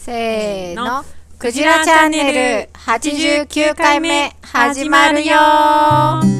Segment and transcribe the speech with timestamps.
[0.00, 1.04] せーの。
[1.38, 6.39] クジラチャンネル89回目始まるよ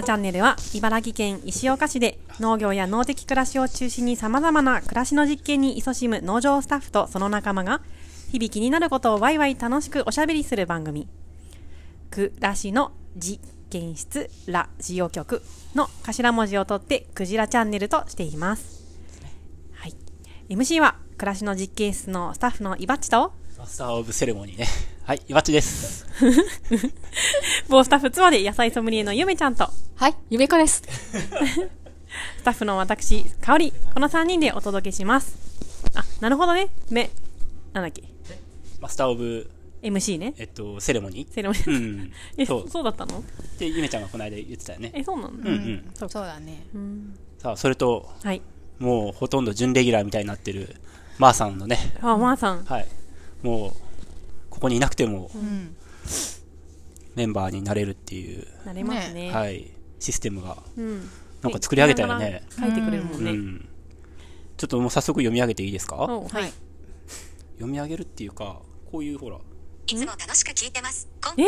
[0.00, 7.82] ラチャンネルは茨城県石岡市で農業や農的暮らしを中心に様々な暮らしの実験に勤しむ農場スタッフとその仲間が
[8.32, 11.06] 日々気になることをワイワイ楽しくおしゃべりする番組
[12.10, 15.42] 暮らしの実験室ラジオ局
[15.74, 18.82] の頭文字を取ってクジラチャンネルとしています。
[19.74, 19.94] はい。
[20.48, 24.66] MC は暮らしの実験室のスタッフのイバッチとマスターオブセレモニーね。
[25.10, 26.06] はい、いわちです。
[27.68, 30.84] 某スタッフ妻で野菜ソムリエのゆめちゃんとはい、ゆめこです。
[32.38, 35.36] スタッフの私、かおり、この3人でお届けします。
[35.96, 36.68] あ、なるほどね。
[36.90, 37.10] め、
[37.72, 38.04] なんだっけ。
[38.78, 39.50] マスターオブ、
[39.82, 40.32] MC ね。
[40.38, 41.34] えっと、セレモニー。
[41.34, 41.68] セレモニー。
[41.68, 42.12] うん。
[42.36, 42.70] え、そそうう。
[42.70, 43.24] そうだったの？
[43.58, 44.92] で、ゆめちゃんがこの間言ってたよね。
[44.94, 45.90] え、そうなのうんうん。
[45.92, 46.62] そうそうだね。
[47.38, 48.42] さあ、それと、はい。
[48.78, 50.76] もうほとんど準レギュラーみたいになってる、
[51.18, 52.64] まーさんのね、あ、まーさん。
[52.64, 52.86] はい。
[53.42, 53.72] もう、
[54.50, 55.74] ここにいなくてもうん。
[57.16, 59.32] メンバーになれるっていう、なれますね。
[59.32, 61.08] はい、システムが、うん。
[61.42, 62.44] なんか作り上げたよね。
[62.58, 63.30] 書いてくれるもんね。
[63.32, 63.68] うん。
[64.56, 65.96] ちょっともう早速読み上げていいですか？
[65.96, 66.52] おははいい。。
[67.54, 68.60] 読み上げるっていうか、
[68.90, 69.40] こういうほら、い
[69.94, 71.08] つも楽しく聞いてます。
[71.36, 71.42] え？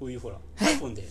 [0.00, 1.08] こういうほら、iPhone で、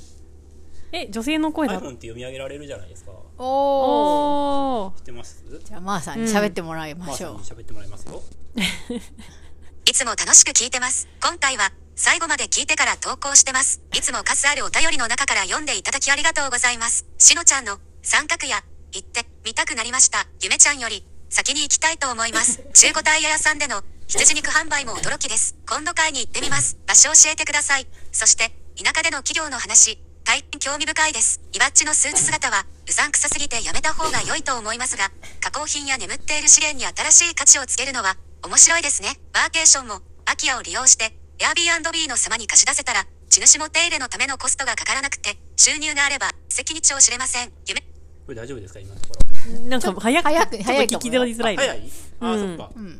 [0.92, 3.12] え、女性の声だ iPhone って読み上げられるじゃないですか。
[3.38, 4.88] おー。
[4.88, 4.98] おー。
[4.98, 5.44] 知ってます？
[5.64, 7.64] じゃあ、まーさんに喋ってもらいまましょうーさんに。
[7.64, 8.22] 喋ってもらいますよ。
[9.86, 11.10] いつも楽しく聞いてます。
[11.22, 13.82] 今回は最後まで聞いてから投稿してます。
[13.94, 17.06] いつも数あるお便りの中から読んでいただきありがとうございます。
[17.18, 20.26] しのちゃんの三角屋行ってみたくなりました。
[20.42, 22.62] ゆめちゃんより先に行きたいと思います。
[22.74, 25.56] 中古タイヤ屋さんでの羊肉販売も驚きです。
[25.68, 26.78] 今度買いに行ってみます。
[26.88, 27.88] 場所教えてください。
[28.14, 31.42] そして田舎での企業の話、大変興味深いです。
[31.52, 35.12] いわっちのスーツ姿は、うさんくさすぎてやめた方が良いと思いますが、
[35.42, 39.08] 加工品や眠っている資源に新しい価値をつけるのは、面白いですね。
[39.34, 47.52] ワーケーションも、空き家を利用して、Airbnb の様に貸し出せたら、地主も手入れのためのコストがかからなくて、収入があれば、一石二鳥知れません。
[47.68, 47.86] 夢、こ
[48.30, 49.60] れ大丈夫ですか今のところ。
[49.68, 52.80] なんか早く、早く早いかも聞き取りづらい早いあー、うんそっか。
[52.80, 53.00] んじ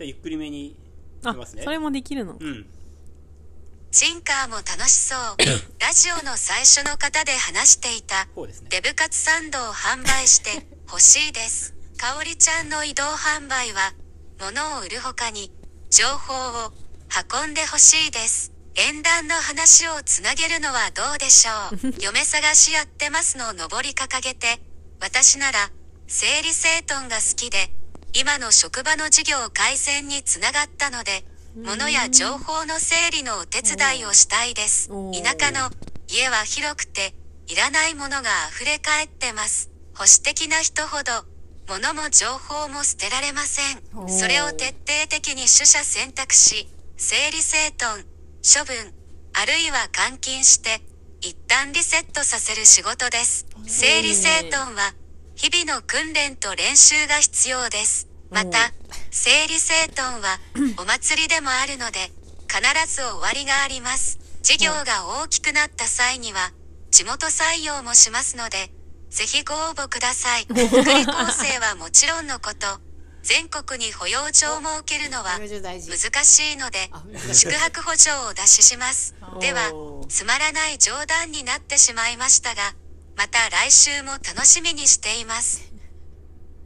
[0.00, 0.76] あゆっくりめに
[1.24, 1.62] あいきますね。
[1.62, 2.36] それもできるの？
[2.38, 2.66] うん。
[3.90, 5.18] シンカーも楽しそう。
[5.78, 8.68] ラジオの最初の方で話していた、こうですね。
[8.70, 11.74] デブカツサンドを販売して欲しいです。
[11.96, 13.92] かおりちゃんの移動販売は、
[14.38, 15.52] 物を売る他に、
[15.90, 16.34] 情報
[16.66, 16.72] を
[17.32, 18.52] 運んで欲しいです。
[18.76, 21.94] 縁談の話をつなげるのはどうでしょう。
[22.02, 24.60] 嫁探しやってますの上り掲げて、
[25.00, 25.70] 私なら、
[26.08, 27.70] 整理整頓が好きで、
[28.12, 31.24] 今の職場の事業改善につながったので、
[31.56, 35.70] 物や情報の整理のお手伝いをしたいです田舎の
[36.08, 37.14] 家は広くて、
[37.46, 39.70] いらないものが溢れ返ってます。
[39.94, 41.12] 保守的な人ほど、
[41.66, 44.08] 物も情報も捨てられません。
[44.08, 48.04] それを徹底的に取捨選択し、整理整頓、
[48.42, 48.92] 処分、
[49.32, 50.80] あるいは換金して、
[51.20, 53.46] 一旦リセットさせる仕事です。
[53.66, 54.94] 整理整頓は、
[55.34, 58.08] 日々の訓練と練習が必要です。
[58.30, 58.72] また、
[59.10, 60.38] 整理整頓は、
[60.76, 62.12] お祭りでもあるので、
[62.46, 62.60] 必
[62.94, 64.18] ず終わりがあります。
[64.42, 66.52] 事業が大きくなった際には、
[66.90, 68.70] 地元採用もしますので、
[69.14, 70.44] ぜひご応募ください。
[70.44, 72.66] 福利厚生はもちろんのこと、
[73.22, 76.90] 全国に保養所を設けるのは難しいので
[77.32, 79.14] 宿泊補助をお出しします。
[79.40, 79.70] では
[80.08, 82.74] つまらない冗談になってしまいましたが、
[83.16, 85.72] また来週も楽しみにしています。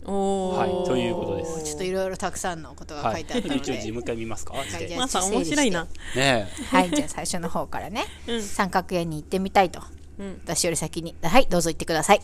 [0.05, 0.57] おー。
[0.57, 3.17] はいということですちょっといろいろたくさんのことがはい。
[3.17, 3.93] 書いてあったの一応で。
[3.93, 4.55] もう一回見ますか？
[4.67, 5.87] じゃあねまあさん面白いな。
[6.17, 6.49] え。
[6.71, 8.07] はい、じゃあ最初の方からね。
[8.27, 9.83] うん三角屋に行ってみたいと。
[10.19, 10.41] うん。
[10.45, 11.15] 私より先に。
[11.23, 12.21] はい、どうぞ行ってください。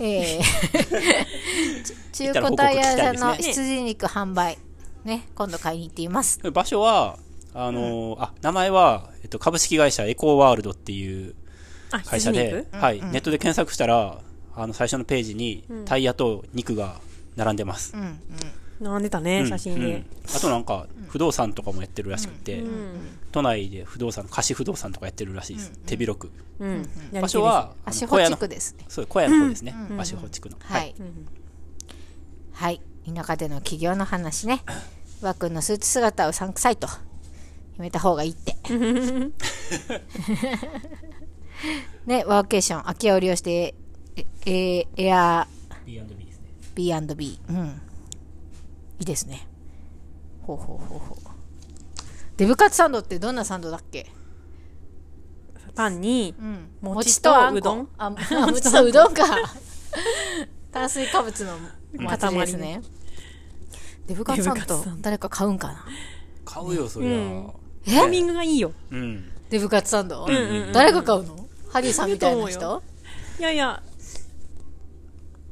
[0.00, 4.58] えー、ち 中古タイヤ屋さんの羊肉販売。
[5.04, 6.38] ね、今度買いに行っています。
[6.50, 7.18] 場所は、
[7.54, 11.34] あのーあ、名前は、えっと、株式会社エコーワールドっていう
[11.90, 14.20] あ、会社ではい、ネットで検索したら、
[14.54, 17.00] あの、最初のページに、タイヤと肉が
[17.36, 17.94] 並んでます。
[17.94, 18.18] うん、うん。
[18.80, 20.06] 並んでたね、写真でうん。
[20.36, 23.00] あとなんか、不動産とかもやってるらしくて、うん。
[23.32, 25.72] 都内で不動産、貸し不動産とかやってるらしいです。
[25.86, 26.30] 手広く。
[26.60, 26.88] うん。
[27.20, 28.84] 場所は、足保小屋の地区ですね。
[28.88, 29.74] そう、小屋の方ですね。
[29.98, 30.56] 足保地区の。
[30.60, 30.94] はい。
[32.52, 32.80] はい。
[33.14, 34.62] 田舎での起業の話ね。
[35.22, 36.86] わくんのスーツ姿はうさんくさいと。
[36.86, 36.92] や
[37.78, 38.56] めた方がいいって。
[42.06, 43.74] ね、ワーケーション、空き家を利用して、
[44.16, 45.46] え、えエア
[45.84, 46.46] B&B ですね。
[46.74, 47.40] B&B。
[47.48, 47.80] うん。
[48.98, 49.46] いいですね。
[50.42, 51.18] ほうほうほうほう。
[52.36, 54.10] デブカツサンドってどんなサンドだっけ？
[55.74, 56.68] パンにうん。
[56.80, 59.24] 餅とあんこうどんあ、 あ餅とうどんか。
[60.72, 61.58] 炭水化物の
[61.94, 62.82] 祭りですね。
[64.06, 65.84] デブカツサンド誰か買うんかな？
[66.44, 67.10] 買うよ、そりゃ。
[67.10, 67.52] うん
[67.86, 68.72] タイミングがいいよ。
[68.90, 69.30] うん。
[69.50, 71.46] デブカツサンド、んうんうん誰が買うの？
[71.70, 72.82] ハリーさんみたいな人？
[73.38, 73.82] いやいや、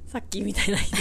[0.07, 0.97] さっきみたいな人。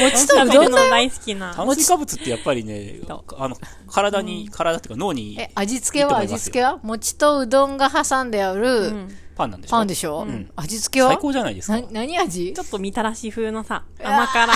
[0.00, 1.52] 餅とう食べるの大好きな。
[1.54, 3.00] 炭水化物ってやっぱりね、
[3.36, 3.56] あの、
[3.90, 6.78] 体に、体っていうか脳にえ、味付けは味付けは？
[6.82, 8.92] 餅とうどんが挟んである
[9.34, 9.76] パンなんでしょ？
[9.76, 11.08] パンでしょ、ん味付けは？
[11.08, 11.86] 最高じゃないですかな。
[11.90, 12.52] 何味？
[12.54, 14.54] ちょっとみたらし風のさ、甘辛、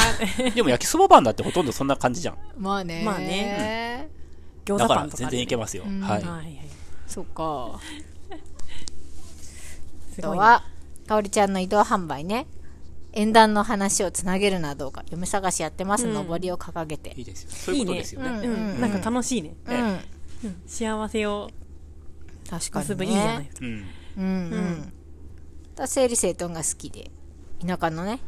[0.55, 2.39] でも焼きそばパンだってほとんどそんな感じじゃん。
[2.57, 3.03] まあね。
[3.05, 4.09] まあね
[4.65, 5.31] 餃だから子パンとかでね。
[5.31, 5.85] 全然いけますよ。
[5.85, 6.25] んはい。
[7.09, 7.81] そっか。
[10.19, 10.63] あとは、
[11.09, 12.47] かおりちゃんの移動販売ね。
[13.13, 17.23] 縁談の話をつなげるなどうか、嫁探しやってます、うんのぼりを掲げてい。
[17.23, 17.51] いですよ。
[17.51, 18.47] そういうことですよね。
[18.79, 19.55] なんか楽しいね。
[20.67, 21.51] 幸せを
[22.49, 22.89] 確かに、ね。
[22.89, 23.51] 結ぶいいじゃない。
[23.61, 23.67] うん。
[23.67, 24.93] うんうん。
[25.75, 27.11] だ整理整頓が好きで、
[27.65, 28.21] 田舎のね、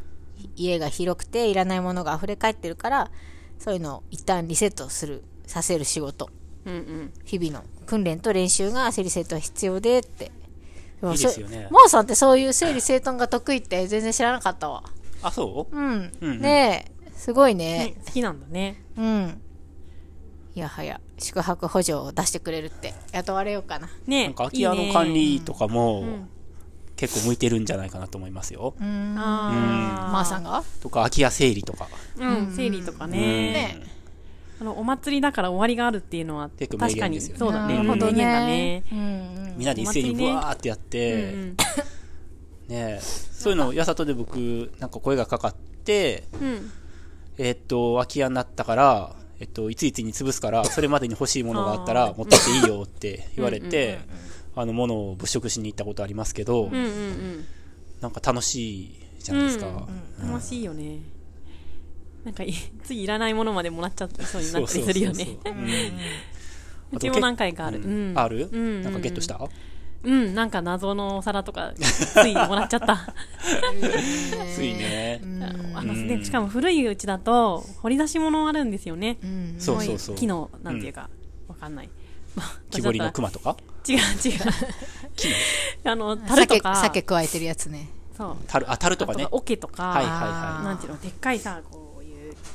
[0.57, 3.11] 家が広くていらないものが溢れ返ってるから、
[3.59, 6.31] そういうのを一旦リセットする、させる仕事。
[6.65, 7.13] うんうん。
[7.25, 10.31] 日々の訓練と練習が整理整頓必要でって。
[11.11, 14.85] いいですよねモーさんってそういう整理整頓が得意って全然知らなかったわ。
[15.23, 15.77] あ、そう？
[15.77, 16.13] うん。
[16.21, 17.95] うんうんねえ、すごいねね。
[18.07, 18.83] 好きなんだね。
[18.97, 19.41] うん。
[20.55, 23.89] いやはや、宿泊補助を出してくれるって、雇われようかな。
[24.07, 26.29] ねなんか空き家の管理とかもん
[26.97, 28.75] 結構向いてるんじゃないかなと思いますよ。
[28.79, 29.15] うん。
[29.19, 30.63] あーマーさんが？
[30.83, 31.89] とか空き家整理とか。
[32.19, 33.19] うん、整理とかね。
[33.19, 33.83] ね
[34.63, 37.75] あの、お祭りだから終わりがあるっていうのは、結構名確かに、言ですよねそうだね。
[38.47, 38.85] ね。
[38.93, 39.03] うんう
[39.55, 39.55] ん。
[39.59, 41.57] みんなで一斉にブワーってやっうんて、うん
[42.69, 45.55] ねそういうのをやさとで僕、なんか声がかかっ
[45.85, 46.71] て、うん。
[47.39, 53.99] えーっと、空き家になったから、えっと、いついつに潰すから、それまでに欲しいものがあったら持ってっていいよって言われて、
[54.55, 57.45] あの、物を物色しに行ったことありますけど、うんうんうん。
[58.01, 59.89] なんか楽しいじゃないですか。
[60.25, 61.01] 楽しいよね。
[62.25, 62.53] なんかい、
[62.85, 65.25] ついいらないものまでもらっちゃってそうになったりするよね。
[66.93, 67.79] そうちも何回かある。
[67.79, 68.19] ううんん。
[68.19, 69.41] ある、うんなんかゲットした、
[70.05, 73.15] うん、なんか謎のお皿とか、 ついもらっちゃった。
[74.55, 75.21] ついね。
[75.75, 79.19] あのね、しかも古いうちだと、掘り出し物あるんですよね。
[79.23, 79.55] うん。
[79.59, 80.17] そうそうそう。
[80.17, 81.09] 木の、なんていうか、
[81.49, 81.89] わかんない。
[82.35, 83.57] まあ木彫りの熊とか？
[83.89, 84.41] ら違う違う。
[85.85, 87.89] あの、樽と酒、か、酒加えてるやつね。
[88.17, 88.37] そう。
[88.47, 89.29] 樽、あ、樽とかねあ。
[89.31, 90.17] 桶とか、はいはいあ
[90.59, 91.92] はなんていうの、でっかいさ、こう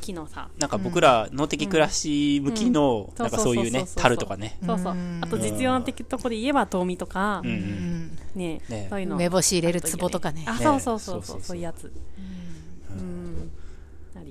[0.07, 0.59] 木のさ、い。
[0.59, 4.57] なんか僕ら、脳的暮らし向きの、うんなんかそういうねそうそうそう、そう樽とかね。
[4.65, 4.95] そうそう。
[5.21, 8.17] あと実用的とこで言えば、遠見とかうん。
[8.35, 9.15] ねねそういうの。
[9.15, 10.45] 梅干し入れる壺とかね。
[10.47, 11.91] あ、ねそうそうそうそうう、そそうそうそういうやつ。
[12.91, 13.51] うん。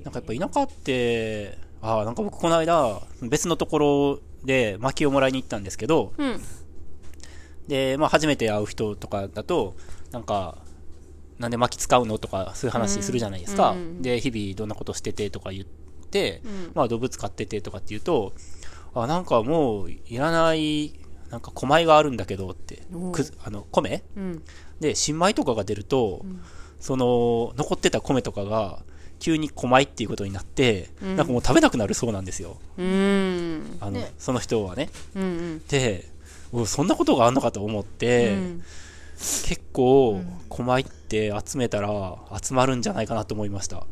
[0.02, 6.40] なんかやっぱ田舎って、ああ、なんか僕この間、別のところで薪をもらいに行ったんですけど、うん。
[7.68, 9.74] で、まあ初めて会う人とかだと、
[10.12, 10.58] なんか、
[11.38, 13.70] なんで薪使うのとか、そういう話するじゃないですか。
[13.70, 15.64] うんうんで、日々どんなことしててとか言っ
[16.10, 18.32] て、うんまあ動物飼っててとかって言うと、
[18.94, 20.94] あ、なんかもういらない、
[21.30, 24.02] なんか米があるんだけどってくずあの、米？
[24.16, 24.42] うん。
[24.80, 26.24] で、新米とかが出ると、
[26.80, 28.84] その、残ってた米とかが、
[29.18, 32.58] 急に米っていうことになって、うんなんかもう食べなくなるそうなんですよ。
[32.78, 33.76] うん。
[33.80, 34.90] あの、ねその人はね。
[35.14, 35.62] うんうん。
[35.68, 36.08] で、
[36.66, 38.62] そんなことがあんのかと思って、うん
[39.16, 41.88] 結構、米って集めたら
[42.42, 43.86] 集まるんじゃないかなと思いました。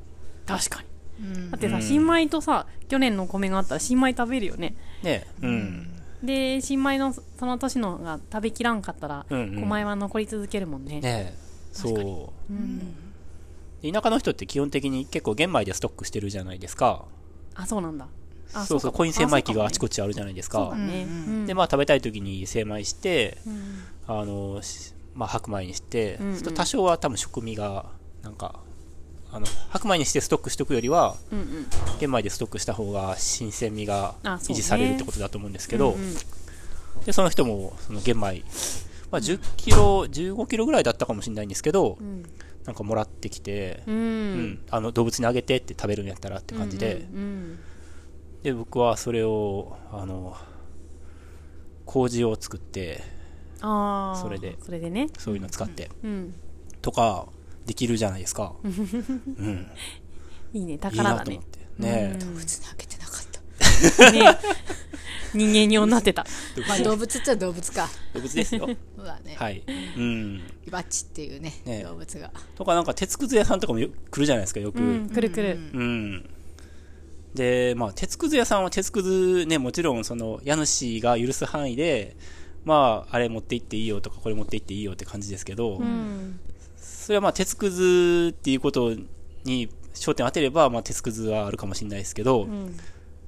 [0.47, 0.89] 確かに。
[1.21, 4.75] うんだってさ、うん新米とさ、去年の米があったら新米食べるよね。
[5.03, 5.91] ねうん。
[6.23, 11.01] で、新米のその年のが食べきらんかったら、うんうん米は残り続けるもんね。
[11.01, 11.35] ね
[11.73, 12.53] そう。
[12.53, 12.95] うん。
[13.83, 17.05] 田舎の人って基本的に結構玄米でストックしてるじゃないですか。
[17.55, 18.09] あ、そうなんだ。
[18.53, 19.97] あそうそう、かコイン精米機があちこち。
[19.97, 20.59] ちあるじゃないですか。
[20.59, 21.05] そうだね。
[21.05, 26.43] うんうんで、まあ食べたい時に精米して、うんあの、しまあ白米にして、うんうん。
[26.43, 27.91] 多少は多分食味が、
[28.23, 28.61] なんか、
[29.31, 31.67] あの、白米にしてストックしとくよりは、うんうん。
[31.99, 36.15] 玄米でストックした方が新鮮味が維持されるってことだと思うんですけど、うんうん。
[37.05, 38.43] で、その人も、その玄米、
[39.11, 42.23] まあ、10キロ、15キロぐらいだったかもしれないんですけど、うん。
[42.65, 44.45] なんかもらってきて、ううん。
[44.55, 44.63] ん。
[44.71, 47.59] あの、動物にあげてって食べるんやったらって感じで、うん。
[48.43, 50.37] で、僕はそれを、あの、
[51.85, 53.03] 麹を作って、
[53.65, 54.21] ああ。
[54.21, 55.09] それでそれでね。
[55.19, 56.35] そういうの使って、うん。
[56.83, 57.27] とか、
[57.65, 58.55] できるじゃないですか。
[58.63, 58.73] うん。
[60.53, 61.45] いいね、いい宝だねなと思っ。
[61.45, 61.59] て。
[61.79, 64.13] ねえ別に開けてなかった。
[64.13, 64.39] ね
[65.35, 66.25] 人間になってた。
[66.69, 67.89] まあ動物っちゃ動物か。
[68.13, 68.69] 動物ですよ。
[68.97, 69.35] そうだね。
[69.37, 69.65] はい。
[69.97, 70.43] うん。
[70.65, 72.31] イバッチっていうね、ね動物が。
[72.55, 74.79] とかなんか鉄くず屋さんとかもよ来るじゃないですか、よく。
[74.79, 75.11] う、うんん。
[75.11, 75.59] くるくる。
[77.35, 82.17] で、まあ、鉄くず屋さんは鉄くずね、もちろんその家主が許す範囲で、
[82.65, 86.39] まあ、あれ持って行っていいよとか、これ持って行っていいよって感じですけど、うん。
[86.77, 88.95] それはまあ、鉄くずっていうこと
[89.45, 92.77] に焦点を当てれば、まあ、鉄くずはあるかもしれないですけど、うん。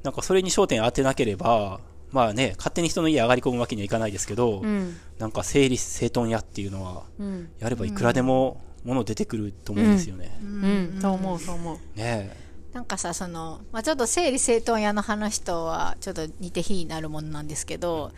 [0.03, 4.97] なんかそれに焦点当てなければ、まあね、勝手に人の家上がり込むわけにはいかないですけど、うん。
[5.19, 7.51] なんか整理整頓屋っていうのは、うん。
[7.59, 10.39] やればいくらでも物出てくると思うんですよね。
[10.41, 10.99] うん。
[11.01, 11.99] そう思う、そう思う。
[11.99, 18.13] ねなんかさ、その、まあ、ちょっと整理整頓屋の話とはちょっと似て非になるものなんですけど、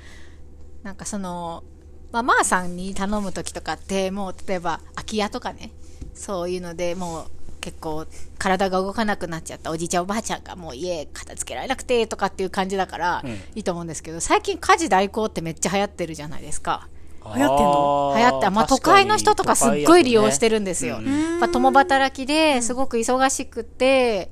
[0.88, 1.64] なんかその、
[2.12, 5.71] まあ、まーさんに頼む時とかって、もう例えば空き家とかね、
[6.14, 7.25] そういうのでもう
[7.61, 8.07] 結構
[8.38, 16.88] 体が動かなくなっちゃったおじいちゃんおばあちゃんがもう家片付けられなくてとかっていう感じだからうんいいと思うんですけど、最近家事代行ってめっちゃ流行ってるじゃないですか。
[17.23, 18.14] 流流行ってんの？
[18.16, 20.57] 流行って、まあ、都会の人とかすっごい利用してる。
[20.57, 20.97] るんですよ。
[20.97, 24.30] うんまあ、共働きですごく忙しくて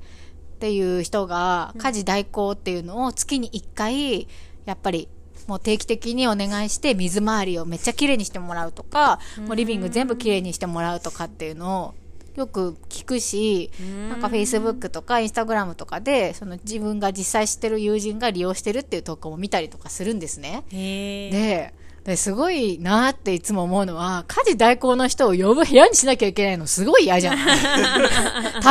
[0.55, 4.27] っていう人が家事代行っていうのを月に1回
[4.65, 5.07] やっぱり
[5.47, 11.93] もう定期的にお願いして水回りをめっちゃ綺麗にしてもらうとかもうリビング全部綺麗にしてもらうとかっていうのを
[12.35, 13.71] よく聞くし
[14.09, 20.63] なんか Facebook とか Instagram とかでその自分が実際知ってる友人が利用してるっていう投稿も見たりとかするんですね。
[21.31, 21.73] で、
[22.03, 27.45] ですごいなっていつも思うのは、家事代行の人を呼ぶ部屋にしなきゃいけないのすごい嫌じゃない？
[27.51, 28.61] 大変じ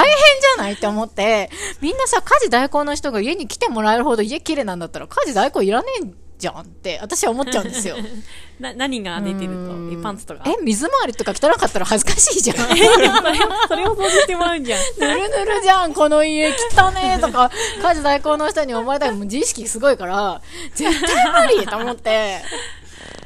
[0.59, 1.51] ゃないって思って、
[1.83, 6.07] みんなさ、家事代行の人が家に来てもらえるほど家綺麗なんだったら家事代行いらねえ
[6.39, 7.97] じゃんって私は思っちゃうんですよ。
[8.61, 10.03] な、何が出てると？
[10.03, 10.43] パンツとか？
[10.47, 12.57] え、水回りとか汚かったら恥ずかしいじゃん。
[12.69, 13.13] それを、
[13.69, 14.81] それを掃除してもらうんじゃん。
[14.99, 17.51] ぬるぬるじゃん、この家汚ねえとか、
[17.83, 20.41] 家事代行の人に思われたらもう自意識すごいから、
[20.75, 22.41] 絶対無理と思って。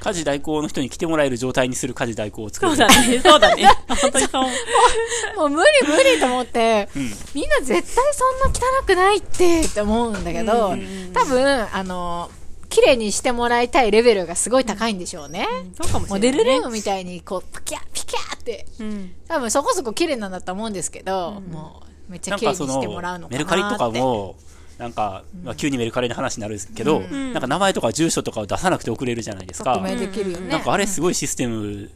[0.02, 2.74] 家事代行の人に来てもらえる状態にする家事代行を作る。
[2.74, 3.68] そうだね、そうだね。
[3.86, 5.36] 本当にそう思う。
[5.36, 6.88] もう無理無理と思って、
[7.34, 7.82] みんな絶対
[8.14, 10.74] そんな汚くないってって思うんだけど、
[11.12, 12.30] 多分、あの、
[12.70, 15.46] 綺麗にしてもらいたいレベルがすごい高いんでしょうね。
[15.74, 16.44] そうかもしモれない、ね。
[16.44, 19.12] デルルームみたいに、こう、ピキャピキャって、うん。
[19.28, 23.34] 多分そこそこ綺麗なんだと思うんですけど、もう、めっちゃ綺麗にしてもらうのかなって。
[23.34, 24.36] メルカリとかも、
[24.78, 29.74] なんか、まあ、急にメルカリの話になるんですけど、んなんか名前とか住所とかを出さなくて送れるじゃないですか。
[29.74, 30.48] 匿名できるよね。
[30.48, 31.90] なんかあれすごいシステム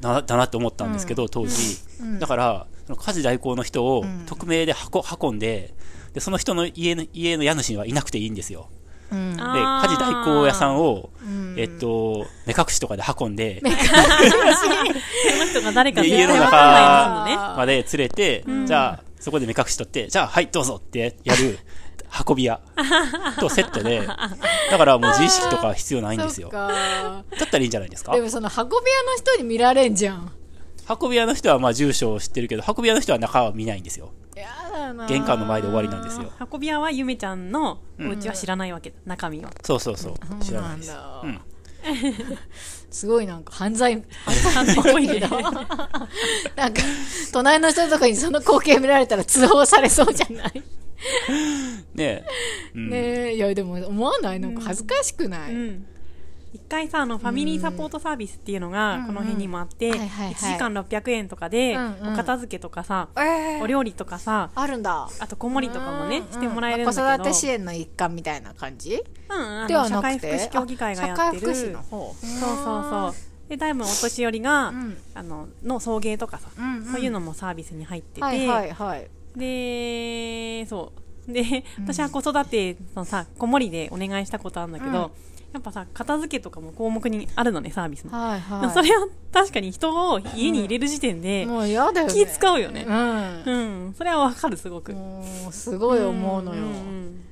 [0.00, 1.78] だだなって思ったんですけど、当時。
[2.18, 5.74] だから、家事代行の人を匿名で運運んで、
[6.14, 8.68] で、その人の家の家の家主はいなくていいんですよ。
[9.12, 11.10] うんで、家事代行屋さんを、
[11.56, 13.68] えっと、目隠しとかで運んで、 そ
[15.38, 17.54] の人が誰か家の中。
[17.56, 21.58] まで連れて、じゃあ、そこで目隠し取って、じゃあ、はい、どうぞってやる
[22.28, 22.60] 運び屋
[23.40, 26.50] とセットで、だからもう自意識とか必要ないんですよ。
[26.50, 26.82] だっ
[27.50, 28.12] たらいいんじゃないですか？
[28.14, 28.80] でもその運び屋の
[29.16, 30.30] 人に見られんじゃん。
[30.88, 34.12] 運び屋の人はまあ住所を知ってるけど、運び屋の人は中は見ないんですよ。
[34.36, 36.30] やだな玄関の前で終わりなんですよ。
[36.52, 39.48] 運び屋はゆめちゃんのお家は知らないわけだ、中身を。
[39.62, 40.14] そうそうそう。
[40.44, 40.88] 知らないです。
[40.90, 41.40] そうなん
[42.90, 44.02] すごいなんか犯罪、
[44.54, 46.82] 犯罪っぽいねけど なんか、
[47.32, 50.62] 隣の人とかにその光景見られたら通報されそうじゃない？
[51.94, 52.24] ねえ。
[52.74, 52.96] うんね
[53.32, 54.40] え、いやでも思わない？
[54.40, 55.86] なんか恥ずかしくない、うん。
[56.56, 60.32] 一回さ、あの、ファミリーサポートサービスっていうのが、この辺にもあって、はいはいはい。
[60.32, 63.62] 1時間600円とかで、お片付けとかさ、えー。
[63.62, 65.06] お料理とかさ、あるんだ。
[65.20, 67.02] あと子守りとかもね、うんしてもらえるんだけど。
[67.06, 68.94] 子育て支援の一環みたいな感じ？
[68.94, 70.38] うん、社会はなくて？
[70.38, 71.52] 福祉協議会がやってあ社会福る。
[71.52, 72.14] 祉の方。
[72.14, 73.14] そうそうそう。
[73.50, 74.96] で、だいぶお年寄りが、ん。
[75.14, 76.84] あの、の送迎とかさ、うんうん。
[76.86, 79.08] そういうのもサービスに入ってて、はいはいはい。
[79.36, 80.92] で、そ
[81.28, 81.32] う。
[81.32, 88.12] で、私は子育てのさ、子守りでお願いしたことあるんだけど、うんやっぱさ、片付けとかも項目にあるのね、サービスの。
[88.12, 88.70] はいはい。
[88.70, 92.12] それを確かに人を家に入れる時点で、もう嫌だよね。
[92.12, 93.42] 気使うよねうん。
[93.44, 94.94] うん、それはわかる、すごく。
[95.50, 96.62] すごい思うのよ。
[96.62, 97.22] ん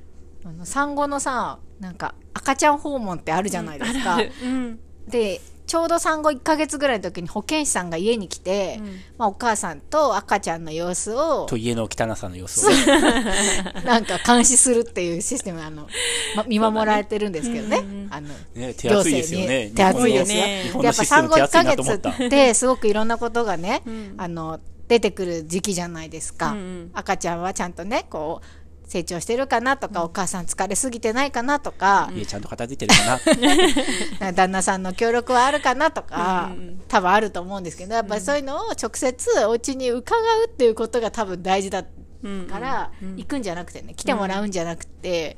[0.43, 4.15] あの産後のさ、なんか、赤ちゃん訪問ってあるじゃないですか。
[4.15, 4.79] あるうん。
[5.07, 8.85] で、ちょうど産後1ヶ月ぐらいの時に保健師さんが家に来て、うん
[9.17, 12.75] まあ、お母さんと赤ちゃんの様子をと家の汚さの様子をね。
[13.83, 15.87] なんか監視するっていうシステムあの、
[16.35, 17.83] ま、見守られてるんですけどね。
[18.09, 19.71] あのね手厚いですよね。
[19.75, 20.83] 手厚いですよ。
[20.83, 26.51] やっぱ産後1ヶ手厚いなと思月ってすごくいろんなことがね、んあの、出てくる時期じゃないですか。
[26.51, 33.19] うんうん赤ちゃんはちゃんとね、こう、成長してるかなとか、お母さん疲れすぎてないかなとか、家ちゃんと片付いてるか
[34.21, 34.31] な。
[34.33, 36.51] 旦那さんの協力はあるかなとか、
[36.87, 41.83] 多分あると思うんですけど、やっぱりそういうのを直接お家に伺うっていうことが多分大事だ
[42.23, 45.37] うんから、行くんじゃなくてね、来てもらうんじゃなくて、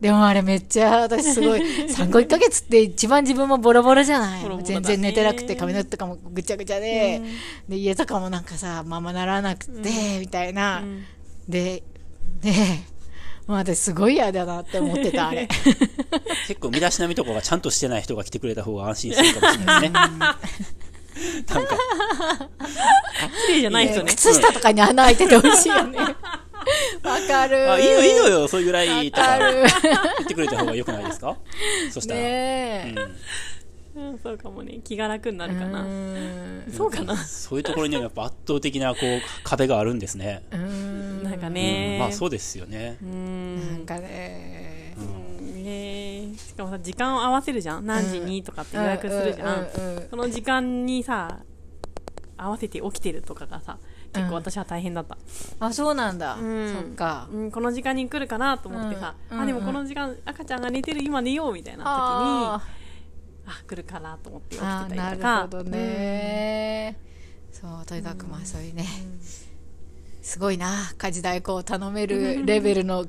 [0.00, 4.42] でもあれめっちゃ私すごい産後1ヶ月って一番自分もボロボロじゃない。
[4.42, 4.74] ボロボロだね。
[4.74, 7.22] 全然寝てなくて髪の毛とかもぐちゃぐちゃで、
[7.68, 11.04] で家とかもなんかさままならなくて、みたいな、うん。
[11.48, 11.82] で
[12.42, 12.50] で
[13.46, 15.46] もう私すごい嫌だなって思ってたあれ。
[16.48, 19.98] 結構身だしなみとかがちゃんとしてない人が来てくれた方が安心するかもしれないですね。
[21.48, 21.76] なんか、
[23.46, 24.12] 綺麗じゃない人ね。
[24.12, 25.98] 靴下とかに穴開いててほしいよね。
[25.98, 27.72] わかる。
[27.72, 29.62] あ、いいのいいのよ、それぐらいとかわかる。
[29.62, 31.36] 言ってくれた方が良くないですか？
[31.92, 32.20] そしたら。
[32.20, 33.16] ねえ、うん、
[34.22, 34.80] そうかもね。
[34.84, 35.82] 気が楽になるかな。
[35.82, 37.16] うんそうかな。
[37.16, 40.42] そういうところにはやっぱ圧倒的なこう壁があるんですね。
[40.52, 41.96] うんなんかうんね。
[41.98, 42.98] まあそうですよね。
[43.02, 43.72] うん。
[43.72, 44.94] なんかね
[45.64, 47.86] ねしかもさ、時間を合わせるじゃん。
[47.86, 49.54] 何時にとかって予約するじゃん。
[49.54, 51.40] うんうんうんその時間にさ、
[52.36, 53.78] 合わせて起きてるとかがさ、
[54.12, 55.16] 結構私は大変だった。
[55.58, 62.85] あそうなんだ、うんそっかうん、この時間に来るかなと思ってさ、うんあ、でもこの時間、赤ちゃんが寝てる、今寝ようみたいな時に、
[63.46, 65.42] ああ、来るかなと思って起きてたなるりとか。
[65.42, 66.98] ほどね、
[67.52, 68.84] そうとにかくまあそういうね、
[70.22, 73.06] すごいな家事代行を頼めるレベルの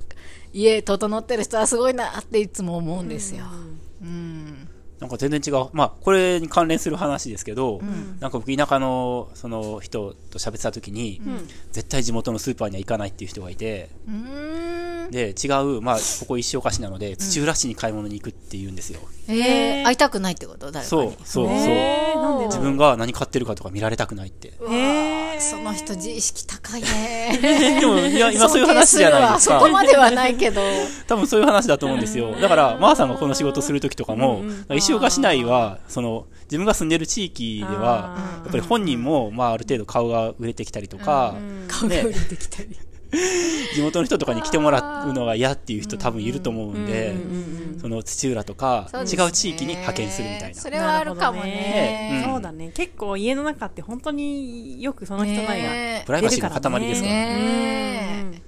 [0.54, 3.46] 家整ってる人はすごいなっていつも思うんですよ、
[4.02, 4.70] うん。
[5.00, 5.70] なんか全然違う。
[5.74, 7.82] まあ、これに関連する話ですけど、
[8.20, 11.48] なんか僕田舎のその人と喋ってた時に、うん。
[11.72, 15.12] 絶対地元のスーパーには行かないっていう人がいて、うーん。
[15.12, 19.00] で、違う、まあ、ここ石岡市なので、土浦市に買い物に行くって言うんですよ。
[19.28, 20.72] えへーー、会いたくないってこと？
[20.72, 20.86] 誰かに。
[20.86, 21.56] そう、そう、そう。
[21.56, 24.54] えー、なんで自分が何買ってるかとか見られたくないって。
[24.70, 27.78] へーその人自意識高いね。
[27.80, 29.72] でも、いや、今そういう話じゃないです尊敬るわそこか。
[29.72, 30.62] まではないけど。
[31.08, 32.34] 多分そういう話だと思うんですよ。
[32.42, 34.42] だから、まーさんがこの仕事するときとかも、
[34.74, 38.16] 石岡市内は、その、自分が住んでる地域では、
[38.46, 41.36] やっぱり本人も、まあ、ある程度顔が売れてきたりとか、
[41.68, 42.70] 顔が売れてきたり、
[43.74, 47.16] 地元の人とかに来てもらうのが嫌っていう人多分いると思うんで、
[47.80, 50.60] その土浦とか、違う地域に派遣するみたいな。
[50.60, 52.72] それはあるかもねそうだね。
[52.74, 55.70] 結構家の中って本当によくその人なりが。
[55.70, 58.42] ねプライバシーの塊ですからね。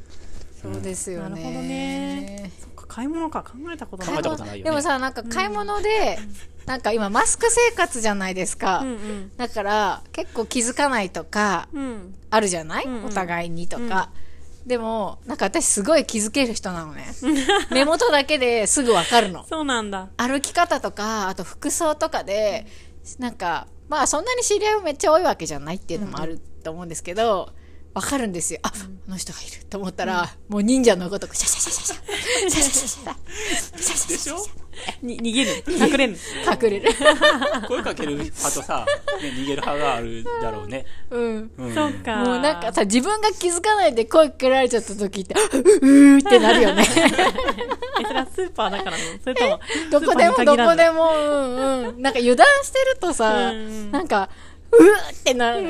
[0.61, 2.51] そうですよねなるほどね。
[2.59, 4.29] そっか、買い物か考えたことな考かった。
[4.29, 4.69] えたことないよね。
[4.69, 6.19] でもさなんか買い物で、
[6.65, 9.31] なんか今マスク生活じゃないですか、うんうん。
[9.37, 12.15] だから結構気づかないとかうん。
[12.29, 14.11] あるじゃない、うんうんお互いにとか、
[14.69, 17.07] でもなんか私すごい気づける人なのね
[17.73, 20.09] 目元だけですぐわかるのそうなんだ。
[20.15, 22.67] 歩き方とかあと服装とかで
[23.17, 27.49] なんかまあそんなに知り合いもめっちゃ多いわけじゃないっていうのもあると思うんですけど、
[27.93, 28.59] わかるんですよ。
[28.63, 28.71] あ、
[29.07, 33.15] あの人がいると思ったら、もう忍者のごとく、シャシャシャシャシャ、シャシャシャシャ、
[33.81, 34.69] シャシャシャシャ。
[35.03, 36.89] 逃げる隠れる隠れる。
[37.67, 38.85] 声かける派とさ、
[39.19, 40.85] 逃げる派があるだろうね。
[41.09, 41.51] うん。
[41.73, 42.17] そうか。
[42.17, 46.85] もうなんかさ、自分が気づかないで声かけられちゃった時って、うーってなるよね。
[46.87, 49.59] え、それスーパーだからのそれとも、
[49.91, 52.01] どこでもどこでも、うんうん。
[52.01, 53.51] なんか油断してるとさ、
[53.91, 54.29] なんか、
[54.71, 55.67] うーってなる。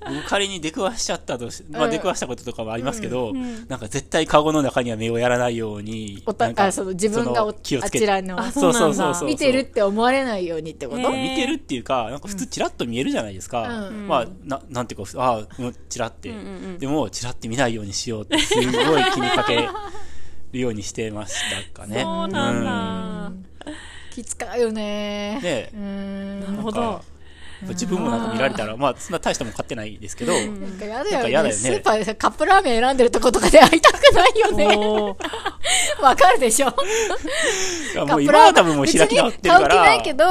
[0.00, 3.32] 僕仮に出くわしちゃったとし、まあ出くわしたこととかもありますけど、
[3.68, 9.28] なんか絶対カゴの中には目をやらないように、おたなんかあその自分がおその気をつけあちらのあそうそうそううそう。
[9.28, 13.88] 見てるって思われないようにってこと、見てるっていうか、なんか普通チラッと見えるじゃないですか。
[13.88, 14.06] うん。
[14.08, 16.78] まあ、ななんていうか、ああ、うんチラって、うんうんうん。
[16.78, 19.68] でも、チラって見ないようにしようって、すごい気にかけ
[20.52, 21.34] るようにしてまし
[21.74, 22.02] たかね。
[22.02, 22.64] そうなんうん。
[22.64, 23.32] だ。
[24.14, 25.40] 気使うよね。
[25.42, 26.40] ねうーん。
[26.40, 26.80] なるほど。
[26.80, 27.04] なんか
[27.68, 31.52] 自分もなんか見られたら、まあ、そんな大したもん買ってないですけど、なんかやだよだよね。
[31.52, 34.66] スーパーでさカップラーメン選んでるとことかで会いたくないよね。
[36.02, 36.72] わかるでしょ？
[36.72, 40.24] カップラーメン今は多分もう開き直ってるか別に買う気ないら、けど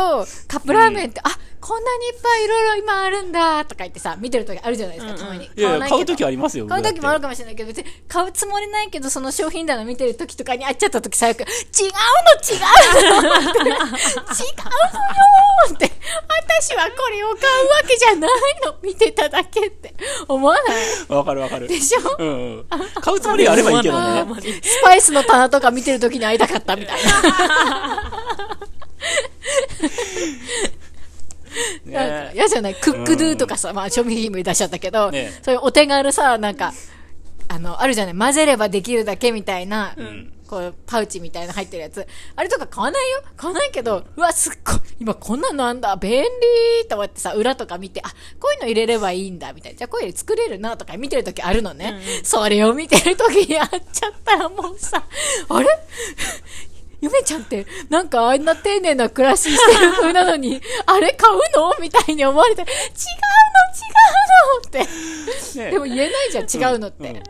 [0.47, 1.29] カップラーメンって、あ
[1.71, 6.67] こんなにいっぱいいろいろ今あるんだとか言ってさ見てる時あるじゃないですか、たまにいやいや、買う時ありますよ。
[6.67, 11.55] 買う時もあるかかもしれないけど、別に買うつもりないけど、その商品棚見てる時とかに会っちゃった時最悪、違うの違
[12.57, 15.91] うのって 違うのよーって、
[16.59, 18.31] 私はこれを買うわけじゃない
[18.65, 19.95] の見てただけって
[20.27, 20.65] 思わない？
[21.07, 21.69] わかるわかる。
[21.69, 21.99] でしょ？
[22.19, 22.31] うんう
[22.63, 22.65] ん。
[23.01, 24.25] 買うつもりがあればいいけどね。
[24.61, 28.11] スパイスの棚とか見てる時に会いたかったみたいな。
[31.85, 32.75] なんかね嫌じゃない？
[32.75, 35.31] クックドゥとかさ、まあ賞味期限出しちゃったけど、ね。
[35.41, 36.73] そういうお手軽さ、なんか、
[37.47, 38.15] あの、あるじゃない？
[38.15, 40.33] 混ぜればできるだけみたいな、ん。
[40.47, 42.05] こう、パウチみたいな入ってるやつ。
[42.35, 43.23] あれとか買わないよ？
[43.37, 48.09] 買わないけど、うわ、すっごい、今こんなのあんだ、便利と思ってさ、裏とか見て、あ、
[48.39, 49.77] こういうの入れればいいんだ、みたいな。
[49.77, 52.01] じゃあこういうの作れるな、とか見てるときあるのね。
[52.23, 55.03] それを見てるときに会っちゃったらもうさ、
[55.49, 55.67] あれ？
[57.01, 62.71] ゆめちゃんって、なんかあんな丁寧な暮らししてる風なのに、 あれ買うのみたいに思われて、違うの
[64.77, 65.59] 違って。
[65.59, 67.09] ねでも言えないじゃん、違うのって。
[67.09, 67.23] うんうん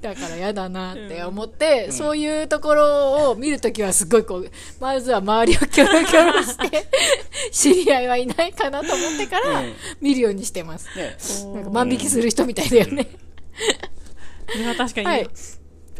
[0.00, 6.88] だから嫌だなって思って、そういうところを見るときはすごいこう、まずは周りをキョロキョロして、
[7.50, 10.88] 知り合いはいないかなと思ってからうん見るようにしてます。
[10.96, 11.16] ね
[11.54, 13.06] なんか万引きする人みたいだよね。
[14.52, 15.30] それは確かに、はい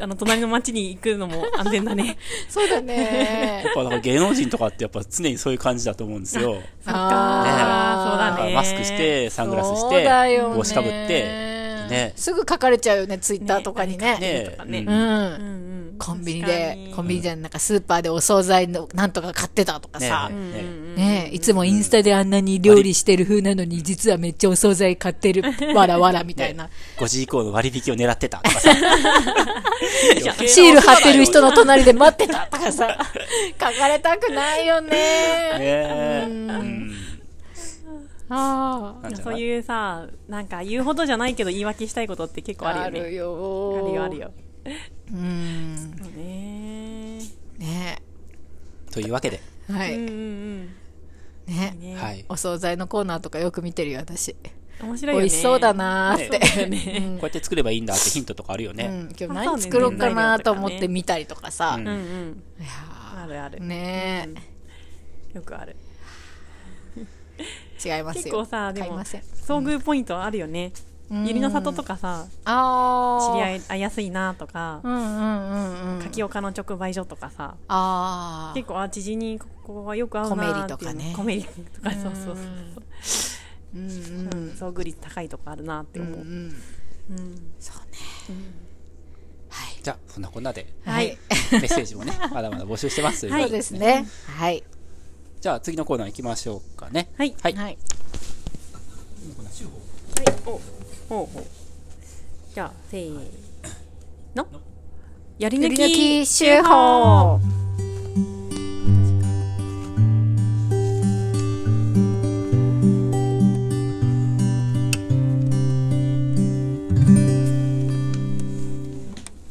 [0.00, 2.16] あの、隣の町に行くのも安全だね。
[2.48, 3.70] そうだね や。
[3.70, 6.54] っぱなんか芸能人とかってやっぱ常にそういう感じだと思うんですよ。
[6.54, 8.54] そっあか、ーそうだね。
[8.54, 11.54] マスクして、サングラスして帽子かぶって、
[11.88, 12.12] ね。
[12.16, 14.18] すぐ書かれちゃうよね、ツイッターとかにね。
[14.18, 15.73] ねとかねうんうん。
[15.98, 20.30] コンビニでに、コンビニじゃなんかスーパーでお惣菜のなんとか買ってたとかさ。
[20.30, 25.42] ねいつもインスタであんなに料理してる風なのに、実はめっちゃお惣菜買ってる、
[25.74, 26.70] わらわらみたいな。
[26.98, 28.74] 5時以降の割引を狙ってたとかさ。
[30.46, 32.96] シール貼ってる人の隣で待ってたとかさ、
[33.60, 36.14] 書かれたくないよね。
[38.28, 42.84] あなんじゃないそういうさ、なんか言うほどじゃないけど言い訳したいことって結構あ。
[42.84, 43.14] あるよね。
[43.14, 44.18] よあるよある。
[44.18, 44.32] よ。
[45.12, 45.94] うん。
[45.98, 47.18] そうね
[47.58, 48.02] ね
[48.90, 49.94] というわけで、はい。
[49.94, 50.68] うんうんうん。
[51.46, 52.24] ねねはい。
[52.28, 54.36] お惣菜のコーナーとかよく見てるよ、私。
[54.80, 55.28] 面白いよね。
[55.28, 56.38] 美味しそうだなーって。
[57.18, 58.86] こうやって作ればいいんだってヒントとかあるよね。
[58.86, 61.76] うん、今日何作ろうかなと思って見たりとかさ。
[61.78, 62.42] うんうんうん。
[62.60, 62.68] いや
[63.22, 63.58] あるある。
[63.58, 64.28] ーね
[65.34, 65.76] よくある。
[67.38, 68.22] え、違いますよ。
[68.22, 70.72] 結構さ、でも買いません。、遭遇ポイントあるよね。
[71.10, 73.32] うんゆりの里とかさ、ああ。
[73.32, 76.02] 知り合い会いやすいなとかう、んうんうんうん。
[76.02, 78.54] 柿岡の直売所とかさ、ああ。
[78.54, 82.36] 結構、あ、知人にここはよく合うなーっていうコメリとかねコメリとか、そうそうそう。
[83.74, 86.20] うんうんうん、遭遇率高いとこあるなってうん思う。
[86.20, 86.26] うん。
[87.10, 87.98] うんそうね。
[89.50, 89.78] はい。
[89.82, 91.18] じゃあ、そんなこんなで、はい。
[91.52, 94.06] メッセージもね、 まだまだ募集してますということそうでですね。
[94.38, 94.64] はい。
[95.40, 97.10] じゃあ、次のコーナー行きましょうかね。
[97.18, 97.34] はい。
[97.42, 97.54] はい。
[97.54, 97.78] はい。
[100.46, 100.60] お
[101.14, 101.44] ほうほう。
[102.52, 103.16] じゃあ、せー
[104.34, 104.48] の。
[105.38, 107.38] やり抜き手法。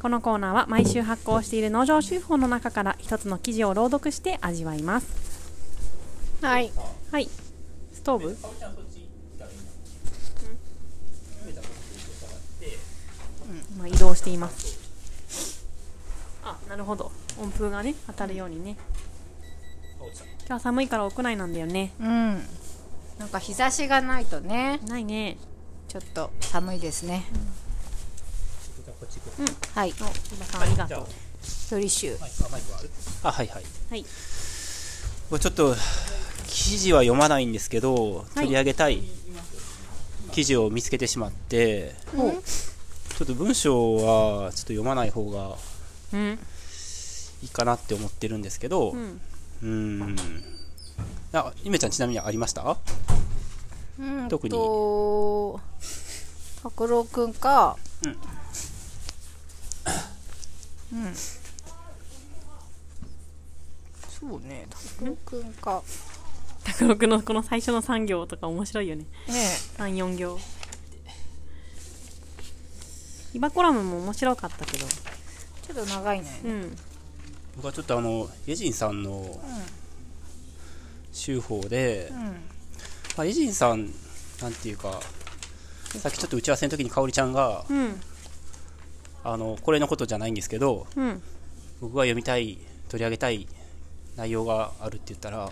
[0.02, 5.08] このコーナーは毎週発行している農場手法の中から一つの記事を朗読して味わいます。
[6.42, 6.70] はい。
[7.10, 7.30] はい。
[7.94, 8.38] ストーブ？
[13.84, 14.80] 今移動しています。
[16.42, 17.12] あ、なるほど。
[17.38, 18.78] 温風がね、当たるようにね。
[20.00, 21.92] 今日は寒いから屋内なんだよね。
[22.00, 22.08] うん。
[23.20, 25.38] なんか日差しがないとね、ないね。
[25.90, 27.26] ちょっと寒いですね。
[29.76, 29.94] はい。
[30.00, 31.08] お、今さんありがとう。
[31.70, 32.16] 処理集。
[33.24, 33.64] あ、はいはい。
[33.90, 34.04] はい。
[35.30, 35.76] これちょっと、
[36.48, 39.04] 記事は読まないんですけど、取り上げたい
[40.32, 41.96] 記事を見つけてしまって、
[43.18, 45.56] ちょっと文章はちょっと読まない方が
[46.14, 46.40] うん。
[47.44, 48.98] いいかなって思ってるんですけど、う。
[48.98, 50.16] うんーん。
[51.34, 52.78] あ、ゆめちゃんちなみにありました？
[54.00, 55.60] うん特にと、
[56.64, 58.18] 拓郎くんか、うん
[60.94, 61.14] うん。
[61.16, 61.40] そ
[64.38, 65.84] うね、拓郎くんか。
[66.64, 69.04] 卓録のこの最初の3行とか面白いよね。
[69.28, 70.40] ね3、4行。
[73.34, 74.86] イバコラムも面白かったけど。
[74.88, 76.42] ちょっと長いね。
[76.46, 76.76] うん。
[77.56, 79.40] 僕はちょっとあの、エジンさんの
[81.14, 82.18] 手法で、うん。
[82.20, 82.32] ま
[83.18, 83.92] あ、エジンさん、
[84.42, 85.00] なんていうか、
[86.00, 88.02] さっきちょっと打ち合わせの時に香織ちゃんが、うん。
[89.24, 91.22] あの、これのことじゃないんですけど、うん。
[91.82, 93.48] 僕が読みたい、取り上げたい
[94.16, 95.52] 内容があるって言ったら、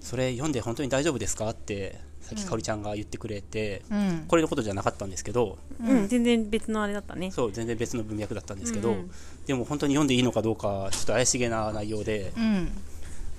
[0.00, 4.24] それ読んで本当に大丈夫ですかって、さっき香織ちゃんが言ってくれて、うん。
[4.28, 6.08] これのことじゃなかったんですけど、うん。
[6.08, 7.30] 全然別のあれだったね。
[7.30, 9.10] そう、全然別の文脈だったんですけど、うんうん
[9.46, 12.68] でも本当に読んでいいのかどうか、ちょっと怪しげな内容で、うん。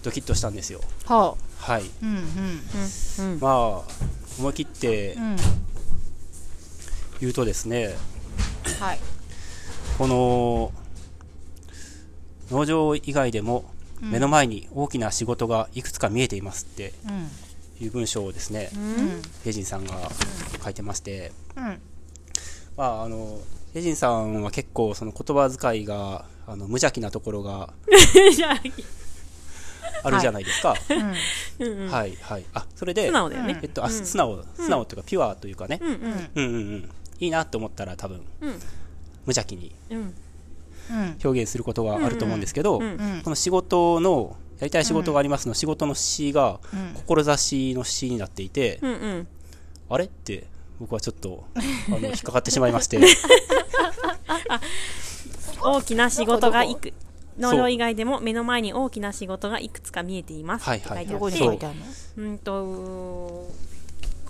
[0.01, 0.81] ドキッとしたんですよ。
[1.05, 1.83] ははい。
[1.83, 1.85] あ。
[2.01, 2.09] うん
[3.19, 3.33] うん。
[3.33, 3.39] うん。
[3.39, 3.81] まあ、
[4.39, 5.35] 思い切ってうん。
[7.21, 7.95] 言うとですね、
[8.79, 8.99] はい。
[9.99, 10.71] この
[12.49, 13.65] 農場以外でも
[14.01, 17.29] 目の前に大きな仕事がいくつか見えていますってうん。
[17.81, 19.21] いう文章をですね、うん。
[19.43, 19.93] ヘジンさんが
[20.63, 21.81] 書いてまして、うん。
[22.77, 23.39] まあ、あの
[23.73, 27.69] ヘジンさんは結構その言葉遣いがあの無邪気なところがあ、
[30.03, 30.75] あるじゃないですか。
[31.89, 32.45] はい、はい。
[32.53, 33.65] あ、それで、素直だよねえ。
[33.65, 36.45] っと、あ、素直、素直というか、ピュアというかね、うんうん。
[36.45, 36.89] うん。
[37.19, 38.49] いいなと思ったら多分、うん。
[38.49, 38.55] 無
[39.27, 39.75] 邪気に。
[41.23, 42.83] 表現することがあると思うんですけど、こ
[43.29, 46.93] の仕事の、やりたい仕事がありますの、仕事の詩が、うん。
[46.95, 49.27] 志の詩になっていて、うんうん。
[49.89, 50.05] あれ？
[50.05, 50.45] って
[50.79, 51.59] 僕はちょっと あ
[51.91, 52.99] の引っかかってしまいまして。
[55.61, 56.93] 大きな仕事がいく。
[57.37, 60.65] 農そう場以外でも目の前に大きな仕事がいくつか見えています。
[60.65, 61.07] はいはい。
[61.07, 61.85] どこに書いてあるの？
[62.29, 62.51] うんと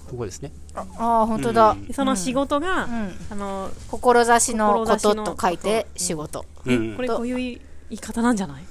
[0.10, 0.52] ここですね。
[0.76, 1.94] ああ本当だ、うん。
[1.94, 3.16] その仕事が、うん。
[3.32, 6.96] あの志のことと書いて仕事、うん。
[6.96, 8.64] これこういう言い方なんじゃない？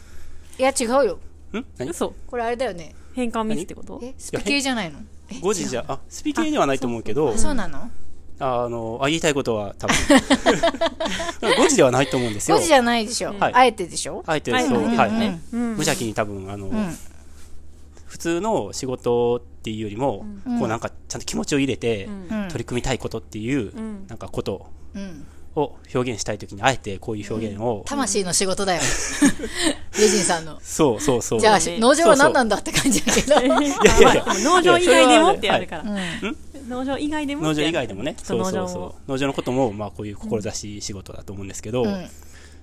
[0.59, 1.18] いや違うよ
[1.52, 1.64] ん？
[1.78, 1.90] 何？
[1.90, 2.14] 嘘。
[2.26, 2.94] これあれだよね。
[3.14, 4.00] 変換ミスってこと？
[4.02, 4.14] え？
[4.18, 5.00] スピ系じゃないの？
[5.30, 7.30] え？5時じゃあスピ系ではないと思うけど。
[7.30, 7.90] あそうなの？
[8.40, 9.96] ああのあ言いたいことは多分。
[11.42, 12.56] 5時ではないと思うんですよ。
[12.56, 13.54] 5時じゃないでしょ、はい。
[13.54, 14.22] あえてでしょ？
[14.26, 15.40] あえてそう、ねはい、うん。
[15.52, 16.96] うん無邪気に多分あの、ん。
[18.06, 20.24] 普通の仕事っていうよりも、
[20.58, 22.48] こうなんかちゃんと気持ちを入れて、うん。
[22.48, 24.06] 取り組みたいことっていう、ん。
[24.06, 24.66] なんかこと。
[24.94, 25.26] うん
[25.59, 28.81] を表現したいときにあえてこういう表現を、魂の仕事だよ。
[29.99, 30.59] レジンさんの。
[30.62, 31.40] そうそうそう。
[31.40, 33.35] じゃあ農場は何なんだって感じだけど。
[33.35, 34.25] いやいやいや。
[34.25, 35.83] まあでも農場以外でもってあるから。
[35.83, 36.37] うん。
[36.68, 38.14] 農場以外でも農場以外でもね。
[38.23, 39.11] そうそうそう。
[39.11, 42.09] 農場のこともまあこういう志仕事だと思うんですけど、うん。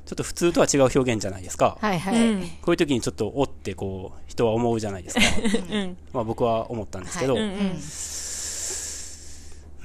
[0.05, 2.41] ちょっと普通とは違う表現じゃないですか、はいはい、うん。
[2.61, 5.21] こういう時にちょっとおってこう人は思うじゃないですか。
[5.71, 5.97] うん。
[6.13, 7.35] まあ僕は思ったんですけど、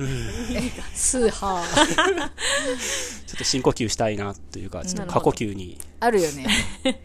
[0.04, 0.08] は。
[0.08, 2.30] いうんうんスーハー
[3.26, 6.46] ちょっと深呼吸したいなというかちょっと過呼吸に、あるよね。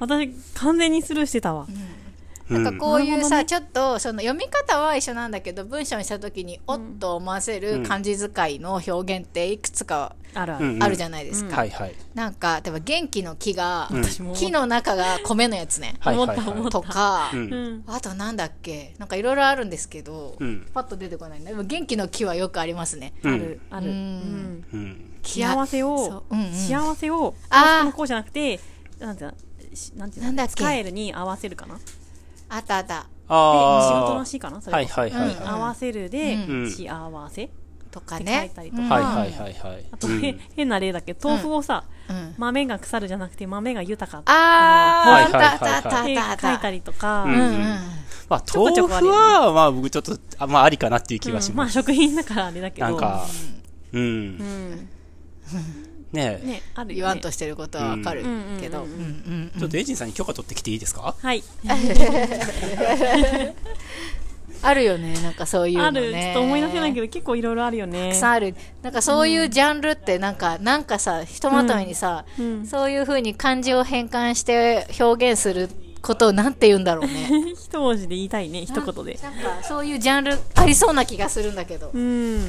[0.00, 1.66] 私完全にスルーしてたわ。
[1.68, 2.07] うん
[2.50, 11.66] なんかこういうさ、ちょっとその読み方は一緒なんだけど文章にした時におっと思わせる漢字遣いの表現っていくつかあるじゃないですか、
[12.14, 15.94] なんか例えば元気の木が、私も木の中が米のやつね、
[16.70, 17.30] とか。
[17.86, 18.94] あとなんだっけ？
[18.98, 20.66] なんかいろいろあるんですけど、うん。
[20.72, 23.34] パッと出てこないねでも元気の木はよくありますね、うん。
[23.34, 23.60] ある。
[23.70, 23.86] ある。
[23.86, 23.98] ううん。
[23.98, 24.64] ん。
[24.72, 25.14] うん。
[25.22, 27.76] 幸せを幸せをあー。
[27.78, 28.60] こうのこうじゃなくて
[28.98, 30.26] なんてなんていうの？
[30.26, 30.52] なんだっけ？
[30.54, 31.78] 使えるに合わせるかな。
[32.48, 33.02] であったあった。
[33.02, 34.60] 仕あ事のしかな？
[34.60, 35.00] それこそ。
[35.00, 36.70] はいはいはいに合わせるでうん。
[36.70, 37.50] 幸せ。
[37.90, 38.82] とかって書いねたりとか。
[38.82, 38.88] うん。
[38.88, 39.84] はいはいはいはい。
[39.90, 40.24] あと、うん。
[40.24, 41.14] へ変な例だけ？
[41.14, 42.34] ど豆腐をさ、うん。
[42.38, 47.38] 豆が腐るじゃなくて豆が豊かあああったあったあったあった書いたりとか、うんうん。
[47.38, 47.78] うん
[48.28, 52.86] まあ豆腐はまあ僕ちょっとあまあありかなっていう気がしうんまあます、食品だからあれだけど。
[52.88, 53.26] なんか
[53.92, 54.88] うん、うん
[56.12, 56.40] ね。
[56.42, 59.60] え、ねある言わんとしてることはわかるうんけど、うんうんうんうん。
[59.60, 61.14] ちょっとエイジンさんに許可取ってきていいですか？
[61.20, 61.42] はい。
[64.60, 66.12] あるよねなんかそういうのあねる。
[66.12, 68.08] ちょっと思い出せないけど結構いろいろあるよね。
[68.08, 68.54] たくさんある。
[68.82, 72.66] なんかそういうジャンルってなんか、なんかさひとまとめにさ、うん。
[72.66, 75.68] そういうふうに漢字を変換して表現する
[76.02, 77.30] ことをなんて言うんだろうね。
[77.54, 79.18] 一文字で言いたいね一言で。
[79.22, 82.44] なんかそういうジャンルありそうな気がするんだけど、うん。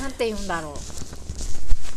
[0.00, 0.74] なんて言うんだろう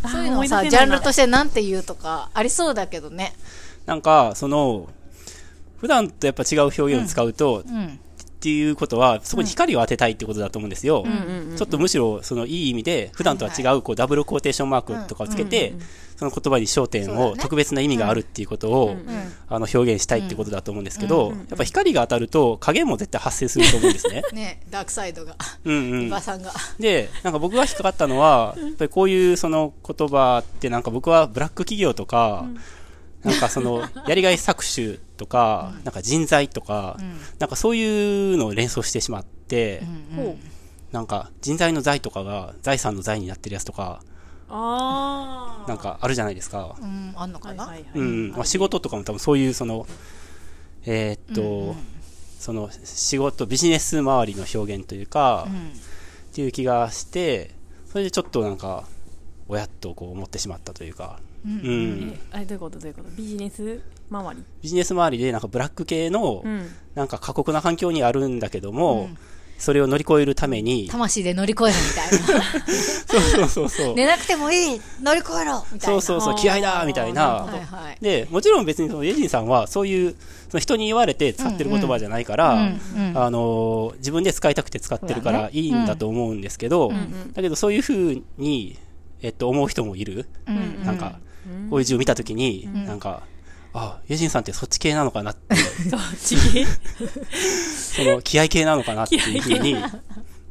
[0.09, 3.33] そういうのさジャンルとしてなんて言うとかありそうだけどね。
[3.85, 4.89] なんかその
[5.77, 7.99] 普段とやっぱ違う表現を使うと、うん
[8.43, 11.06] っていうことはそこに光を当てたいってことだと思うんですよ、
[11.56, 15.73] ちょっとむしろそのいい意味で普段とは違うこうダブルコーテーションマークとかをつけて、
[16.17, 24.23] その言葉に焦点を特別な意味があるっていうことを、うんあの表現したいってことだと思うんですけど、やっぱ光が当たると影も絶対発生すると思うんですね。
[24.34, 25.36] ねダークサイドが。
[25.63, 26.08] うんうん。
[26.08, 26.51] 馬、さんが。
[26.79, 32.47] でなんか僕が引っかかったのはやっぱりこういうその言葉ってなんか僕はブラック企業とか、
[33.23, 36.97] なんかそのやりがい搾取とか、なんか人材とか、
[37.39, 39.84] なんかそういうのを連想してしまって、
[40.15, 40.93] ほう。
[40.93, 44.04] なんか人材の財とかが財産の財になってるやつとか
[44.47, 46.76] ああなんかあるじゃないですか。
[46.80, 47.99] うんあんのかな、はいはいはい。
[47.99, 49.88] うん、まあ、仕事とかも多分そういうその
[50.86, 51.76] えーっと、
[52.38, 55.47] その仕事ビジネス周りの表現というか、
[56.32, 57.49] っていう気がして
[57.88, 58.84] それでちょっとなんか
[59.47, 62.78] おやっとこう思ってしまったというか、うんえあれどういうこと？
[62.78, 63.10] どういうこと？
[63.15, 63.82] ビジネス？
[64.09, 64.43] 周り。
[64.61, 66.69] ビジネス周りでなんかブラック系のうん。
[66.95, 69.09] なんか過酷な環境にあるんだけども、
[69.57, 72.43] それを乗り越えるために魂で乗り越えるみたいな。
[72.69, 73.95] そうそうそうそう。
[73.95, 76.01] 寝なくてもいい乗り越えろみたいな。
[76.01, 77.29] そうそうそう気合だみたいな。
[77.29, 77.97] はいはい。
[77.99, 80.15] でもちろん別にそのエジンさんはそういう
[80.49, 86.91] その人に言われて使ってる言葉じゃないから、うんうんあのー自分で使いたくて使ってるからいいんだと思うんですけど、
[87.33, 88.77] だけどそういうふうに、
[89.21, 91.19] えっと、思う人もいる、うんなんか
[91.69, 93.23] こういう字を見たときに、なんか
[93.73, 95.55] あエジンさんってそっち系なのかなって。
[95.89, 96.36] どっち？
[96.53, 96.65] 系
[97.36, 99.75] その気合系なのかなっていうふうに、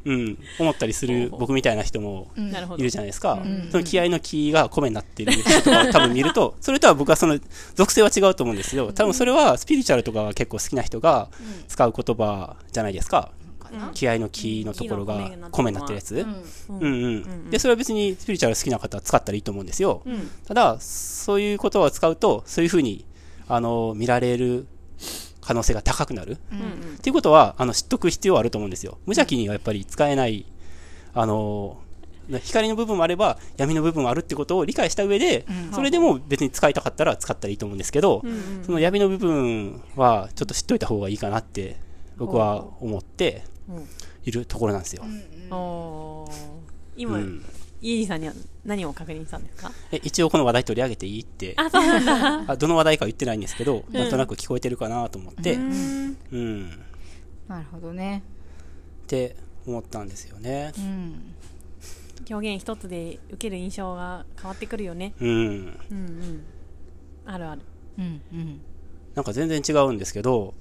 [0.05, 2.81] うん、思ったりする僕みたいな人もなるほど。
[2.81, 3.41] いるじゃないですか。
[3.71, 7.39] その気合の気が米になってる人とかを多分見ると、 それとは僕はその
[7.75, 8.91] 属性は違うと思うんですよ。
[8.91, 11.29] 多分それはスピリチュアルとかが結構好きな人が
[11.67, 13.31] 使う言葉じゃないですか。
[13.93, 16.27] 気合の気のところが米になってるやつ。
[16.69, 17.49] うんうん。
[17.49, 20.03] で、それは別にスピリチュアル好きな方は使ったらいいと思うんですよ。
[20.05, 20.29] うん。
[20.45, 23.05] ただ、そういう言葉を使うと、そういうふうに、
[23.47, 24.67] あの、見られる
[25.41, 26.37] 可能性が高くなる。
[26.51, 26.95] うん。
[26.95, 28.97] っていうことは、あの、知っとく必要はあると思うんですよ。
[29.05, 30.45] 無邪気にはやっぱり使えない、
[31.13, 31.77] あの
[32.41, 38.63] 光の部分もあれば闇の部分もあるってことを理解した上で、それでも別に使いたかったら使ったらいいと思うんですけど、うんうん。
[38.63, 41.75] その闇の部分はちょっと知っといた方がいいかなって
[42.17, 43.87] 僕は思ってうん。
[44.23, 45.03] いるところなんですよ。
[45.51, 46.31] おー。
[46.31, 46.33] う
[46.95, 47.43] 今、ん
[47.83, 48.33] イージさんには
[48.65, 49.71] 何を確認したんですか？
[49.91, 51.53] え一応この話題取り上げていいって。
[51.57, 52.45] あ、そうなんだ。
[52.53, 56.61] あどの話題かは言ってないんですけど、なんとなく聞こえてるかなと思って、ううん。
[56.63, 56.69] ん
[57.47, 58.23] なるほどね。
[59.03, 59.35] って
[59.67, 60.71] 思ったんですよね。
[60.77, 61.35] うん。
[62.29, 65.13] 表現一つで受ける印象が変わってくるよね。
[65.19, 66.43] うん、うんうん。
[67.25, 67.61] あるある。
[67.99, 68.61] うんうん。
[69.13, 70.53] なんか全然違うんですけど、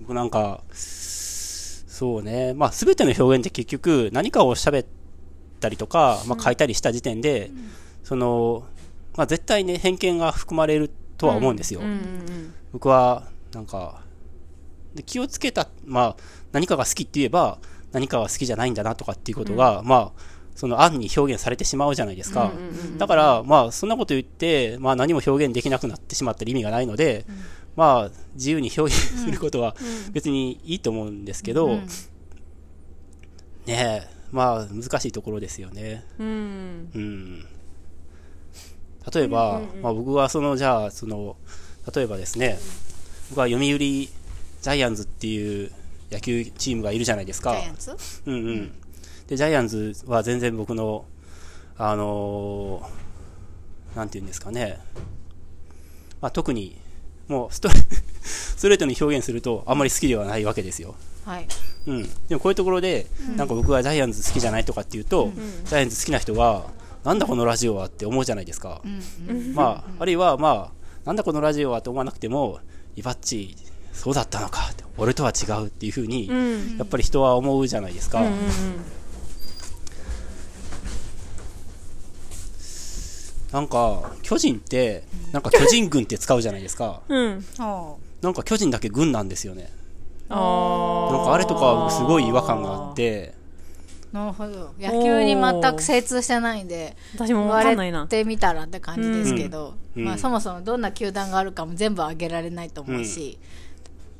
[0.00, 4.86] 僕なんか、そうね、まあ全ての表現って結局何かを喋っ
[5.66, 7.50] たりとか、まあ書いたりした時点で、
[8.04, 8.64] その、
[9.16, 11.80] まあ絶対ね、偏見が含まれるとは思うんですよ。
[11.80, 14.02] うんうん僕は、なんか、
[14.94, 16.16] で気をつけた、まあ
[16.52, 17.58] 何かが好きって言えば、
[17.92, 20.20] 何かが好きじゃないんだなとかっていうことが、まあ、
[20.54, 22.52] その案に表現されてしまうじゃないですか。
[22.98, 27.26] だから、まあ、そんなこと言って、まあ、何も表現できなくなってしまったら意味がないので、
[27.76, 29.76] まあ、自由に表現することは
[30.12, 31.86] 別にいいと思うんですけど、うん。
[33.66, 36.04] ねえ、まあ、難しいところですよね。
[36.18, 36.26] うん。
[36.26, 36.90] うん。
[36.94, 37.46] うん。
[39.14, 41.36] 例えば、まあ、僕はその、じゃあ、その、
[41.94, 42.58] 例えばですね、
[43.30, 45.70] 僕は読売ジャイアンズっていう
[46.10, 47.52] 野球チームがいるじゃないですか。
[47.52, 47.96] ジャイアンツ？
[48.26, 48.72] うんうん。
[49.28, 51.04] で、ジャイアンズは全然僕の、
[51.78, 54.78] あのーなんていうんですかね、
[56.20, 56.76] まあ、特に、
[57.28, 57.74] もうストレ
[58.22, 60.96] ストレートに表現すると、あんまり好きではないわけですよ。
[61.26, 61.48] はい
[61.88, 62.02] うん。
[62.28, 65.32] でもこういうところで、なんか僕はジャイアンズ好きじゃないとかっていうと、
[65.64, 66.64] ジャイアンズ好きな人が、
[67.04, 68.80] なんだこのラジオはって思うじゃないですか。
[69.28, 70.72] うんまあ、あるいは、まあ、
[71.04, 72.60] なんだこのラジオはって思わなくても、
[72.94, 73.56] イバッチ、
[73.92, 76.76] そうだったのかって、俺とは違うっていうふうに、うん。
[76.78, 78.20] やっぱり人は思うじゃないですか。
[78.20, 78.32] うんうん
[83.52, 87.00] なんか、巨人って、なんか巨人軍って使うじゃないですか。
[87.08, 87.18] うん。
[87.18, 87.44] うん。
[87.58, 89.70] はなんか巨人だけ軍なんですよね。
[90.28, 93.34] あなんかあれとかすごい違和感があって、
[94.12, 94.72] あなるほど。
[94.78, 98.06] 野球に全く精通してないんで私も言われわかんないな。
[98.06, 100.02] てみたらって感じですけど、うん。
[100.02, 100.08] うん。
[100.08, 103.38] まあ、そもそもどんな球団があるかも全部挙げられないと思うし、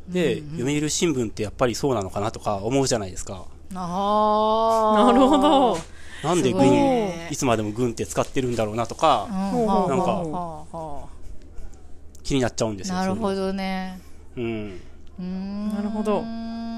[0.08, 3.46] で、読売新聞ってやっぱりそうなのかなとか思うじゃないですか。
[3.74, 5.78] ああなるほど。
[6.22, 6.70] なんです軍、ごい。
[6.70, 11.08] ねいつまでも軍って使ってるんだろうなとか、ほうほうなんかはあは
[12.22, 12.96] 気になっちゃうんですよ。
[12.96, 14.00] あなるほどね。
[14.36, 14.80] うん。
[15.18, 15.74] うーん。
[15.74, 16.24] なるほど。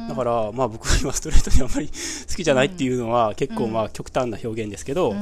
[0.08, 5.14] だから、まあ僕は今ストレートにあんまり好きじゃないっていうのは結構まあ極端な表現ですけど、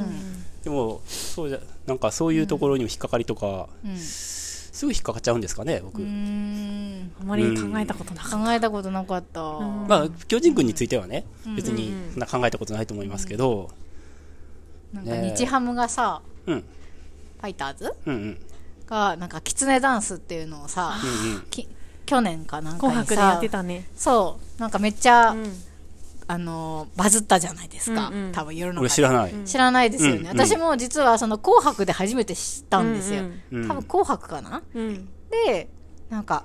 [0.62, 3.96] でも、そうじゃ、なんかそういうところにも引っかかりとか、うん。
[3.96, 6.02] すぐ引っかかっちゃうんですかね、僕。
[6.02, 7.12] うーん。
[7.18, 11.24] あまり考えたことなかっ考えたことなかった、まあ、巨人軍についてはね、
[11.57, 13.70] 別にそんな考えたことないと思いますけど、
[14.92, 17.94] なんか日ハムがさうん、ファイターズ？
[18.07, 18.38] うん、うん、
[18.87, 21.42] がなんかキツネダンスっていうのをさ、うん、うん。
[22.06, 22.80] き去年かなんた。
[22.80, 23.86] かに紅白でやさってたね。
[23.96, 25.52] そうなんかめっちゃ、うん。
[26.28, 29.34] あのバズったじゃないですか、うんうん多分世の知らない。
[29.44, 34.60] 知らないですよね、うんうん私も実はその紅白で初めて知ったんですよ、うんうん多分紅白かな？
[34.74, 35.08] うん。
[35.30, 35.68] で
[36.10, 36.42] なんか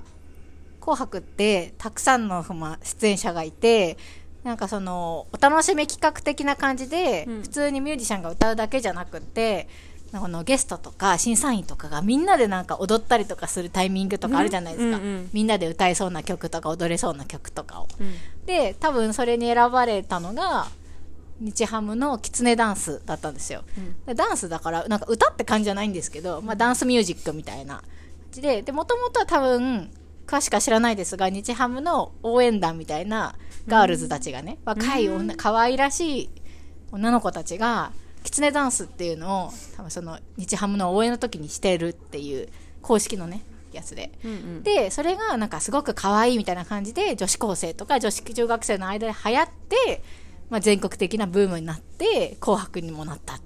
[0.80, 3.97] 紅白ってたくさんのまあ出演者がいて
[4.43, 9.67] なんかそのお楽しみ企画的な感じで、うん普通にミュージシャンが歌うだけじゃなくって
[10.12, 15.30] なんかあのゲストとか審査員とかがみんなでなんか踊ったりとかするタイミングとかあるじゃないですか、うんうんうん。
[15.32, 17.88] みんなで歌えそうな曲とか踊れそうな曲とかを。
[18.00, 18.13] うん。
[18.45, 20.67] で多分それに選ばれたのが
[21.39, 23.63] 日ハムのキツネダンスだったんですよ、
[24.06, 27.84] でダンスだからなんか歌って感じじゃないんですけど、まあ、ダンスミュージックみたいな感
[28.32, 28.62] じで。
[28.62, 29.89] でもともとは多分
[30.28, 33.36] 詳しくは知らないですが日ハムの応援団みたいな
[33.67, 36.30] ガールズたちがね、若い女可愛らしい
[36.91, 37.91] 女の子たちが
[38.24, 42.50] キツネダンスっていうのを多分その日ハムの応援の時にしてるっていう
[42.82, 44.12] 公式のねやつで。
[44.24, 44.64] うんうん。
[44.64, 50.04] でそれがなんかすごく可愛いみたいな感じで女子高生とか女子中学生の間で流行って、
[50.50, 53.40] まあ、全国的なブームになって「紅白」にもなったっ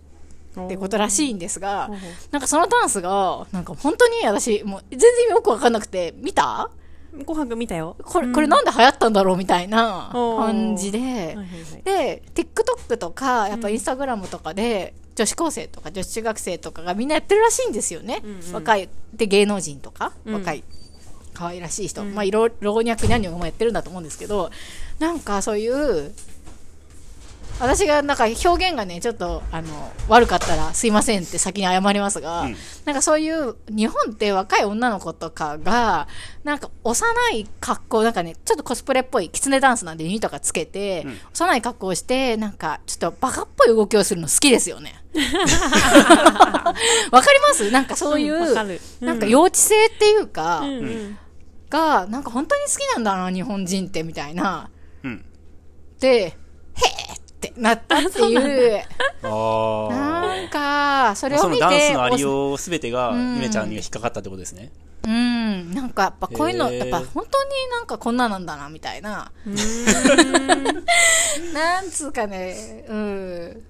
[0.70, 1.90] てことらしいんですが
[2.32, 6.70] なんかそのダンスがなんか本当に私もう全然よく分かんなくて見た？
[7.19, 7.95] 紅白見たよ。
[8.04, 10.99] これこれなんで流行ったんだろうみたいな感じで。
[10.99, 11.45] はいはいはい。
[11.84, 18.53] で TikTok とかやっぱ Instagram とかで、女子高生とか女子中学生とかがみんなやってるらしいんですよね、うんうん。
[18.53, 20.34] 若いで芸能人とか、うん。
[20.36, 20.63] 若い
[21.34, 24.51] 可愛らしい人、まあいろ老若男女もやってるんだと思うんですけど
[24.99, 26.13] なんかそういう
[27.60, 32.56] 私がなんか表現がねちょっとあの悪かったらすいませんって先に謝りますが、うん。
[32.84, 36.08] なんかそういう日本って若い女の子とかが
[36.43, 41.18] なんか幼い格好なんかねちょっとコスプレっぽいキツネダンスなんで耳とかつけて、うん。
[41.34, 45.01] 幼い格好をしてなんかちょっとバカっぽい動きをするの好きですよね。
[47.12, 47.72] わかります？
[47.72, 48.53] なんかそういう、うん。
[48.99, 51.18] なんか幼稚性っていうか、うんうん。
[51.70, 54.70] がなんか本当に好きなんだな日本人ってみたいな。
[55.03, 55.26] うん。
[55.99, 58.84] で、へーってなったっていう、
[59.24, 59.96] ああ。
[60.28, 64.72] なんか、それをその見て、ダンスのありようすべてが、うんゆめちゃんには引っかかったってことですね。
[65.06, 69.32] おうん、なんかやっぱこういうの、やっぱ本当になんかこんななんだな、みたいな。
[71.54, 73.64] なんつうかね、うん。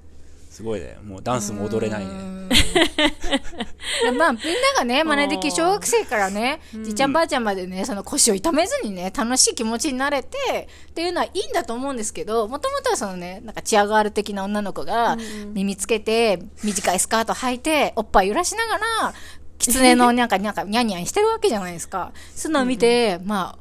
[0.55, 0.97] すごいね。
[1.03, 2.07] もうダンスも踊れないね。
[4.17, 4.45] まあ、みんな
[4.77, 15.17] がね、真似でき、小学生からね、じいちゃんばあちゃんまでね、その腰を痛めずにね、楽しい気持ちになれて、っていうのはいいんだと思うんですけど、もともとはそのね、なんかチアガール的な女の子が、
[15.53, 19.13] 耳つけて、短いスカート履いて、おっぱい揺らしながら、
[19.57, 22.13] 狐の なんか、なんか、ニャンニャンしてるわけじゃないですか。
[22.33, 23.59] そういうのを見て、まあ、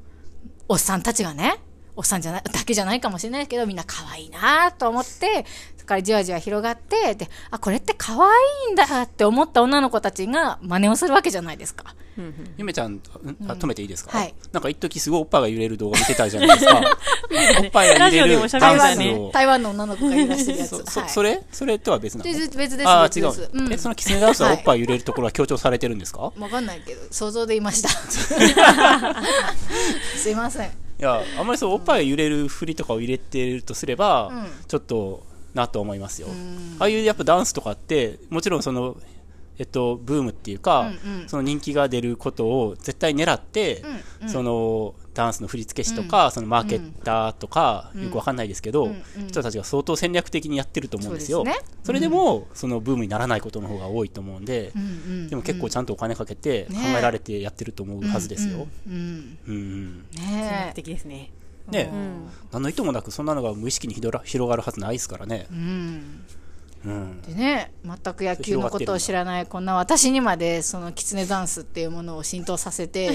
[0.68, 1.59] おっさんたちがね、
[1.97, 5.47] おっさんじゃない、だけじゃないかもしれないけど、みんな可愛いなと思って、
[5.85, 8.30] からじわじわ広がって、で、あ、これって可愛
[8.70, 11.95] いんだって思った女の子たちが真似をするわけじゃないですか。
[12.57, 13.01] ゆめちゃん、ん
[13.49, 16.80] あ止めていいですか、はいなんか一時すごいおっぱいが揺れる動画見てたじゃないですか。
[17.61, 19.30] おっぱいが揺れラジオでるも喋ダンスりましたねを。
[19.32, 20.68] 台湾の女の子がいらしてるやつ。
[20.70, 21.43] そそはいそれ？
[21.51, 22.32] それとは別なの？
[22.32, 22.89] で別別です。
[22.89, 23.51] ああ、違別ですう。
[23.53, 27.89] うんえ、そのキツネダンスははいおっぱい揺れるところは強調されてるんですか、わかんないけど、想像で言いました。
[30.16, 30.68] すいません。
[30.68, 36.29] いや、あんまりそう、おっぱいが揺れる振りとかを入れてるとすれば、うんちょっとなと思いますよ。
[36.79, 38.97] ああいうやっぱダンスとかって、もちろんその、
[39.59, 51.39] えっと、ブームっていうか、うんうんその人気が出ることを絶対狙って、うんうんそのダンスの振付師とか、そのマーケッターとか、よくわかんないですけど、うんうん人たちが相当戦略的にやってると思うんですよ。
[51.39, 54.85] そうですねそれでも、そのブームにならないことの方が多いと思うんで、うんう
[55.27, 58.67] んでも結構ちゃんとお金かけて考ねえられてやってると思うはずですよ。
[58.89, 59.39] うん。
[59.47, 60.73] うんうんね戦略え。
[60.75, 61.31] 的ですね。
[61.69, 62.31] ね、うん。
[62.53, 65.47] 何の意図もなくそんなのが無意識に広ら広がるはずないですからね。
[65.51, 66.25] うん。
[66.87, 67.23] うん。
[67.23, 73.11] でね、全く野球のことを知らないこんな私にまでそのキツネダンスっていうものを浸透させて、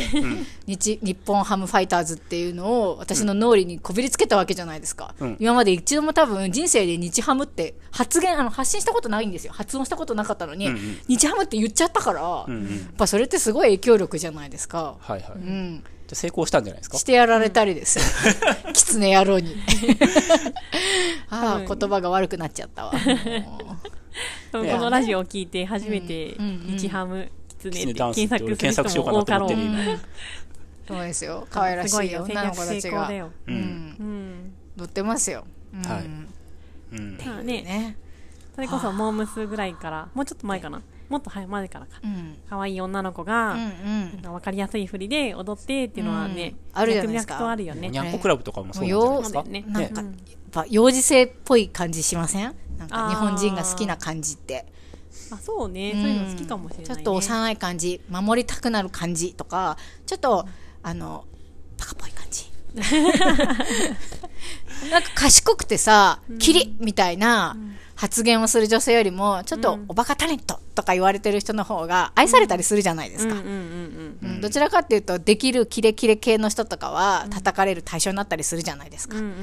[0.66, 15.32] 日日本ハムファイターズっていうのを私の脳裏にこびりつけたわけじゃないですか、うん今まで一度も多分人生で日ハムって発言あの発信したことないんですよ発音したことなかったのに、うんうん日ハムって言っちゃったから、うんうんやっぱそれってすごい影響力じゃないですか、はいはい。
[15.34, 16.98] うん、じゃあ成功したんじゃないですか？
[16.98, 18.00] してやられたりです。
[18.00, 18.06] よ、
[18.74, 19.56] キツネ野郎に。
[21.30, 22.94] ああ言葉が悪くなっちゃったわ。
[24.52, 26.36] こねのラジオを聞いて初めて
[26.78, 29.50] 日ハムキツネって検索する人も多かろう。
[29.50, 30.00] 検索しようかなと思ってる
[30.88, 31.48] そうですよ。
[31.52, 32.26] 可愛らしいすごいよ。
[32.26, 32.82] 戦略女の子たちが。
[32.82, 33.30] 成功だよ。
[33.48, 33.52] う。
[33.52, 33.58] うん。
[33.58, 34.54] んうん。
[34.78, 35.82] 乗ってますよ、うん。
[35.84, 36.06] はい。
[36.98, 37.18] うん。
[37.46, 37.96] ね
[38.60, 40.82] それこそモームスぐらいから、もうちょっと前かな。
[41.08, 42.02] もっと前前からか。
[42.04, 42.38] うん。
[42.50, 44.12] 可愛い女の子うが、んうん。
[44.16, 47.98] なんか分かりやすい振りで踊ってっていうのはね、うんあるじゃないですか脈々とあるよねに。
[47.98, 48.12] ゃん。
[48.12, 49.42] こクラブとかもそうなんじゃないですか？
[49.44, 50.08] もうよなんか、うん。
[50.08, 50.16] やっ
[50.52, 52.54] ぱ幼児性っぽい感じしません？
[52.78, 54.66] なんか日本人が好きな感じって。
[55.32, 55.94] あ、そうね。
[55.94, 56.96] そういうの好きかもしれない、ね。
[56.96, 60.46] ちょっと幼い感じ守りたくなる感じとかちょっと
[60.84, 61.24] あの
[61.78, 62.50] バカっぽい感じ。
[64.92, 67.58] なんか賢くてさ、キリみたいな
[68.00, 73.36] 発言をする女性よりも、ちょっとおバカタレントとか言われてる人の方が愛されたりするじゃないですか。
[74.40, 79.18] どちらかっていうと、できるキレキレ系の人とかは叩かれる対象になったりするじゃないですか。
[79.18, 79.24] うん。
[79.24, 79.36] うんうん。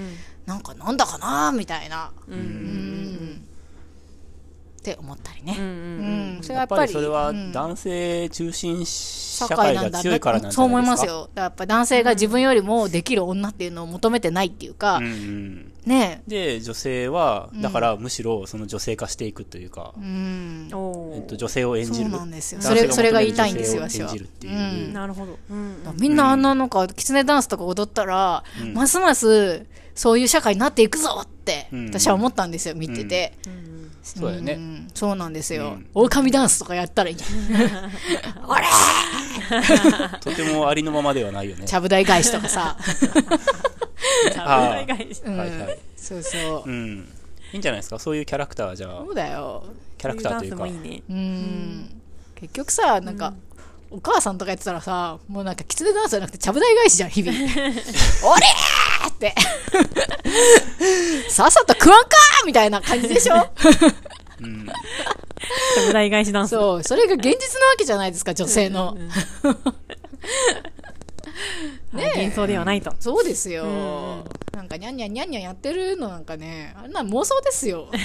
[0.47, 2.13] なんかなんだかなみたいな。
[2.29, 3.43] うんうんうん
[4.79, 5.57] って思ったりね。
[5.59, 5.69] うんうん
[6.37, 6.87] うんそれはやっぱり。
[6.87, 11.13] りそれはうん男性中心社社会が会なんだ強いからなんじそうゃないですか？
[11.13, 11.31] 思いますよ。
[11.35, 15.73] やっぱ男性が自分よりもできる女っていうのを求めてないっていうか、うんうん。
[15.87, 20.69] ねで、女性は、だからむしろその女性化していくというか、うん。
[21.15, 22.11] えっと、女性を演じる。
[22.11, 22.61] そうなんですよ。
[22.61, 24.09] それ、それが言いたいんですよ、私は。
[24.09, 24.55] 女性を演じるっていう。
[24.55, 25.39] うんなるほど。
[25.51, 25.61] うんう
[25.93, 29.65] んみんなあんななんか、キツネダンスとか踊ったら、うんますます
[29.95, 33.33] そういう社会になっていくぞって、うん私は思ったんですよ、見てて。
[34.07, 34.55] そうだよね。
[34.55, 35.87] んそうなんですようん。
[35.95, 37.17] 狼ダンスとかやったらいい。
[38.49, 38.67] あれ
[40.21, 41.67] とてもありのままではないよね。
[41.67, 42.77] ちゃぶ台返しとかさ。
[44.39, 45.79] あーお願いしうんはいはい。
[45.97, 46.73] そうそうう。
[46.73, 47.09] ん。
[47.53, 47.99] いいんじゃないですか？
[47.99, 49.65] そういうキャラクターじゃあそ、うだよ。
[49.99, 51.03] キャラクターというかダンスもいいね。
[51.09, 52.01] うん。
[52.37, 53.33] 結局さ、なんか、
[53.91, 57.39] お母さんとかやってたらさ、もうなんか、キツネダンスじゃなくて、ちゃぶ台返しじゃん、日々。
[57.39, 59.35] おれーって。
[61.29, 63.35] さっさと食わんかーみたいな感じでしょ？
[64.41, 64.67] うん。
[65.87, 66.51] 無題返しダンス。
[66.51, 67.31] そう、それが現実
[67.61, 68.97] なわけじゃないですか、女性の。
[71.93, 72.95] ね幻想ではないと。
[73.01, 73.65] そうですよ。
[73.65, 74.25] うん
[74.57, 77.89] なんかニャンニャンニャンニャンやってるのなんかね、あんな妄想ですよ。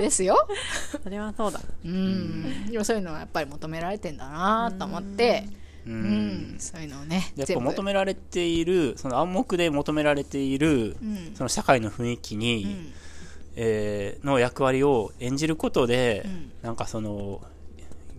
[0.00, 0.48] ですよ。
[1.02, 1.60] それはそうだ。
[1.84, 2.70] うん。
[2.72, 5.44] でもそういうのはやっぱり求められてんだなと思って、
[5.86, 6.54] ううん。
[6.54, 6.56] ん。
[6.58, 11.32] そういうのをね、やっぱ求められているその暗黙で求められている、うん。
[11.34, 12.92] その社会の雰囲気に、ん。
[13.56, 16.52] えーの役割を演じることで、ん。
[16.64, 17.40] なんかその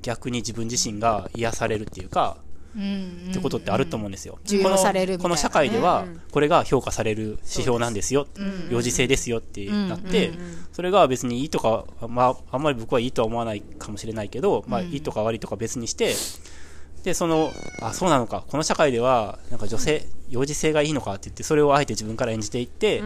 [0.02, 2.38] 逆に自分自身が癒されるっていうか、
[2.76, 3.28] うん。
[3.30, 4.34] ってことってあると思うんですよ。
[4.34, 4.78] この
[5.18, 8.28] この社会ではこれが評価される指標なんですよ、
[8.70, 10.34] 幼児性ですよってなって、
[10.72, 16.16] それが別にいいとか、まあ、あんまり僕はいいとは思わないかもしれないけど、まあ、いいとか悪いとか別にして、
[17.04, 17.52] で、その、
[17.82, 23.04] あ、そうなのか、この社会では、なんか女性、幼児性がいいのかって言って、それをあえて自分から演じていって、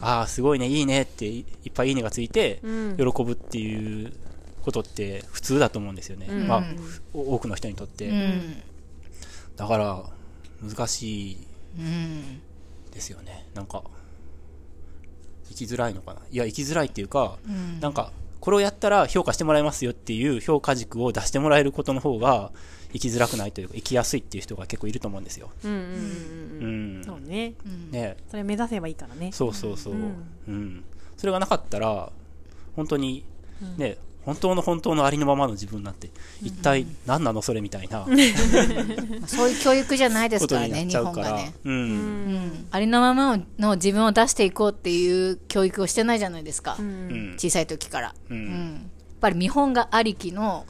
[0.00, 4.12] ああ、すごいね、いいねっていいっぱいいいねがついて、うん喜ぶっていう
[4.62, 6.26] ことって普通だと思うんですよね。
[6.26, 6.64] まあ、
[7.14, 8.08] お多くの人にとって。
[8.08, 8.62] うん。
[9.56, 10.02] だから、
[10.60, 11.36] 難しい
[11.78, 12.40] うん。
[12.92, 13.46] ですよね。
[13.54, 13.84] なんか、
[15.48, 16.20] 生きづらいのかな。
[16.30, 18.10] いや、生きづらいっていうか、んなんか、
[18.40, 22.52] これをやったら評価してもらえますよっていう評価軸を出してもらえることの方が、
[22.92, 25.50] 生きづらくないというか、生きやすいっていう人が結構いると思うんですよ。
[25.64, 27.00] うんうんうんううん。
[27.00, 27.04] ん。
[27.04, 27.54] そうね。
[27.90, 29.32] ねそれ目指せばいいからね。
[29.32, 29.94] そうそうそう。
[29.94, 29.96] う
[30.48, 30.84] うんん。
[31.16, 32.10] それがなかったら、
[32.74, 33.24] 本当に、
[33.76, 36.10] ね、本当の本当のありのままの自分なんて、
[36.42, 38.04] 一体何なのそれみたいな
[39.26, 41.54] そういう教育じゃないですからね、日本がね。。
[41.64, 41.72] うん。
[41.72, 42.66] うん。
[42.72, 46.76] ありのままの自分を出していこうっていう教育をしてないじゃないですか。
[46.76, 47.34] うん。
[47.38, 48.14] 小さい時から。
[48.28, 48.72] ううんん。
[48.72, 48.82] やっ
[49.20, 50.66] ぱり見本がありきの、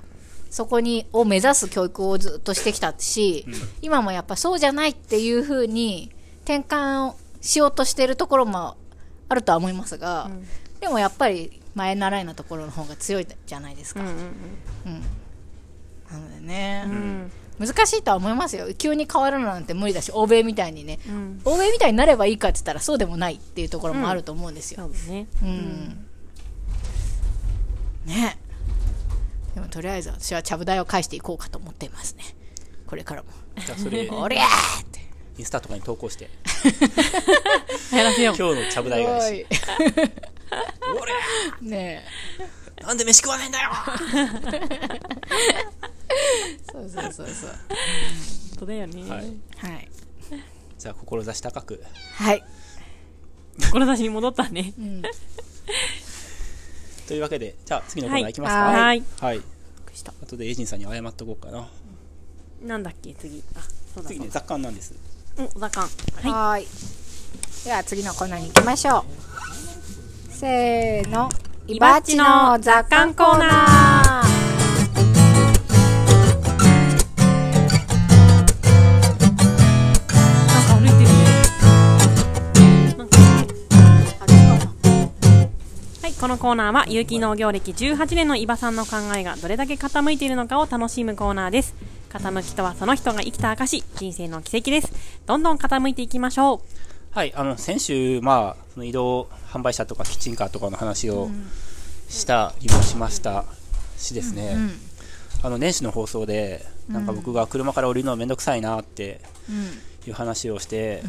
[0.50, 3.46] そこに、を目指す教育をずっとしてきたし、
[3.80, 6.12] 今もやっぱそうじゃないっていうふうに
[6.44, 8.76] 転換をしようとしてるところも
[9.30, 10.30] あるとは思いますが、
[10.80, 14.00] でもやっぱり前習いのところの方が強いじゃないですか。
[14.00, 15.02] うんうん
[16.10, 17.32] なのでね、うん。
[17.58, 18.72] 難しいとは思いますよ。
[18.74, 21.40] 急に変わるのなんて無理だし、欧米みたいにね、うん。
[21.44, 24.88] 欧米みたいになればいいかって言ったらそうでもないっていうところもあると思うんですよ。
[24.88, 25.26] ね。
[25.42, 26.06] うん。
[28.06, 28.38] ね
[29.56, 32.22] でもとりあえず私はちゃぶ台を返していこうかと思っていますね。
[32.86, 33.28] これからも。
[33.64, 35.00] じゃあそれ、おりゃーって。
[35.38, 36.30] インスタとかに投稿して。
[37.90, 39.46] 今日のちゃぶ台返し。
[41.60, 42.04] お いね
[42.82, 43.70] なんで飯食わないんだよ
[46.08, 46.72] え。
[46.72, 47.50] そうそうそうそう。
[48.58, 49.02] そうだよね。
[49.02, 49.88] はいはい。
[50.78, 51.82] じゃあ、志高く。
[52.14, 52.44] はい。
[53.58, 54.74] 志に戻ったね。
[54.78, 55.02] うん。
[57.08, 58.60] というわけで、じゃあ次のコーナーいきますか。
[58.62, 59.04] はいはい。
[59.20, 59.42] はい。
[59.94, 61.66] したあとでエイジンさんに謝っとこうかな。
[62.62, 63.42] なんだっけ、次。
[63.54, 63.60] あ、
[63.94, 64.40] そうだ次ね、そうだ。
[64.40, 64.94] 雑感なんです。
[65.38, 65.84] うん、おざかん。
[65.84, 66.30] はい。
[66.30, 66.66] はーい。
[67.64, 69.25] では次のコーナーに行きましょう。
[70.36, 71.30] せーの。
[71.66, 74.26] いばっちの雑感コーナー。
[86.02, 91.74] はい、このコーナーは有機農業歴18年の伊庭さんの考えがどれだけ傾いているのかを楽しむコーナーです。
[92.10, 94.92] 傾きとはその人が生きた証、人生の奇跡です。
[95.24, 96.60] どんどん傾いていきましょう。
[97.16, 101.30] はい、あの、先週、まあ、その移動販売車とかキッチンカーとかの話を
[102.10, 103.46] したりもしました
[103.96, 104.54] しですね、
[105.42, 109.22] あの、年始の放送で、なんか僕が車から降りるのめんどくさいなって
[110.06, 111.02] いう話をして、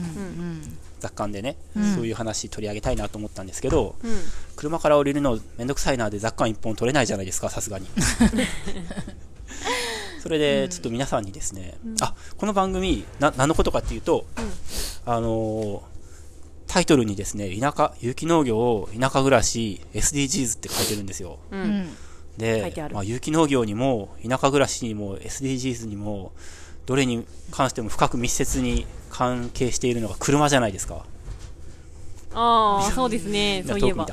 [1.01, 4.18] 雑感でね、そういう話取り上げたいなと思ったんですけど、うん。
[4.55, 7.88] 車から降りるのめんどくさいなで雑感一本取れないじゃないですか、さすがに。
[10.24, 14.26] それで、ちょっと皆さんにですね、あ、この番組、な、何のことかっていうと、
[15.05, 15.97] あのー
[16.68, 21.39] タイトルにですね、田舎、有機農業を田舎暮らし SDGs って書いてるんですよ。
[21.51, 21.55] う。
[21.55, 21.97] うんん。
[22.38, 26.32] であ、るまあ、有機農業にも、田舎暮らしにも、SDGs にも、
[26.86, 31.05] どれに関しても深く密接に関係しているのが車じゃないですか。
[32.34, 33.63] ああ、そうですね。
[33.68, 34.07] そういえば。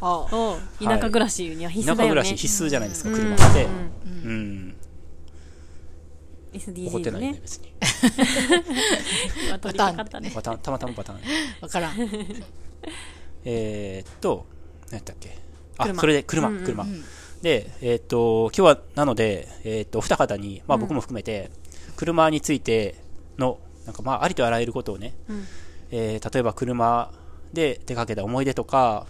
[0.00, 0.84] あそう。
[0.84, 2.22] 田舎暮らしには必た田舎須だよね。
[2.22, 3.64] 暮らし必須じゃないですか、うん車って。
[3.64, 4.74] うんうん。
[6.52, 7.38] 怒って SDGs ないねね、。
[7.42, 7.72] 別に。
[9.48, 10.30] 今取りかかったね。
[10.34, 11.20] パターン、たまたまパターン。
[11.60, 11.94] わからん。
[13.44, 14.46] えーっと、
[14.86, 15.36] 何やったっけ？
[15.78, 16.86] あ、車それで、車、車。
[17.42, 21.50] で、えーっと、今日は、なので、えーっと、お二方に、まあ僕も含めて、
[21.96, 22.96] 車について
[23.38, 25.44] の、なんかまあ、ありとあらゆることをね、うん
[25.90, 27.12] えー例えば車
[27.52, 29.06] で出かけた思い出とか、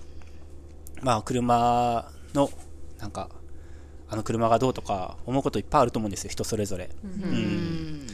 [1.03, 2.51] まあ、車の、
[2.99, 3.29] なんか、
[4.13, 6.91] あの車がどうとか、思うこといっぱいあると思うんですよ、人それぞれ。
[7.05, 8.07] うん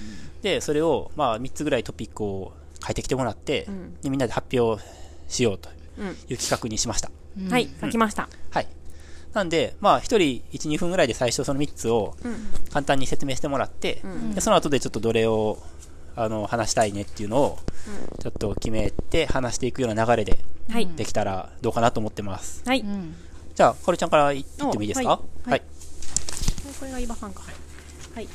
[0.42, 2.52] で、それを、まあ、3つぐらいトピックを
[2.84, 4.80] 書いてきてもらって、んでみんなで発表
[5.28, 5.68] しようと
[5.98, 7.10] うんいう企画にしました。
[7.50, 8.28] はい、書きました。
[8.50, 8.68] はい。
[9.32, 10.18] なんで、まあ、1人
[10.52, 12.36] 1、2分ぐらいで最初その3つをうん。
[12.72, 14.00] 簡単に説明してもらって、
[14.34, 15.58] でその後でちょっとどれを
[16.14, 17.58] あの話したいねっていうのを
[18.20, 20.38] ちょっと決めて話していくような流れで
[20.70, 20.86] はい。
[20.86, 22.62] できたらどうかなと思ってます。
[22.64, 22.80] はい。
[22.80, 23.14] うん
[23.54, 25.08] じゃあ、かおりちゃんから言ってもいいですか？
[25.08, 25.62] はいはい
[26.78, 27.42] これが伊庭さんか。
[28.14, 28.28] はい。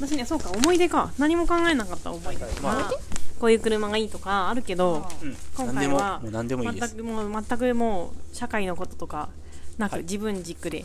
[0.00, 1.12] 私ね、そうか、思い出か。
[1.18, 2.44] 何も考えなかった思い出。
[2.62, 2.90] まあまあ、
[3.38, 6.96] こういう車がいいとかあるけど、うん今何でも、回はもう何でもいいです。
[6.96, 9.28] 全くもう、全くもう、社会のこととか
[9.76, 10.84] なく、はい自分軸で。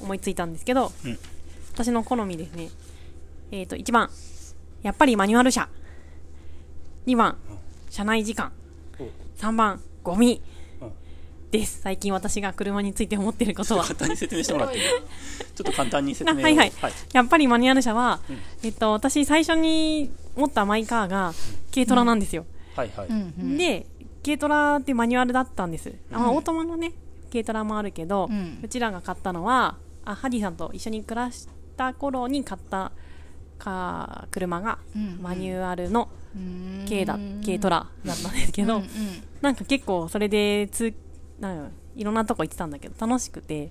[0.00, 1.18] 思いついたんですけど、うん
[1.74, 2.70] 私の好みですね。
[3.50, 4.08] えっ、と、1番、
[4.82, 5.68] やっぱりマニュアル車。
[7.06, 7.36] 2番、
[7.90, 8.52] 車内時間。
[9.00, 9.08] お
[9.40, 10.53] 3番、ゴミうん。
[11.58, 11.82] です。
[11.82, 13.84] 最近私が車について思ってることは。
[13.84, 14.82] 簡単に説明してもらっていい？
[14.84, 16.40] ちょっと簡単に説明を。
[16.40, 16.92] あはいはいはい。
[17.12, 18.18] やっぱりマニュアル車は、
[18.64, 21.32] えっと、私最初に持ったマイカーが
[21.72, 22.44] 軽トラなんですよ。
[22.74, 23.06] はいはい。
[23.08, 23.86] うんうんで、
[24.24, 25.92] 軽トラってマニュアルだったんです。
[26.10, 26.92] あまあ、オートマのね、
[27.30, 31.46] 軽トラもあるけど、ううんちらが買ったのは、あハディさんと一緒に暮らし
[31.76, 32.90] た頃に買った
[33.58, 38.84] か車がうんマニュアルのうん軽だ、軽トラだったんですけど、うん
[39.40, 40.92] なんか結構それでつ
[41.38, 43.70] なんかいろんなとこ行ってたんだけど楽しくて、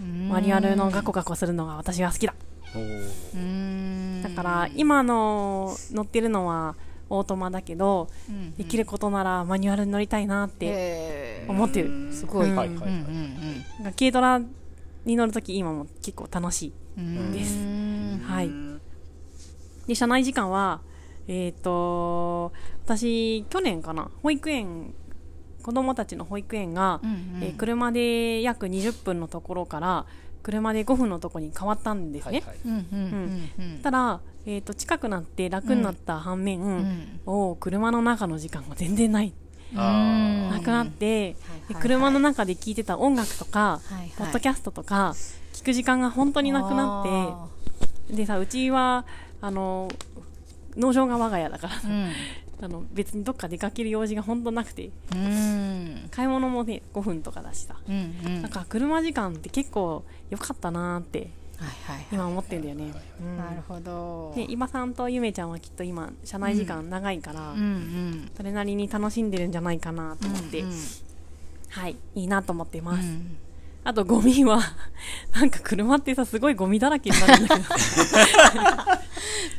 [0.00, 2.34] うんマニュアルのガコガコするのが私が好きだ。
[4.22, 6.74] だから今の乗ってるのは
[7.10, 12.12] オートマだけど、うんできることならマニュアルに乗りたいなって思ってる。
[12.12, 12.50] すごい。
[12.50, 12.88] うんはいはいはい。
[12.88, 13.00] うんう
[13.80, 14.40] んなんか軽トラ
[15.04, 16.72] に乗るとき今も結構楽しい。
[16.98, 18.46] うんですうんはい。
[18.46, 18.80] うん
[19.86, 20.80] で、車内時間は、
[21.26, 22.52] えっ、と、
[22.84, 24.94] 私、去年かな、保育園、
[25.62, 27.44] 子供たちの保育園が、うんうん。
[27.44, 30.06] えー車で約20分のところから、
[30.42, 32.42] 車で5分のところに変わったんですね。
[33.82, 37.20] ただ、えっ、と、近くなって楽になった反面、うん。
[37.26, 39.32] おー車の中の時間が全然ない。
[39.74, 41.32] あなくなって、
[41.68, 45.14] ではい車の中で聴いてた音楽とか、はいはいポッドキャストとか、
[45.54, 47.48] 聞く時間が本当になくな
[48.08, 49.06] って、でさ、うちは、
[49.40, 49.88] あの、
[50.76, 52.10] 農場が我が家だから、うん
[52.64, 56.08] あの別にどっか出かける用事が本当なくて、うん。
[56.10, 57.76] 買い物もね、5分とかだしさ。
[57.88, 58.42] うんうん。
[58.42, 61.30] なんか車時間って結構良かったなーって
[62.10, 62.92] 今思ってんだよね。
[63.20, 63.36] うん。
[63.36, 64.32] なるほど。
[64.34, 68.30] で、伊庭さんとゆめちゃんはきっと今、車内時間長いから、うんうん。
[68.36, 70.72] それなりに楽しんでるんじゃないかなと思って、うん
[71.70, 73.06] はい、いいなと思ってます。
[73.06, 73.36] うん
[73.84, 74.60] あとゴミは、
[75.34, 77.68] なんか車ってさ、すごいゴミだらけになるんだけど、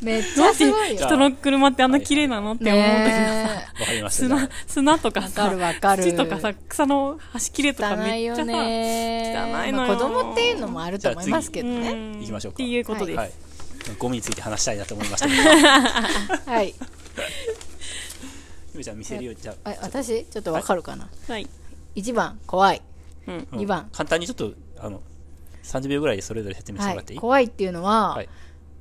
[0.00, 1.06] めっちゃすごいよ。
[1.06, 3.10] 人の車ってあんな綺麗なのって思うんだけど。
[3.10, 4.26] さ、ねわかりました。
[4.28, 6.04] じゃ砂、砂とかさるわか、る。
[6.04, 11.90] 土とかさ、草の端切れとか汚いよめっちゃさ、ね汚いのよまあ子供っていうのもあると思いますけどね。
[11.90, 12.12] うん。
[12.20, 12.54] 行きましょうか。
[12.54, 13.18] っていうことです。
[13.18, 13.32] あはい。
[13.98, 15.28] ゴミについて話したいなと思いました。
[15.28, 16.50] けど。
[16.50, 16.74] はい。
[18.72, 19.34] ゆめちゃん見せるよ。
[19.34, 20.24] じゃあ、あ私？
[20.24, 21.08] ちょっとわかるかな。
[21.28, 21.46] はい。
[21.94, 22.80] 1番怖い
[23.26, 23.48] うん。
[23.52, 23.60] うん。
[23.60, 25.02] 2番簡単にちょっと、あの、
[25.62, 27.20] 30秒ぐらいでそれぞれ説明してはいもらっていい？
[27.20, 28.28] 怖いっていうのははい。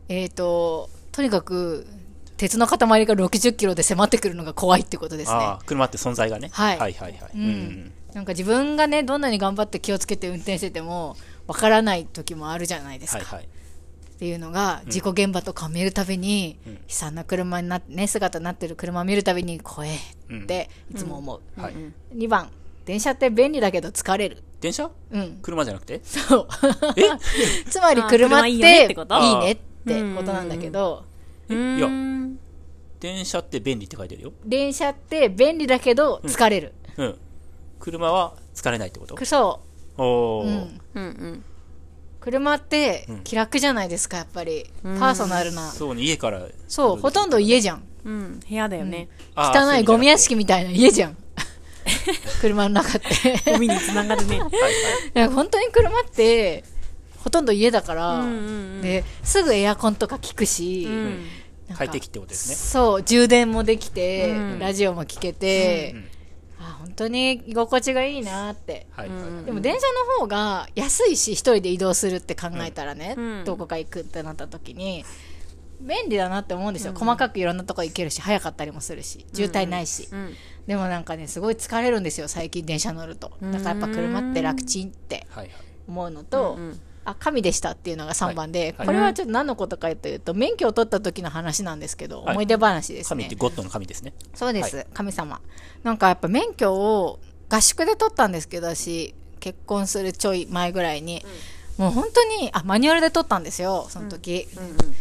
[0.10, 1.88] えっととにかく
[2.36, 5.56] 鉄の塊が60キロで迫ってくるのが怖いってことですね。
[5.66, 6.50] 車って存在がね。
[6.52, 6.80] はい。
[6.80, 7.32] はいはいはい。
[7.34, 7.46] ううん。
[7.46, 7.92] ん。
[8.14, 11.16] なんか自分がねどんなに頑張って気をつけて運転してても
[11.48, 13.46] わからない時もあるじゃないですか、はいはい。
[13.46, 16.74] っていうのが事故現場とかを見るたびに、うん。
[16.74, 21.74] 悲惨な車になね姿になってる車を見るたびに怖えっていつも思う、はい。
[22.14, 22.50] 2番
[22.86, 24.44] 電車って便利だけど疲れる。
[24.60, 24.90] 電車？
[25.12, 25.40] うん。
[25.42, 26.02] 車じゃなくて？
[26.04, 26.48] そう。
[26.98, 27.04] え？
[27.70, 29.20] つまりあ車って車いいよねってこと？
[29.20, 31.04] いいねってことなんだけど、
[31.50, 31.90] いや。
[33.00, 34.34] 電車って便利って書いてるよ。
[34.46, 37.18] 電車って便利だけど疲れる、うん。
[37.80, 39.26] 車は疲れないってこと？
[39.26, 39.60] そ
[39.98, 40.46] おー。
[40.46, 41.44] う、うん、うんうん。
[42.22, 43.20] 車ってうん。
[43.24, 45.70] 気楽じゃないですかやっぱり、パーソナルな。
[45.70, 46.42] そうね、家から。
[46.70, 47.84] そうほとんど家じゃん。
[48.06, 48.40] うん。
[48.40, 49.10] 部屋だよね。
[49.36, 50.18] あー汚いゴミ屋。
[50.18, 51.18] 敷みたいな家じゃん
[52.42, 53.52] 車の中って。
[53.52, 54.38] ゴミにつながるね。
[55.16, 56.64] い本当に車って
[57.18, 58.40] ほとんど家だから、うんうんう
[58.80, 58.82] ん。
[58.82, 60.88] ですぐエアコンとか効くし、
[61.76, 62.56] 快適ってことですね。
[62.56, 64.60] そう充電もできて、うん。
[64.60, 66.08] ラジオも聞けて、うん
[66.64, 68.88] あ本当に居心地がいいなって。
[68.92, 69.46] はいはいはい。
[69.46, 69.80] でも電車
[70.16, 73.44] の方が安いし一人で移動するって考えたらね、うん。
[73.44, 75.04] どこか行くってなった時に
[75.84, 76.98] 便利だなって思うんですよ、うん。
[76.98, 80.34] 細かくいろんなとこ行けるし早かったりもするし渋滞ないし、うん。
[80.68, 83.32] でもなんかねすごい疲れるんですよ最近電車乗ると。
[83.42, 85.52] だからやっぱ車って楽ちんってはいはい。
[85.88, 88.88] 思うのと、うんあ神でしたっていうのが3番で、はい。
[88.88, 92.32] これはちょっと何のことかというと免許を取った時の話なんですけど、はい。
[92.32, 93.10] 思い出話ですね。
[93.10, 94.14] 神ってゴッドの神ですね。
[94.34, 95.42] そうです、神様。
[95.84, 97.20] なんかやっぱ免許を
[97.50, 101.26] 合宿で取ったんですけど私結婚するちょい前ぐらいに、
[101.78, 104.96] もう本当にあマニュアルで取ったんですよその時、うん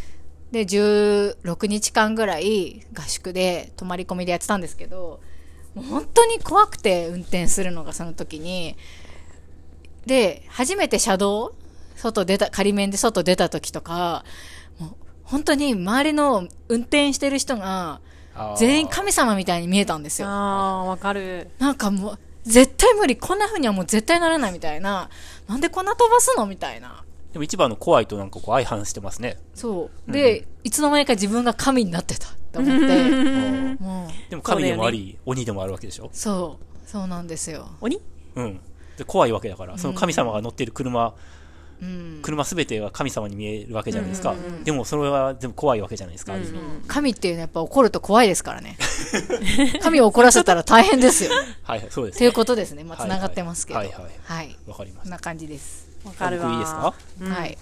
[0.52, 5.20] で16日間ぐらい合宿で泊まり込みでやってたんですけど
[5.74, 8.76] もう本当に怖くて運転するのがその時に
[10.06, 11.54] で初めて車道
[11.96, 14.24] 外出た仮面で外出た時とか
[14.78, 14.94] もう
[15.24, 18.00] 本当に周りの運転してる人が、
[18.58, 20.28] 全員神様みたいに見えたんですよ。
[20.28, 21.48] あー、わかる。
[21.58, 23.16] なんかもう、絶対無理。
[23.16, 25.08] こんな風にはもう絶対ならないみたいな。
[25.48, 27.04] なんでこんな飛ばすのみたいな。
[27.32, 29.38] でも一番の怖いとなんかこう相反してますね。
[29.54, 30.12] そう。
[30.12, 32.86] で、いつの間にか自分が神になってたと思って。
[33.80, 36.10] もう、でも神でもあり、鬼でもあるわけでしょ？
[36.12, 36.88] そう。
[36.88, 37.68] そうなんですよ。
[37.80, 38.00] 鬼？
[38.36, 38.60] うん。
[38.98, 41.14] で怖いわけだから、その神様が乗ってる車、
[41.80, 42.18] うん。
[42.22, 44.34] 車すべてが神様に見えるわけじゃないですか。
[44.64, 48.76] でもそれは全部怖いわけじゃないですか、ある意味神っていうのはやっぱ怒ると怖いですからね。
[49.82, 51.30] 神を怒らせたら大変ですよ。
[51.62, 52.34] はいはい、そうですっていうね。
[52.34, 52.84] ことですね。
[52.84, 53.78] まあ、はい繋がってますけど。
[53.78, 54.56] はいはいはい。
[54.66, 55.02] わかりました。
[55.04, 55.90] こんな感じです。
[56.04, 56.46] わかるわ。
[56.46, 56.94] 僕いいですか？
[57.24, 57.58] はい。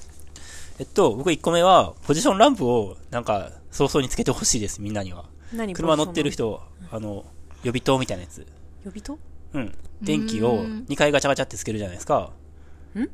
[0.78, 5.26] えっと、僕1個目は、ポジションランプを、なんか、早々につけてほしいです、みんなには。
[5.52, 5.74] 何？
[5.74, 6.30] 車乗ってる。
[6.30, 7.24] 人、あの、
[7.62, 8.46] 予備灯みたいなやつ。
[8.84, 9.18] 呼びと
[9.52, 9.74] うん。
[10.00, 12.30] 電気を2回ガチャガチャってつけるじゃないですか。
[12.98, 13.08] ん？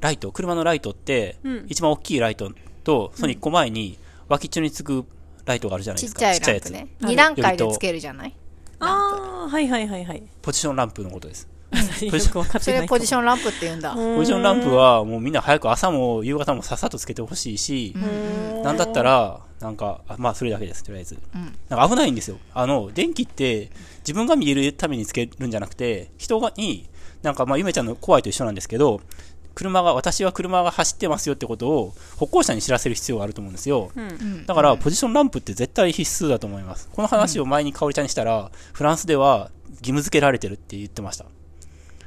[0.00, 2.52] ライト、車のライトって、うん一番大きいライト
[2.84, 3.98] と、その1個前に、
[4.28, 5.04] 脇っちょにつく
[5.44, 6.20] ライトがあるじゃないですか。
[6.32, 6.64] ちっちゃいやつ。
[6.66, 6.88] プね。
[7.02, 8.34] ある2段階でつけるじゃない？
[8.78, 10.22] ああ、はいはいはいはい。
[10.40, 11.48] ポジションランプのことです。
[11.72, 12.78] よくわかってない。
[12.78, 13.94] それポジションランプって言うんだ。
[13.94, 17.94] ポジションランプは、もうみんな早く朝も夕方もさっさとつけてほしいし、
[18.62, 21.18] なんだったら、なんか、あまあそれだけです、とりあえず。
[21.68, 22.38] なんか危ないんですよ。
[22.52, 23.70] あの、電気って
[24.00, 26.88] 自分が見えるためにつけるんじゃなくて、人がに、
[27.22, 29.00] なんかまあゆめちゃんの怖いと一緒なんですけど、
[29.54, 33.90] 車が、私は車が走ってますよってことを歩行者に知らせる必要があると思うんですよ。
[33.94, 34.46] うん。
[34.46, 36.88] だから、ポジションランプって絶対必須だと思います。
[36.92, 41.26] この話を前に香織ちゃんにしたら、フランスでは義務付けられてるって言ってました。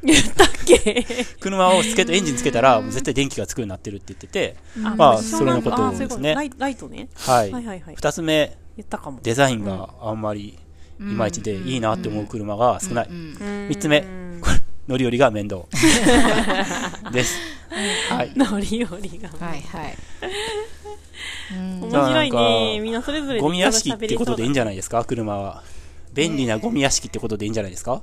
[0.05, 1.05] 言ったっけ？
[1.39, 7.07] 車をつけて、エンジンつけたら、絶対電気がつくようになってるって言ってて、あまあそれのことですねライライトね。
[7.15, 7.51] はい。
[7.51, 7.95] はいはいはい。
[7.95, 9.19] 二つ目、言ったかも。
[9.21, 10.57] デザインがあんまり
[10.99, 13.07] いまいちでいいなって思う車が少ない。
[13.09, 14.01] 三三つ目、
[14.41, 15.63] これ乗り降りが面倒。
[17.11, 17.37] です。
[18.09, 18.31] はい。
[18.35, 19.29] 乗り降りが。
[19.45, 19.97] はいはい。
[21.51, 22.31] 面白いね。
[22.31, 25.63] かみんなそれぞれゴミ屋敷ってことでいいんじじゃないですか、車は。
[26.15, 28.01] 便利なゴミ屋敷ってことでいいんじゃないですか？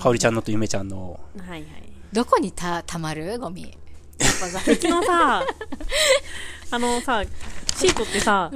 [0.00, 1.20] かおりちゃんのとゆめちゃんの。
[1.38, 1.64] ゃはいはい。
[2.12, 3.62] どこにた、たまるゴミ？
[3.62, 3.72] やっ
[4.40, 5.42] ぱ座席のさ、
[6.70, 7.22] あのさ、
[7.76, 8.50] シートってさ、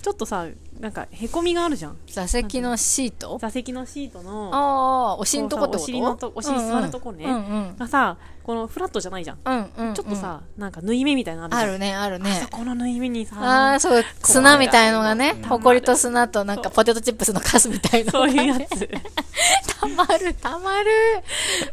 [0.00, 0.46] ちょっとさ、
[0.80, 1.96] なんか、へこみがあるじゃん。
[2.06, 3.38] 座席のシート？
[3.40, 7.38] 座席のシートの、ああ、お尻のとこお尻のとお尻座るとこねうんう
[7.72, 7.76] ん。
[7.76, 9.38] がさ、このフラットじゃないじゃん。
[9.44, 9.94] うんうんうん。
[9.94, 11.68] ちょっとさ、なんか縫い目みたいなのあるじゃん。
[11.70, 12.48] あるね、あるあねそ。
[12.48, 18.10] この縫い目にさ、ああ、そう、砂みたいのがね、ほこりと砂となんかポテトチップスのカスみたいなね。
[18.12, 18.88] そういうやつ。
[19.80, 20.90] たまる、たまる。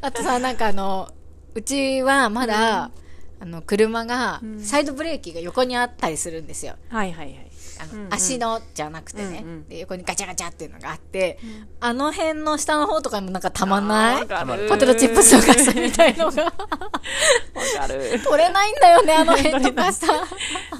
[0.01, 1.11] あとさ、なんかあの、
[1.55, 2.91] うちはまだ、
[3.41, 6.75] あの、車が、サイドブレーキが横にあったりするんですよ。
[6.89, 7.48] はいはいはい。
[7.79, 9.79] あの、うんうん足のじゃなくてね、うんうんで。
[9.79, 11.39] 横にガチャガチャっていうのがあって、
[11.79, 14.21] あの辺の下の方とかにもなんかたまんない？
[14.21, 18.19] わかるポテトチップスのカスみたいのがわかる。
[18.23, 20.07] 取れないんだよね、あの辺とかさ。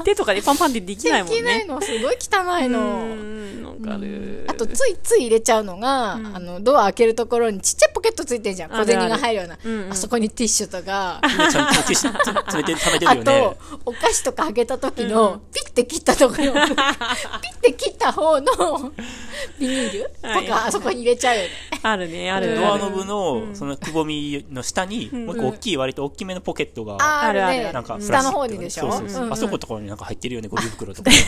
[0.03, 1.35] 手とかでパンパンってできないもんね。
[1.35, 2.79] できないの、すごい汚いの。
[2.79, 4.45] うん、わかる。
[4.49, 8.71] あと、ついつい入れちゃうのが、あの、ドア開けるところにちっちゃいポケットついてんじゃん。
[8.71, 9.57] 小銭が入るような。
[9.63, 16.53] うんうんあそこにティッシュとか、ゆめちゃん、ティッシュつ詰めて、溜めてるあよねと。、お菓子とかあげた時の、ピッて切ったところ、
[17.41, 18.91] ピッて切った方の
[19.59, 20.11] ビニール？
[20.21, 20.45] はい。
[20.45, 21.49] とか、あそこに入れちゃうよね。
[21.83, 22.55] あるね、ある。
[22.55, 28.91] ドアノブの、そのくぼみの下に、もう一個大きい、割と大きめのポケットが、ああるあるなんか、下の方にでしょ？
[28.91, 29.21] そうそうそう。
[29.21, 29.27] うん。
[29.27, 31.11] うんあそことかになんか入ってるよね、ゴミ袋とか。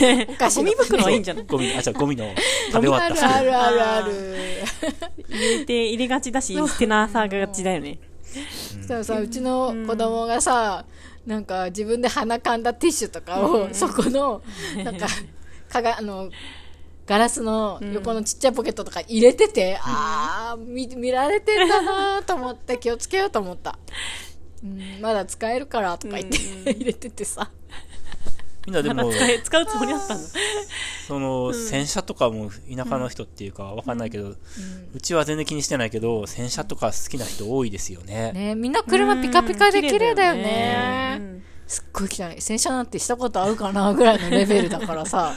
[0.56, 1.46] ゴミ袋はいいんじゃない？
[1.46, 2.34] ゴミ、あ、じゃあゴミの
[2.72, 3.26] 食べ終わった。
[3.26, 3.46] あ袋。
[3.52, 4.12] るあるある。
[5.30, 7.98] 入れて、入れがちだし、捨てなさがちだよね。
[8.88, 10.86] そうさ、うちの子供がさ、
[11.26, 14.42] なんか自分で鼻かんだティッシュとかを、そこの、
[14.84, 15.06] なんか、
[15.72, 16.30] かが、あの、
[17.08, 23.80] ガラスの横のちっちゃいポケットとか入れてて、ああ、見、見られてんだなと思って気をつけようと思った。
[24.64, 26.38] うん、まだ使えるからとか言って
[26.72, 27.52] 入れててさ。
[28.68, 30.30] みんなでも、使え使うつもりだったんだ。
[31.08, 34.36] その、洗車とかも田舎の人っていうかわかんないけど、
[34.94, 38.32] うちは全然気にしてないけど、洗車とか好きな人多いですよね。
[38.34, 41.42] ねみんな車ピカピカで綺麗だようね。
[41.72, 42.42] んすっごい汚い。
[42.42, 45.34] 洗車なんてしたことあるかなぐらいのレベルだからさ。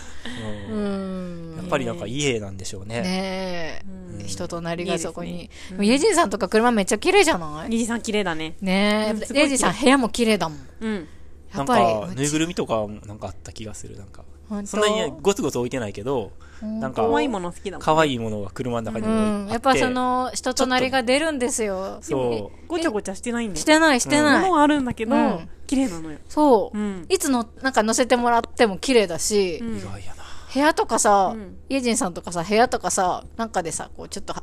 [0.70, 1.56] ううんん。
[1.58, 3.00] やっぱりなんか家なんでしょうね。
[3.02, 3.82] ね
[4.20, 5.44] え、人となりがそこいいに。
[5.44, 7.70] イェジンさんとか車めっちゃ綺麗じゃない？
[7.70, 8.56] リジさん綺麗だね。
[8.60, 10.58] ねえ、うんすごいイェジンさん部屋も綺麗だもん。
[10.80, 11.08] うん。
[11.54, 11.84] やっぱり。
[11.84, 13.96] か、ぬいぐるみとかもなんかあった気がする。
[13.96, 14.24] なんか、
[14.64, 16.32] そんなにゴツゴツ置いてないけど、
[16.62, 17.84] なんか、可愛いもの好きだもん。
[17.84, 19.48] 可愛いものが車の中にうもん。
[19.48, 21.98] あやっぱそ、の、人となりが出るんですよ。
[22.00, 23.60] そごちゃごちゃしてないんだよ。
[23.60, 24.40] してない、してない。
[24.42, 26.18] 物はあるんだけどうん、綺麗なのよ。
[26.28, 26.78] そう。
[26.78, 29.78] うんいつの、なんか乗せてもらっても綺麗だし、うんう。
[29.78, 30.24] 意外やな。
[30.52, 34.34] 部屋とかさ、うんイェジンさんとかさ、部屋とかさ、なんかでさ、こうちょっと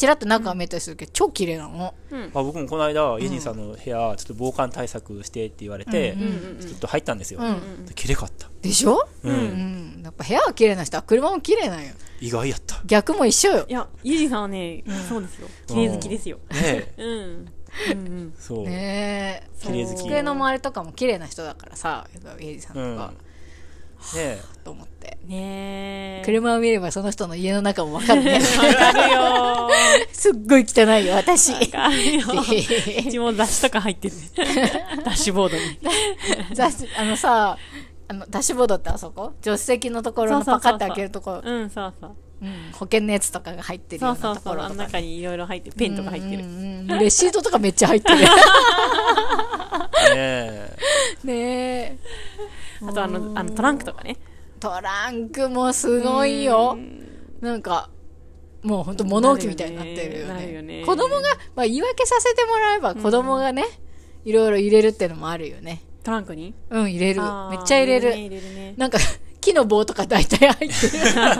[0.00, 1.92] ちらっと中が見えたりするけど、超綺麗なの。
[2.12, 6.16] あ僕もこの間、ユジンさんの部屋、ちょっと防寒対策してって言われて、
[6.60, 7.40] ちょっと入ったんですよ。
[7.94, 8.48] 綺麗かった。
[8.62, 9.06] でしょ？
[9.22, 9.36] うんう
[9.98, 10.00] ん。
[10.02, 11.92] やっぱ部屋が綺麗な人は車も綺麗なんよ。
[12.20, 12.76] 意外やった。
[12.76, 13.72] ね逆も一緒よい。
[13.72, 15.48] や、ゆじさんはね、そうですよ。
[15.66, 16.38] 綺麗好きですよ。
[16.54, 16.92] え。
[16.96, 17.06] うん。
[17.06, 18.34] うんうん。
[18.38, 18.64] そう。
[18.64, 19.64] ねえ。
[19.66, 19.96] 綺麗好き。
[19.98, 22.06] 机の周りとかも綺麗な人だからさ、
[22.38, 22.96] エイジさんとうん。
[22.96, 23.16] かね、
[24.16, 24.40] え。
[24.64, 25.18] と思って。
[25.26, 26.22] ねえ。
[26.24, 28.40] 車を見ればその人の家の中もわかるね。
[28.58, 29.68] わかるよ
[30.12, 31.52] すっごい汚いよ、私。
[31.52, 31.76] ー。
[31.76, 33.08] わかるよー。
[33.08, 34.22] うちも雑誌とか入ってるね。
[35.04, 35.78] ダッシュボードに。
[36.54, 37.56] 雑誌あのさ、
[38.08, 39.32] あの、ダッシュボードってあそこ？
[39.40, 42.10] 助手席のところのパカッて開けるところ、うん、そうそう。
[42.42, 44.44] うん保険のやつとかが入ってるそようなうそうそう。
[44.44, 45.76] ところとか、あの中にいろいろ入ってる。
[45.76, 46.44] ペンとか入ってる。
[46.44, 48.18] うんうんレシートとかめっちゃ入ってる。
[48.20, 48.26] ね
[50.16, 50.76] え。
[51.22, 51.98] ねえ。
[52.86, 54.16] あとあの、あのトランクとかね。
[54.58, 56.76] トランクもすごいよ。
[57.40, 57.90] なんか、
[58.62, 60.52] もうほんと物置みたいになってるよね。
[60.52, 61.22] よね子供が、
[61.56, 63.64] まあ言い訳させてもらえば子供がね、
[64.24, 65.82] いろいろ入れるってのもあるよね。
[66.02, 66.54] トランクに？
[66.70, 67.22] うん、入れる。
[67.50, 68.12] めっちゃ入れる。
[68.12, 68.74] 入れるね。
[68.76, 68.98] なんか、
[69.40, 71.14] 木の棒とか大体入ってる。
[71.14, 71.30] だ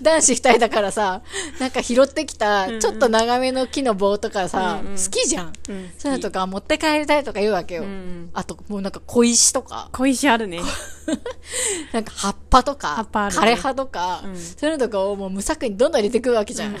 [0.00, 1.22] 男子二人だからさ、
[1.58, 5.52] なんか拾ってきた、ちょっと長めの木の棒とかさ、うんうん好きじゃん。
[5.68, 7.84] うんそういうのとか持って帰りたいとか言うわけよ。
[7.84, 10.60] んあと、もうなんか小石とか、小石あるね。
[11.92, 14.22] なんか葉っぱとか、葉ね枯れ葉とか、
[14.58, 16.76] そういうのとかをもう無作為にどんどん入れてくるわけじゃん。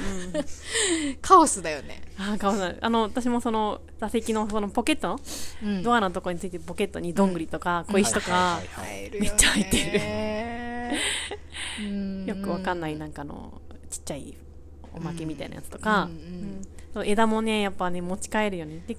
[1.20, 2.02] カオスだよね。
[2.22, 2.76] あー、かわいい。
[2.80, 5.20] あの、私もその、座席のそのポケットの、
[5.64, 5.82] うん。
[5.82, 8.60] ドアのところについてるポケットにどんぐりとか小石とか、
[9.12, 9.76] めっちゃ入って
[11.80, 11.86] る。
[11.88, 12.26] うん。
[12.26, 13.60] よくわかんないなんかの
[13.90, 14.34] ちっちゃい
[14.94, 16.62] おまけみたいなやつとか、うん。
[16.94, 18.82] そう枝もねやっぱね持ち帰るよね。
[18.86, 18.96] で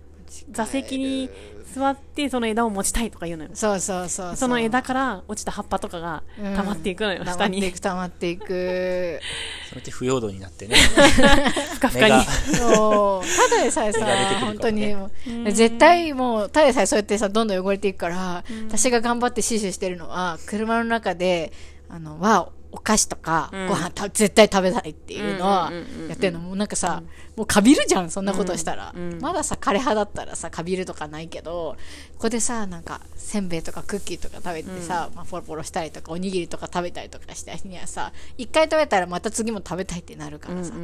[0.52, 1.30] 座席に
[1.74, 4.36] 座ってその枝を持ちたいとか言うのよそうそうそうう。
[4.36, 9.20] その枝から落ちた葉っぱとかがうん溜まっていくのよ、溜ま下にっていく、溜まっていく。
[9.70, 10.76] そのうち不要度になってね。
[11.74, 12.26] ふかふかに。
[12.56, 13.50] そう。
[13.50, 15.10] ただでさえさね本当にも
[15.46, 21.52] う、絶対もう、ただでさえそうやってさ、どんどん汚れていくから、私が頑張って死守してるのは、車の中で、
[21.90, 25.72] あの、は、お菓子とか、うんご飯た絶対食べたいっていうのは
[26.10, 26.40] やってるの。
[26.40, 27.04] もうなんかさ、
[27.36, 28.94] もうかびるじゃん、そんなことしたら。
[29.22, 31.78] まださ、枯れ葉だったらさ、かびるとかないけど、
[32.16, 40.80] ここでさ、なんか、せんべいとかクッキーとか食べてさ、まあ、ポロポロしたりとか、おにぎりとか食べたりとかした日にはさ、一回食べたらまた次も食べたいってなるからさ、も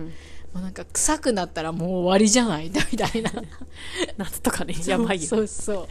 [0.56, 3.32] うなんか臭くなったらもう終わりじゃないみたいな。
[4.18, 5.88] 夏とかねやばいよそうそう。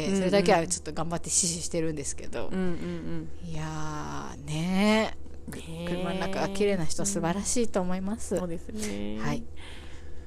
[0.00, 2.48] って、それだけはちょっと頑張って死守してるんですけど。
[2.48, 5.16] うんうんいやー、ね
[5.50, 8.36] 車の中が綺麗な人素晴らしいと思います。
[8.36, 9.42] そうですねはい。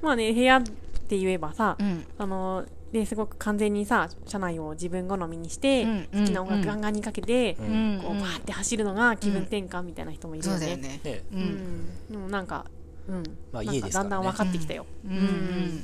[0.02, 0.62] まあね部屋っ
[1.08, 2.06] て言えばさ、うん。
[2.18, 8.00] あのですごく完全にさ車内を自分好みにして、うん好きな音楽ガンガンにかけて、うん。
[8.02, 10.58] こうバーって走るのが気分転換みたいな人もいるよね。
[10.58, 11.00] そうだよね。
[11.32, 12.75] んん、でもなんか、うん、
[13.52, 14.86] まあなん家ですからねだんだん分かってきたよ。
[15.04, 15.12] うん。
[15.12, 15.82] うん。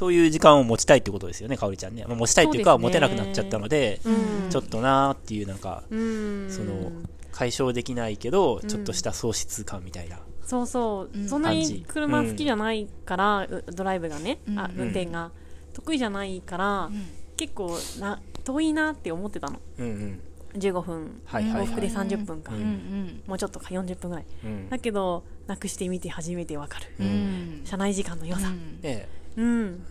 [0.00, 2.04] そういう時間を持ちたいってことですよね、かおりちゃんね。
[2.06, 6.90] まあ、持ちたいっていうか、持てなくなっちゃったので、うんちょっとなーっていうなんか、うん、その、
[7.32, 10.18] 解消できないけど、ちょっとした喪失感みたいな。
[10.42, 15.30] そうそう、うんそんなに車好きじゃないから、うドライブがね、あうん運転が
[15.74, 16.90] 得意じゃないから、
[17.36, 19.60] 結構な遠いなって思ってたの。
[19.78, 20.20] うんうん。
[20.54, 23.22] 15分、往復で30分か、うんうん。
[23.26, 24.26] もうちょっとか40分ぐらい。
[24.44, 24.68] うん。
[24.68, 26.86] だけど、なくしてみて初めてわかる。
[27.00, 27.62] うん。
[27.64, 28.50] 車内時間の良さ。
[28.82, 29.84] ねうん。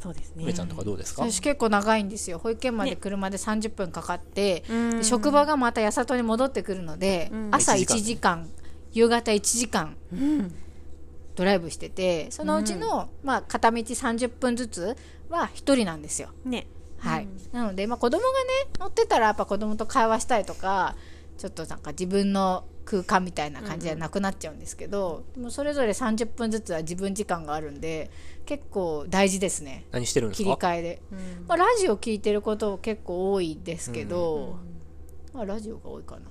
[0.00, 0.42] そうですね。
[0.44, 1.22] 梅ちゃんとかどうですか？
[1.22, 8.50] 私結構長いんですよ保育園まで車で30分かかって、うんで職場がまた八里に戻ってくるので、ん朝1 1時間時間
[8.92, 10.54] 夕方1時間うん。
[11.36, 14.96] ドライブしててそのうちの、まあ、片道30分ずつ
[15.28, 16.66] は1人なんですよね。
[16.98, 20.94] はい、なので、まあ、子供がね乗ってたらやっぱ子供と会話したりとか
[21.38, 28.10] ちょっとなんか自分の空間みたいな感じじゃなくなっちゃうんですけど、でもそれぞれ30分ずつは自分時間があるんで
[28.46, 29.86] 結構大事ですね。
[29.90, 31.02] 何してるんです切りか替えで、
[31.48, 34.58] まあ、ラジオ聞いてること結構多いですけど、
[35.32, 36.22] まあ、ラジオが多いかな。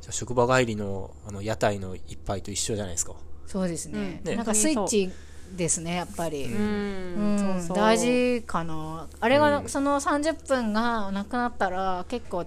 [0.00, 3.14] じゃあ職場帰りのあの屋台の一杯と一緒じゃないですか。
[3.46, 4.30] そうですね,、うん。
[4.30, 4.36] ね。
[4.36, 5.10] なんかスイッチ
[5.56, 7.36] ですねやっぱり、ううん。
[7.36, 7.38] ん。
[7.38, 9.08] そうそう大事かな。
[9.20, 9.68] あれが、うん。
[9.68, 12.46] その30分がなくなったら結構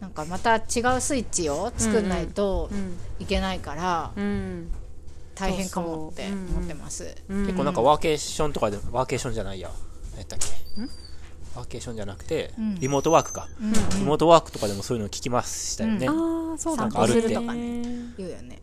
[0.00, 0.62] なんかまた違う
[1.00, 2.98] スイッチを作んないとうん。
[3.18, 4.70] いけないからうん。
[5.36, 9.70] 大変かもって思ってます、結構なんかワーケーションとかで、ワーケーションじゃないや。
[10.12, 10.46] 何やったっけ
[11.54, 12.76] ワーケーションじゃなくて、ん。
[12.76, 13.48] リモートワークか、
[13.98, 16.08] リモートワークとかでもそういうの聞きましたよね。
[16.08, 16.90] ああ、そうだ。
[16.90, 17.80] 散歩するとかね。
[17.80, 18.60] ね言うよね。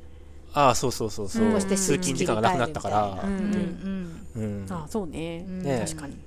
[0.56, 1.60] ああ、そうそうそうそう、うん。
[1.60, 3.24] 通勤時間がなくなったから。
[3.24, 4.66] うん。
[4.70, 5.44] あそうね。
[5.44, 5.86] ね。
[5.88, 6.18] 確かに。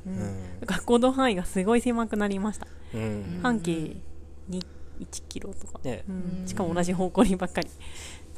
[0.64, 2.68] 学校の範囲がすごい狭くなりました。
[2.94, 3.40] うん。
[3.42, 3.96] 半径
[4.48, 4.64] に
[5.00, 5.80] 1キロとか。
[5.82, 6.04] ね。
[6.08, 6.46] うん。
[6.46, 7.68] しかも同じ方向にばっかり。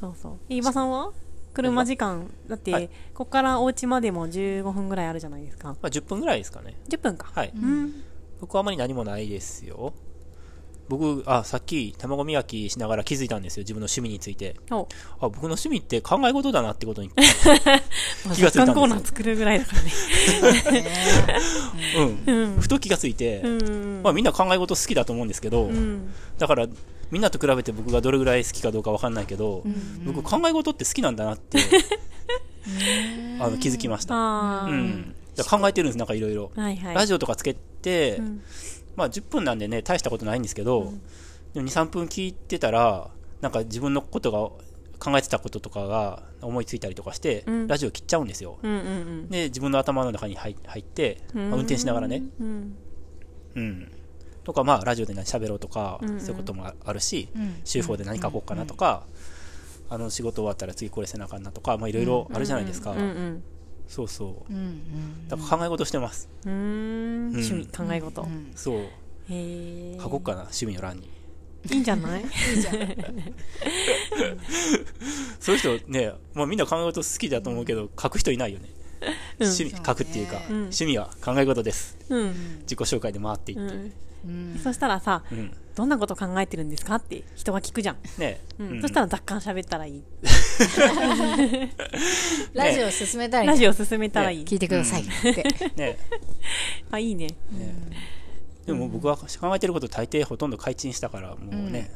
[0.01, 0.33] そうそう。
[0.49, 1.13] え伊庭さんは
[1.55, 2.89] 車時間だって、はい。
[3.15, 5.69] ここからお家までも15分ぐらいあるじゃないですか。
[5.69, 6.77] まあ、10分ぐらいですかね。
[6.89, 7.31] 10分か。
[7.35, 8.03] はい、うん。
[8.41, 9.93] 僕はあまり何もないですよ
[10.89, 13.62] 僕あさっき卵磨きしながら気づいたんですよ。
[13.62, 14.57] 自分の趣味について。
[14.70, 14.89] お。
[15.20, 17.14] あ僕の趣味って考え事だなってことにま
[18.32, 20.86] あ気がついたんですコーナー作るぐらいだからね。
[22.26, 24.01] うん、ふと気がついて、うん。
[24.03, 26.11] まあ、みんな考え事好きだと思うんですけど、うん。
[26.39, 26.66] だから
[27.11, 29.64] みんなと比べて僕がどれぐらい好きかどうかわかんないけど、
[30.05, 31.59] 僕考え事って好きなんだなって
[33.41, 35.14] あの気づきました、うん、
[35.49, 36.51] 考えてるんですなんかいろいろ。
[36.95, 38.43] ラジオとかつけて、うん
[38.99, 40.93] まあ10分なんでね大したことないんですけど、
[41.55, 44.39] でも23分聞いてたらなんか自分のことが
[44.99, 47.67] 考えてたこととかが思いついたりとかして、うん。
[47.69, 48.59] ラジオ切っちゃうんですよ。
[48.61, 51.51] うんうんで自分の頭の中に入入って、うん。
[51.51, 52.77] まあ運転しながらね、うん。
[53.55, 53.93] うん、
[54.43, 56.21] とかまあラジオで何喋ろうとか、うんうん。
[56.21, 57.61] そういうこともあるし、うん。
[57.65, 59.07] 週報で何書こうかなとか、
[59.89, 63.43] あの仕事終わったら次これせなあかんなとかまあいろいろあるじゃないですか、うんうん
[63.89, 64.53] そうそう。
[64.53, 67.28] うんうんだから考え事してます、うーん。
[67.30, 68.76] 趣味考え事、うんそう。
[68.76, 68.84] へ
[69.30, 71.11] え書こうかな趣味の欄に。
[71.70, 72.24] いいんじゃない？
[75.41, 78.68] そういう人ね、まあ、みんな考え事好きだと思うけど、書く人いないよね、
[79.41, 79.47] うん。
[79.49, 80.57] 趣味書くっていうか、うん。
[80.57, 81.99] 趣味は考え事です。
[82.09, 83.93] うん、自己紹介で回っていって、うん、うん
[84.62, 85.53] そしたらさうん。
[85.79, 88.41] どんなこと考えてるんですかって人が聞くじゃん、ね
[88.81, 90.03] そしたら雑感喋ったらいい。
[92.53, 95.45] ラジオ進めたらいいラジオ進めたらいい、聞いてくださいって。
[95.76, 95.97] ね
[96.91, 97.29] あいいね。
[98.66, 101.93] でも僕は考えてること大抵ほとんど開陳したからもうね、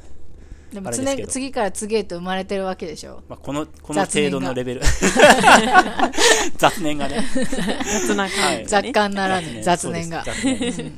[0.72, 3.22] でも次から次へと生まれてるわけでしょ。
[3.28, 4.80] まあ、このこの程度のレベル。
[6.56, 7.24] 雑念がね。
[7.84, 8.66] 雑な感じ、はい。
[8.66, 10.08] 雑感ならぬ雑念。
[10.08, 10.22] が。
[10.24, 10.80] 雑念です。
[10.80, 10.90] はい。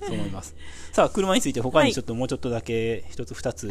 [0.00, 0.54] そう思います。
[0.92, 3.68] さあ車について他にちょっともうちょっとだけ一つ二つ、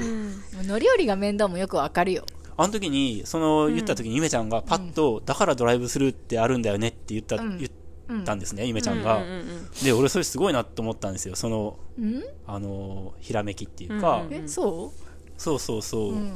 [0.64, 2.24] 乗り降りが面倒もよくわかるよ。
[2.58, 7.58] あの時にその言った時にゆめちゃんがパッと、だからドライブスルーってあるんだよねって言った,、うん。
[7.58, 11.36] 言ったんですね、ゆめちゃんが、うんうんうんで俺それすごいなと思ったんですよ。
[11.36, 12.24] そのん？
[12.48, 14.34] ああのひらめきっていうか、うん。
[14.34, 14.94] え、そ
[15.38, 16.32] そうそうそう、ううん。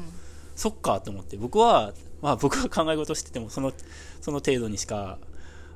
[0.56, 3.72] そっかと思って僕はまあ僕は考え事しててもその
[4.22, 5.18] その程度にしか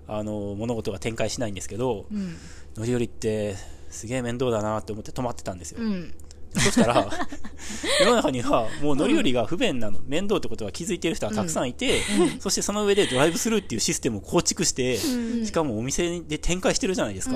[0.08, 2.36] あの物事が展開しないんですけど、うん。
[2.76, 3.56] 乗り降りって
[3.90, 6.14] すげえ面倒だなって思って止まってたんですよ、うん。
[6.56, 7.10] そしたら
[8.00, 12.02] 世の中にはもう乗り降りが不便なの、面倒ってことが気づいている人がたくさんいて、
[12.40, 17.36] そしてその上でドライブスルーっていうシステムを構築して、しかもお店で展開してるじゃないですか、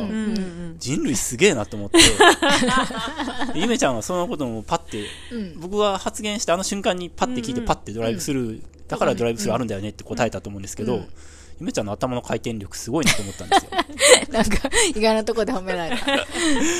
[0.77, 1.97] 人類すげえなと思って。
[3.53, 5.59] で ゆめちゃんはそのこともパッてうん。
[5.59, 11.07] 僕が発言したあの瞬間にパッて聞いてパッてドライブスルー、だからドライブスルーあるんだよねって答えたと思うんですけど、うん
[11.59, 13.71] ゆめちゃんの頭の回転力すごいなと思ったんですよ。
[14.31, 16.05] なんか、意外なとこで褒められた。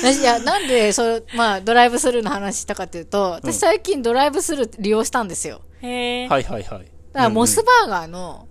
[0.02, 5.62] 私、いや、なんで、そう、まあ、ドライブスルーの話したかというと、私最近ドライブスルー利用したんですよ。
[5.80, 6.88] へえ、はいはいはい。
[7.12, 8.46] だから、モスバーガーの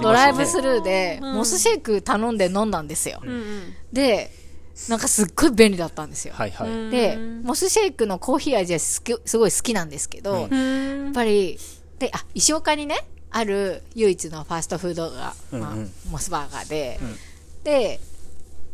[0.00, 1.34] ドライブスルーで、うん。
[1.34, 3.20] モスシェイク頼んで飲んだんですよ。
[3.22, 3.74] うんうん。
[3.92, 4.30] で、
[4.88, 6.34] なんかすっごい便利だったんですよ。
[6.34, 6.90] はいはい、うん。
[6.90, 11.04] で、モスシェイクのコーヒー味はすきすごい好きなんですけど、うん。
[11.04, 11.58] やっぱり、
[11.98, 13.06] で、あ、石岡にね、
[13.36, 15.78] ある唯一のファーストフードが、まあうん。
[15.78, 17.16] うんモスバーガーで、うん。
[17.64, 18.00] で、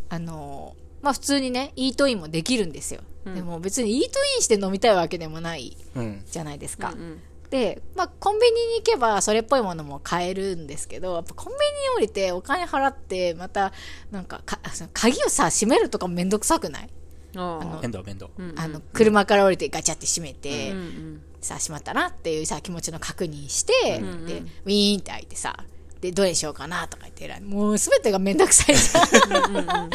[0.09, 3.01] あのーまあ普通にね、イートインもできるんですよ。
[3.25, 3.35] うん。
[3.35, 6.23] でも別にイートインして飲みたいわけでもないうん。
[6.31, 6.91] じゃないですか。
[6.91, 13.75] うんで、まあコンビニに行けばそれっぽいものも買えるんですけど、やっぱコンビニに降りてお金払って、また、
[14.11, 16.89] なんかか、その鍵をさ、閉めるとかめんどくさくない？
[17.37, 24.27] ああの面倒面倒、うんあの、車から降りてガチャって閉めて、うんうんさあしまったなっていうさ気持ちの確認して、うんうん。
[24.27, 25.57] でウィーンって開いてさ
[26.01, 29.91] でどれにしようかなとか言ってもう全てがめんどくさいじゃん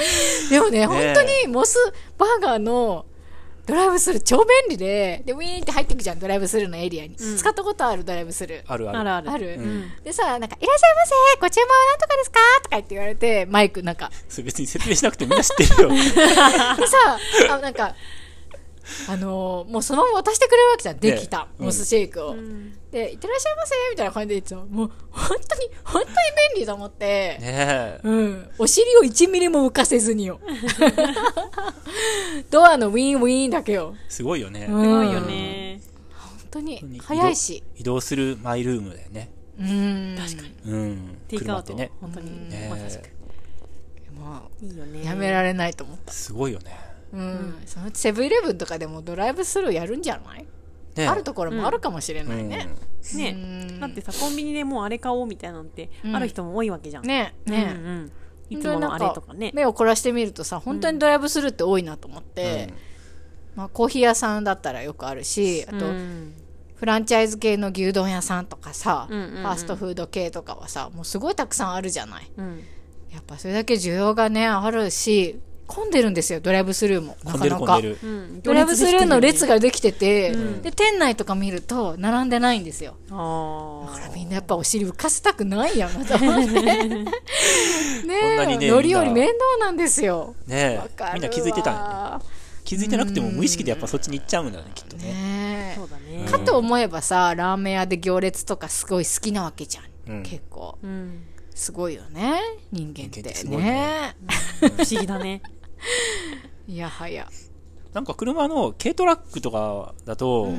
[0.50, 1.78] でもね本当にモス
[2.18, 3.06] バーガーの
[3.66, 7.38] ドライブスルー超便利ででウィーンって入ってくじゃんドライブスルーのエリアに、うん。
[7.38, 8.62] 使ったことあるドライブスルー。
[8.66, 9.00] あるある。
[9.00, 9.32] あるある。
[9.32, 9.92] ある、うん。
[10.06, 14.10] でさなんか「いらっしゃいませご注文は何とかですか?」とか言って言われてマイクなんか。
[14.30, 15.90] それ別に説明しなくてみんな知ってるよ。
[15.90, 15.98] で
[16.88, 17.20] さ
[17.50, 17.94] あなんか
[19.10, 20.98] あのーもうそのまま渡してくれるわけじゃん。
[21.00, 22.74] できた、モスシェイクを、うん。
[22.92, 23.76] で、いってらっしゃいませ？
[23.92, 26.16] みたいな感じで言ってたもう、本当に、本当に
[26.54, 28.00] 便利と思って、ねえ。
[28.04, 28.50] うん。
[28.58, 30.40] お尻を1ミリも浮かせずによ。
[32.50, 33.96] ドアのウィーンウィーンだけよ。
[34.08, 34.84] すごいよね、うん。
[34.84, 35.82] すごいよね。
[36.14, 37.64] 本当に早いし。
[37.76, 39.32] 移動するマイルームだよね。
[39.60, 40.16] うん。
[40.18, 40.72] 確かに。
[40.72, 41.18] うん。
[41.28, 41.92] テイクアウト、ね。
[42.00, 43.18] 本当に、ねまさしく
[44.18, 45.02] もいいよね。
[45.02, 46.12] う、やめられないと思った。
[46.12, 47.56] すごいよねうん。
[47.66, 50.46] そのうちセブンイレブンとかでもドライブスルーやるんじゃない？
[50.96, 51.08] ね。
[51.08, 52.70] あるところもあるかもしれないね。
[53.16, 53.30] ね。
[53.32, 53.36] う
[53.74, 53.80] ん。
[53.80, 56.16] だってさコンビニでもうあれ買おうみたいなのってうん。
[56.16, 57.64] ある人も多いわけじゃん、ね、うんね。
[57.64, 58.12] うん。
[58.50, 59.52] いつものあれとかね。
[59.54, 62.74] 目を凝らしてみるとさ、本当にドライブスルーって多いなと思って、
[63.56, 66.34] まあコーヒー屋さんだったらよくあるし、あと、うん。
[66.76, 69.42] フランチャイズ系の牛丼屋さんとかさ、うんうんうん。
[69.42, 72.32] ファーストフード系とかはさもうすごいたくさんあるじゃない。
[72.38, 72.64] うん。
[73.12, 77.18] やっぱそれだけ需要がねあるし混んでるんですよドライブスルーも。
[77.24, 77.82] なかなか。
[78.42, 80.62] ドライブスルーの列ができてて、うん。
[80.62, 82.96] で店内とか見ると並んでないんですよ。
[83.12, 87.06] あだからみんなやっぱお尻浮かせたくないやんと思ってね
[88.08, 90.36] え乗り降り面倒なんですよ。
[90.48, 91.14] ねわかるわ。
[91.16, 92.20] みんな気づいてたんや。
[92.20, 92.26] ね。
[92.64, 95.06] 気づいてなくても無意識でやっぱそっちに行っちゃうんだね、きっとね。
[95.06, 96.26] ねうだね。
[96.30, 99.86] かと思えばさラーメン屋で行列とかすごい好きなわけじゃん、
[100.18, 100.24] うん。
[100.24, 100.78] 結構。
[100.84, 101.24] うん。
[101.56, 102.40] すごいよね
[102.72, 103.22] 人間って。
[103.22, 103.58] ね。
[103.58, 104.16] ね
[104.60, 105.42] 不思議だね
[106.68, 107.28] いやはや。
[107.94, 110.52] なんか車の軽トラックとかだと、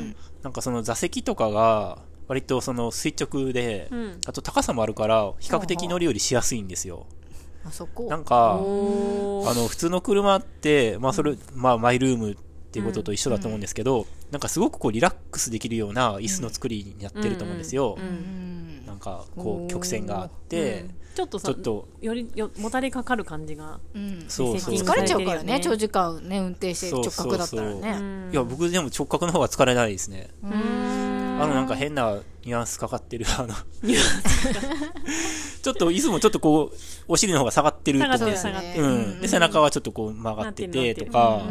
[0.42, 4.20] なんかその座席とかが割とその垂直で、うん。
[4.26, 7.06] あと高さもあるから比較的乗り降りしやすいんですよ。
[7.64, 8.04] あそこ。
[8.04, 12.36] なんか、あの普通の車って、まあそれ、まあマイルームっ
[12.70, 17.96] ていうことと一緒だと思うんですけど、なんかすごくこうリラックスできるような椅子の作りになってると思うんですよ。
[17.98, 18.04] うん。
[18.04, 18.86] うん。
[18.86, 20.86] なんかこう曲線があって、
[21.18, 21.88] ちょっとさちょっと。
[22.00, 24.24] よりよもたれかかる感じがうん。
[24.28, 24.74] そうそう。
[24.76, 27.90] 疲れちゃうからねね長時間ね運転して直角だったらそうね。
[27.90, 28.30] うん。
[28.32, 30.28] いや僕でも直角の方が疲れないですね。
[30.44, 31.42] うーん。
[31.42, 33.54] あのなんか変なニュアンスかかってる、 あの、
[35.62, 36.76] ちょっといつもちょっとこう、
[37.08, 38.52] お尻の方が下がってると思うんですよ。
[38.52, 39.20] 下がってそうだねうん。
[39.20, 41.42] で、背中はちょっとこう曲がっててとか。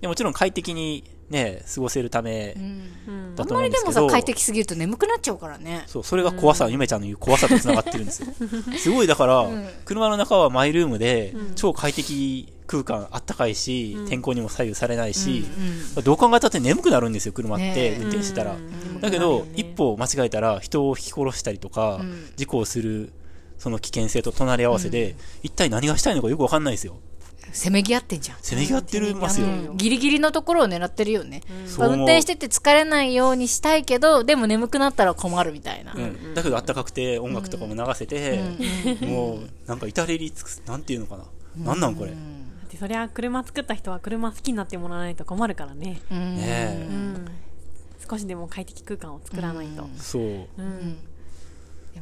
[0.00, 3.34] でもちろん快適にね、過ごせるためうん。
[3.36, 5.84] だとあんまり思うんでけど、ですもさ快適すぎると眠くなっちゃうからね。
[5.86, 8.28] そう、それが怖さ、ゆめちゃんの言う怖さと繋がってるんですよ。
[8.76, 9.48] すごいだから、
[9.84, 15.44] 車の中はマイルームで、超快適空間、あったかいし、天候にも左右されないし、
[16.02, 18.54] どう考えたって眠くなるんですよ、車って、ね運転してたら。
[18.54, 22.32] うんだけど、ね一歩間違えたら人を引き殺したりとか、ん。
[22.36, 23.12] 事故をする、
[23.56, 26.98] その危険性と隣り合わせで、一体何がしたいのかよくわかんないですよ。
[27.52, 28.38] せめぎ合ってんじゃん。
[28.40, 29.46] せめぎ合ってるますよ。
[29.46, 29.76] うん。
[29.76, 31.98] ギリギリのところを狙ってるよね、そう思う。
[31.98, 38.40] 運転してて疲れないようにしたいけどでも眠くなったら困るみたいな、うん、だけどあったかくて音楽とかも流せて、
[39.00, 41.24] もうなんか至れり尽くすなんていうのかな、
[41.56, 42.18] なんなんこれ、だっ
[42.68, 46.00] てそりゃ車作った人は車好きになってもらわないと困るからね。
[46.10, 46.36] うん。
[46.36, 46.88] ねえ。
[46.88, 47.26] うん。
[48.08, 49.88] 少しでも快適空間を作らないと。
[49.96, 50.22] そう。
[50.22, 50.62] いう。
[50.62, 50.98] ん。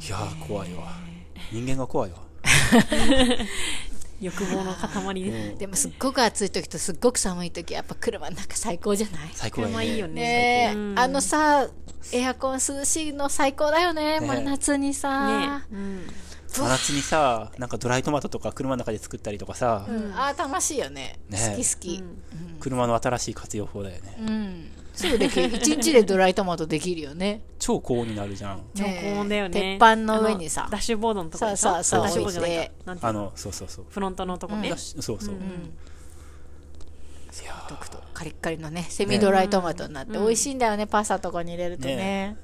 [0.07, 0.93] やー怖いわ。
[1.51, 2.17] 人間が怖いわ、
[4.21, 9.29] 欲望の塊ですでもすっごく暑い時とすっごく寒い時やっぱ車の中最高じゃない？
[9.33, 9.67] 最高ね。
[9.67, 10.75] 車いいよね。
[10.75, 11.69] ねあのさ
[12.11, 16.07] エアコン涼しいの最高だよねね真夏にさ、ねうん。
[16.47, 20.13] 真夏にさなんかドライトマトとか車の中で作ったりとかさ、うん。
[20.15, 21.19] あー楽しいよね。
[21.29, 22.03] ね好き好き。
[22.59, 27.41] 車の新しい活用法だよね、うん、すぐできる一日でドライトマトできるよね。
[27.57, 28.61] 超高温になるじゃん。
[28.75, 29.77] 超高温だよね。
[29.77, 30.67] 鉄板の上にさ。
[30.69, 31.83] ダッシュボードのとこでしょそうそう。
[31.83, 32.73] そうダッシュボードじゃない置いてか。
[32.85, 33.19] なんていうの？
[33.19, 34.69] あのそうそうそう、フロントのとこね。
[34.69, 35.37] だしそうそう、い
[37.45, 37.69] やー。
[38.13, 41.95] カリッカリのねセミドライトマトになって美味しいんだよね、パスタとかに入れるとね。
[41.95, 42.37] ね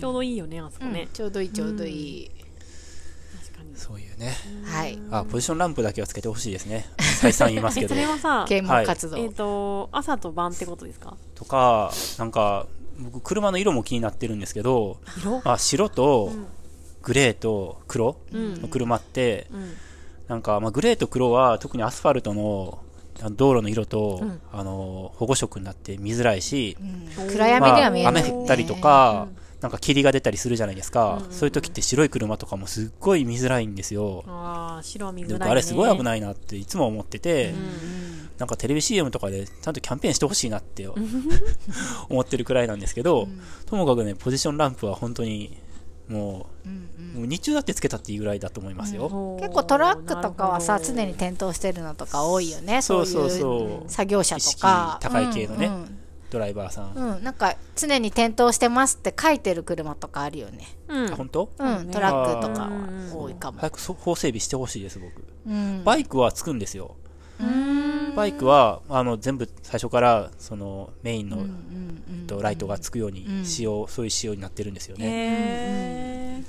[0.00, 1.90] ちょうどいいよねあそこうんねちょうどいいちょうどい
[2.24, 2.30] い、
[3.48, 3.76] 確かに。
[3.76, 4.34] そういうね、
[4.64, 4.98] はい。
[5.10, 6.86] あポジションランプだけはつけてほしいですね。
[7.20, 7.94] 再三言いますけ えど。
[7.94, 11.16] それはさ啓蒙活動、えっと朝と晩ってことですか？
[11.36, 12.66] とかなんか
[12.98, 15.42] 僕車の色も気になってるんですけど色？
[15.44, 16.32] あ白と
[17.02, 18.60] グレーと黒うん。
[18.62, 19.74] の車って、うん。
[20.26, 22.80] なんか、まあ、グレーと黒は特にアスファルトの
[23.30, 24.40] 道路の色と、うん。
[24.52, 26.84] あの保護色になって見づらいし、う
[27.24, 27.28] ん。
[27.28, 29.28] 暗闇では見えまあ、ない、雨降ったりとか、
[29.60, 35.44] なんか霧が出たりするじゃないですか、そういう時って白い車とかもすっごい見づらいんですよ、ああ白は見でづらいね。
[35.46, 40.86] 僕あれすごい危ないなっていつも思ってて、うんなんかテレビ CM とかでちゃんとキャンペーンしてほしいなって
[42.10, 43.28] 思ってるくらいなんですけど、
[43.64, 45.56] ともかくね、ポジションランプは本当に
[46.08, 49.04] もう、もう日中だってつけたっていいぐらいだと思いますよ。
[49.06, 52.82] おー結構トラックとかはさ常に点灯してるのとか多いよね。
[52.82, 53.28] そそうう。
[53.28, 55.98] いうそう作業者意識とか高い系のね、うん
[56.30, 56.92] ドライバーさん。
[56.94, 60.66] うんうんなんか常に点灯してますって書いてる車とかあるよね。
[60.88, 61.12] うん。
[61.12, 61.92] あ本当、うん、ね。
[61.92, 62.70] トラックとかは
[63.14, 63.58] 多いかも。
[63.60, 65.24] 早くそ法整備してほしいです、僕。
[65.46, 65.84] うん。
[65.84, 66.96] バイクはつくんですよ。
[68.16, 71.46] バイクは、あの、全部最初から、その、メインの、
[72.26, 76.42] とライトがつくように、仕様、そういう仕様になってるんですよね。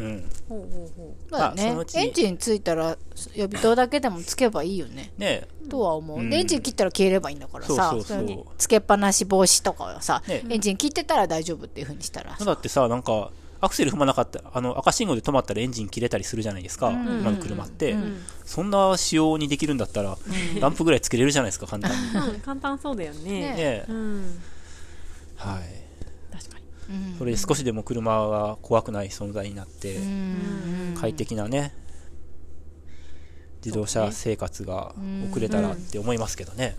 [0.00, 0.30] うん。
[0.48, 1.98] ほうほうほまあねあそのうち。
[1.98, 2.96] エンジンついたら
[3.34, 5.12] 予備灯だけでもつけばいいよね。
[5.18, 5.46] ね。
[5.68, 6.30] とは思う、うん。
[6.30, 7.90] でエンジン切ったら消えればいいんだからさ。
[7.90, 8.26] そうそうそう。
[8.26, 10.42] れにつけっぱなし防止とかはさ、ね。
[10.48, 13.30] エンジン切ってたら大丈夫っていうふうにしたらだってさ、なんか、
[13.62, 17.94] アクセル踏まなかった、あの、赤信号で止まったらエンジン切れたりするじゃないですか、今の車って。
[18.46, 20.16] そんな仕様にできるんだったら、
[20.60, 22.14] ランプぐらいつけれるじゃないですか、簡単に。
[22.14, 23.30] ねうん簡単そうだよね。
[23.30, 23.54] ね。
[23.58, 24.40] えうん。
[25.36, 25.79] はい。
[27.18, 30.02] それで少しでも車が怖くない存在になって、
[30.94, 31.74] 快適なね、
[33.64, 36.74] 自動車生活が送れたらって思いますけどね。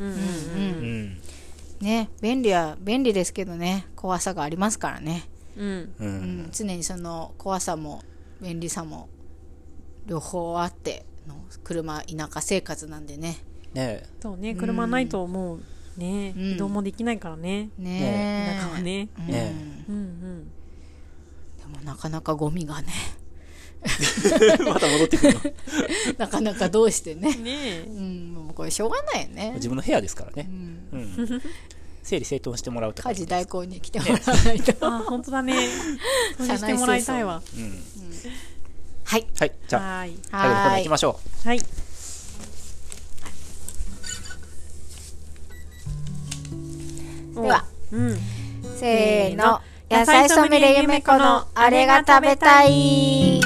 [1.79, 3.85] ね便利は便利ですけどね。
[3.95, 5.93] 怖さがありますからね、うん。
[5.99, 6.09] ううん。
[6.47, 8.03] ん、常にその怖さも
[8.41, 9.09] 便利さも
[10.07, 13.37] 両方あっての車田舎生活なんでね。
[13.73, 14.03] ね。
[14.21, 15.63] そうね、車ないともう
[15.97, 16.51] ね、うん。
[16.53, 17.69] 移動もできないからね。
[17.77, 18.57] ね。
[18.59, 19.09] 田舎はね。
[19.19, 19.27] うん。
[19.27, 19.53] ね
[19.89, 19.95] うん。
[19.95, 20.43] うん。
[20.45, 22.91] でもなかなかゴミがね。
[24.63, 25.41] また戻ってくるの。
[26.17, 27.35] なかなかどうしてね。
[27.35, 27.43] ね。
[27.45, 27.99] えう。
[27.99, 29.53] んもうこれしょうがないよね。
[29.55, 30.47] 自分の部屋ですからね。
[30.49, 30.89] う、ん。
[30.91, 31.41] うん、
[32.03, 33.09] 整理整頓してもらうとか。
[33.09, 34.73] 家事代行に来てもらわないと。
[34.85, 35.55] あ、本当だね。
[36.37, 37.41] してもらいたいわ。
[37.57, 37.83] うん、
[39.03, 39.27] はい。
[39.39, 40.13] はいじゃあはい。
[40.29, 41.59] 最後のコーナー行きましょはい。
[47.33, 48.17] ではうん。
[48.77, 53.41] せーの野菜ソムリエゆめこのあれが食べたい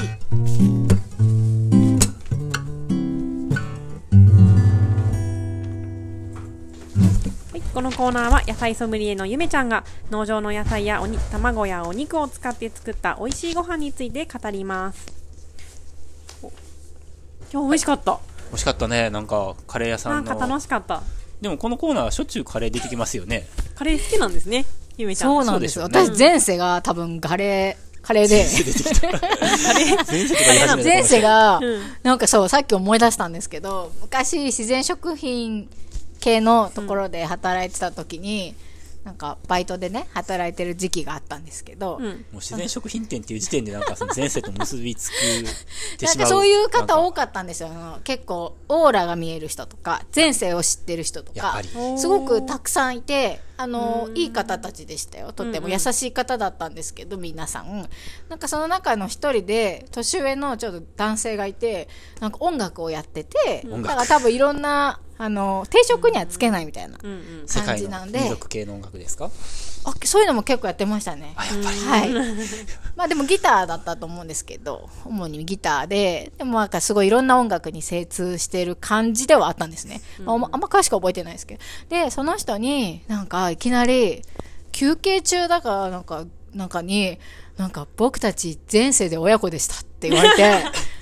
[7.52, 15.06] はい、このコーナーは野菜ソムリエのゆめちゃんが農場の野菜やおに卵やお肉を使って作った美味しいご飯について語ります。
[16.44, 16.52] お
[17.52, 18.14] 今日美味しかった。
[18.14, 18.18] う
[18.50, 21.02] 美味しかったねなんかカレー屋さなんんかの楽しかった。
[21.46, 23.48] でもこのコーナーはしょっちゅうカレー出てきますよね。
[23.76, 24.66] カレー好きなんですね、
[24.98, 25.30] ゆめちゃん。
[25.30, 25.84] そうなんですよ。
[25.84, 28.44] 私前世が多分カレーカレーで。
[28.44, 28.84] 出てき
[30.68, 30.76] た。
[30.78, 31.82] 前世がうん。
[32.02, 35.70] なんかそうさっき思い出したんですけど昔自然食品
[36.20, 38.56] 系のところで働いてた時に、
[39.06, 42.04] なんかバイトでね働いてる時期があったんですけど、うん。
[42.04, 45.54] もう自然食品店っていう時点でなんかその前世と結びつくてなんし
[46.02, 47.70] まうかそういう方多かったんですよ。
[48.04, 51.62] 結構、オーラが見える人とか、前世を知ってる人とか
[51.98, 55.32] すごくたくさんいて、あの、いい方たちでしたよ。
[55.34, 57.88] とっても優しい方だったんですけど、皆さん。
[58.28, 61.88] なんかその中の一人で、年上のちょっと男性がいて、
[62.20, 67.44] なんか音楽をやってて、だから多分いろんな、あの、定職にはつけないみたいなうんうん。
[67.48, 69.30] 世界の感じなんで民族系の音楽ですか？
[69.88, 71.34] あそういうのも結構やってましたね。
[71.36, 72.36] あやっぱりはい。
[72.98, 80.02] まあでもギターだったと思うんですけど、主にギターで、でもなんかすごいいろんな音楽に精通してる感じではあったんですね。
[80.24, 81.62] まああんまあんま詳しく覚えてないですけど。
[81.90, 84.24] で、その人になんかいきなり
[84.72, 87.20] 休憩中だからなんか、なんかに、
[87.58, 90.64] なんか僕たち前世で親子でしたって言われて、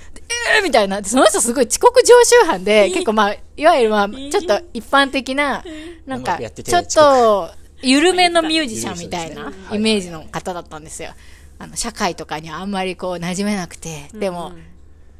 [0.56, 1.00] えーみたいな。
[1.00, 5.64] でその人すごい遅刻常習犯で、結構まあ、いわゆるまあ、ちょっと一般的な、
[6.06, 7.50] なんか、ちょっと、
[7.82, 11.10] 緩めのミュージシャンみたいなイメージの方だったんですよ。
[11.58, 14.52] あの、社会とかにあんまりこう馴染めなくて、でも、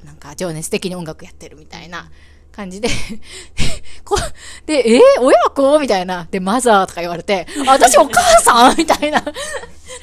[0.05, 2.11] なんか情熱的に音楽やってるみたいな
[2.53, 2.89] 感じで、
[4.05, 5.79] こうで、えー、親子？
[5.79, 6.27] みたいな。
[6.31, 8.77] で、マザーとか言われて、あ私お母さん？
[8.77, 9.23] みたいな。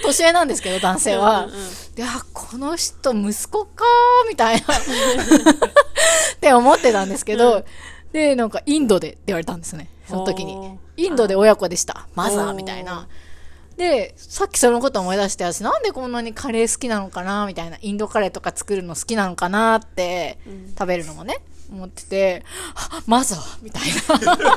[0.02, 1.48] 年上なんですけど、男性は。
[1.96, 3.86] で、あ、この人息子か
[4.30, 4.62] みたいな。
[4.76, 7.66] って思ってたんですけど、
[8.12, 9.90] で、なんかインドでって言われたんですね。
[10.08, 10.78] その時に。
[10.98, 12.08] インドで親子でした。
[12.16, 13.08] マザーみたいな。
[13.78, 17.78] で、さっきそのこと思い出して、私なんでこんなにカレー好きなのかなみたいな。
[17.82, 20.40] インドカレーとか作るの好きなのかなって、
[20.78, 21.40] 食べるのもね、
[21.72, 22.46] 思ってて、
[22.76, 24.50] あマザーみたいな。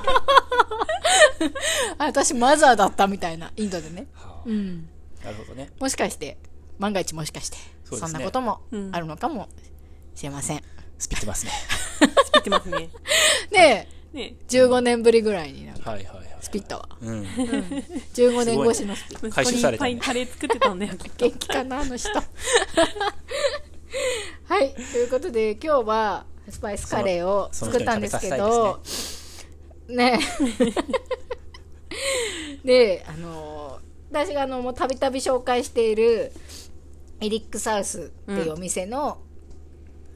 [1.98, 4.06] あ私マザーだったみたいな、インドでね。
[4.14, 4.88] はあうん。
[5.24, 6.36] なるほどねもしかして、
[6.78, 9.48] 万が一もしかして、そんなこともうんあるのかも
[10.14, 10.62] しれません。
[10.98, 11.52] スピってますね
[12.26, 12.90] 作ってますね。
[13.50, 16.88] で、ね15年ぶりぐらいになんかはいはいはいスピったわ。
[17.00, 17.22] うん
[18.14, 19.14] 15年越しのスピ。
[19.14, 20.92] 息子回収にいされたねっぱいカレー作ってたんだよ。
[21.16, 22.10] 元気かな、あの人。
[22.10, 22.22] は
[24.60, 28.80] い、ということで、今日はスパイスカレーを作ったんですけど、
[29.88, 30.18] ね。
[32.64, 33.73] で、あの、
[34.18, 36.32] 私があの、もうたびたび紹介している、
[37.20, 39.18] エリックサウスっていうお店の、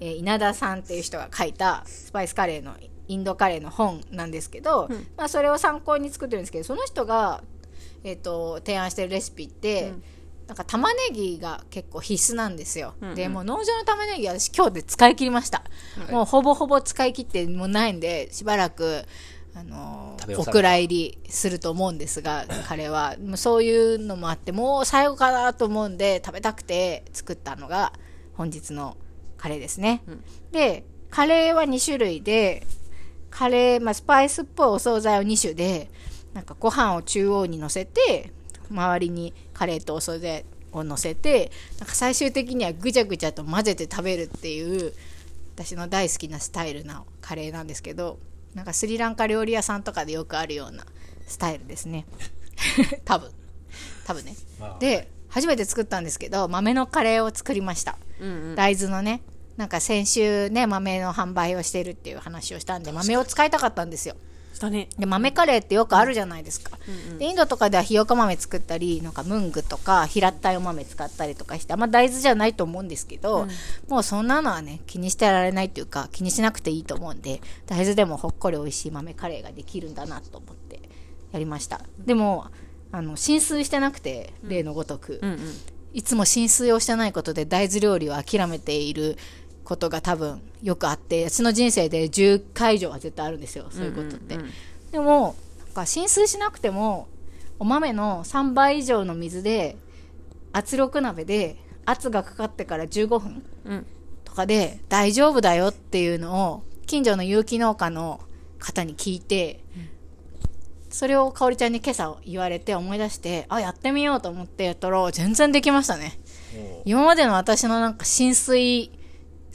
[0.01, 2.75] えー稲田さんっていう人が書いたスパイスカレーの
[3.09, 7.43] インドカレーの本なんですけど、まあ、それを参考に作ってるんですけどその人が、
[8.05, 9.93] えー、と提案してるレシピって、
[10.47, 15.65] なんか玉ねぎが結構必須なんですよ、でもう農場の玉ねぎ私今日で使い切りました、
[16.11, 19.05] もうほぼほぼ使い切ってもうないんでしばらく
[19.59, 23.17] あのお蔵入りすると思うんですが 彼は。
[23.21, 27.93] もうそういうのもあってもう最後かなと思うんで食べたくて作ったのが
[28.35, 28.97] 本日の
[29.37, 30.03] カレーですね、
[30.51, 32.67] でカレーは2種類で
[33.31, 35.91] カレー、まあ、スパイスっぽいお惣菜を2種で
[36.35, 38.33] なんかご飯を中央に乗せて
[38.69, 44.93] 周りにカレーとお惣菜を乗せてなんか最終的にはぐちゃぐちゃと混ぜて食べるっていう
[45.55, 48.19] 私の大好きなスタイルなカレーなんですけど
[48.55, 50.85] なんかスリランカ料理屋さんとかでよくあるような
[51.27, 52.07] スタイルですね。
[53.05, 53.31] 多分。
[54.07, 54.37] 多分ね。
[54.59, 57.99] まあで初めて作ったんですけど豆のカレーを作りました。
[58.21, 58.55] うんうん。
[58.57, 59.23] 大豆のね
[59.57, 64.17] なんか先週ね豆の販売をしてるっていう話をしたんで豆を使いたかったんですよ
[64.59, 64.89] したね。
[64.99, 66.77] で豆カレーってよくあるじゃないですか、
[67.19, 73.47] でインドとかではひよこ豆作ったりなんかムングとか平ったいお豆使ったりとかしてあんま大豆じゃないと思うんですけど、
[73.89, 80.81] もうそんなのはね気にしてられないっていうか気にしなくていいと思うんで大豆でもほっこり美味しい豆カレーができるんだなと思って
[81.33, 82.49] やりました、でも
[82.91, 85.39] あの浸水してなくて例のごとく、うんうん。
[85.95, 89.17] いつも浸水をしてないことで大豆料理を諦めている
[89.69, 94.53] ことが多分よくあって私の人生で10回以上は絶対あるんですよそういうことって、うんうんうん
[94.89, 97.09] でもなんか浸水しなくても
[97.59, 99.77] お豆の3倍以上の水で
[100.55, 103.87] 圧力鍋で圧がかかってから15分うん。
[104.25, 108.19] とかで大丈夫だよっていうのを近所の有機農家の
[108.59, 109.63] 方に聞いて、
[110.89, 116.19] それをかおりちゃんに今朝言われて思い出してあやってみようと思ってやったら全然できましたね。
[116.87, 118.91] 今までの私のなんか浸水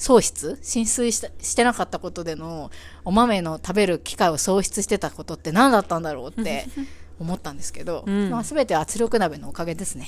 [0.03, 0.59] 喪失？
[0.61, 2.71] 浸水したしてなかったことでの
[3.05, 6.67] お豆の食べる機会を喪失してたことって何だったんだろうって
[7.19, 8.29] 思ったんですけど、うん。
[8.29, 10.07] まあ、全て圧力鍋のおかげですね。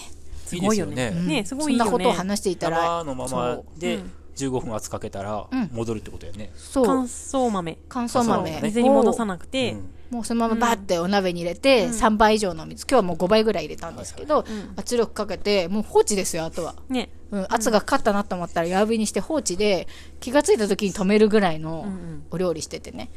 [0.51, 1.13] いいですよね。
[1.15, 1.27] うん。
[1.27, 4.11] ねすごいそんなことを話していたら生のままでうん。
[4.35, 5.69] 15分圧かけたらうん。
[5.72, 6.85] 戻るってことやね、そう。
[6.85, 7.77] 乾燥豆。
[7.88, 8.27] 乾燥豆。
[8.27, 8.59] 乾燥豆ね。
[8.63, 9.89] 水に戻さをなくて、うん。
[10.09, 12.84] もうそのままバーってお鍋に入れて、3倍以上の水。
[12.84, 14.43] 今日はもう5倍ぐらい入れたんですけど、
[14.76, 17.09] 圧力かけてもう放置ですよあとは、ね。
[17.31, 19.88] うん、圧がかかったなと思ったら弱火にして放置で
[20.19, 23.11] 気がついた時に止めるぐらいのんお料理しててね。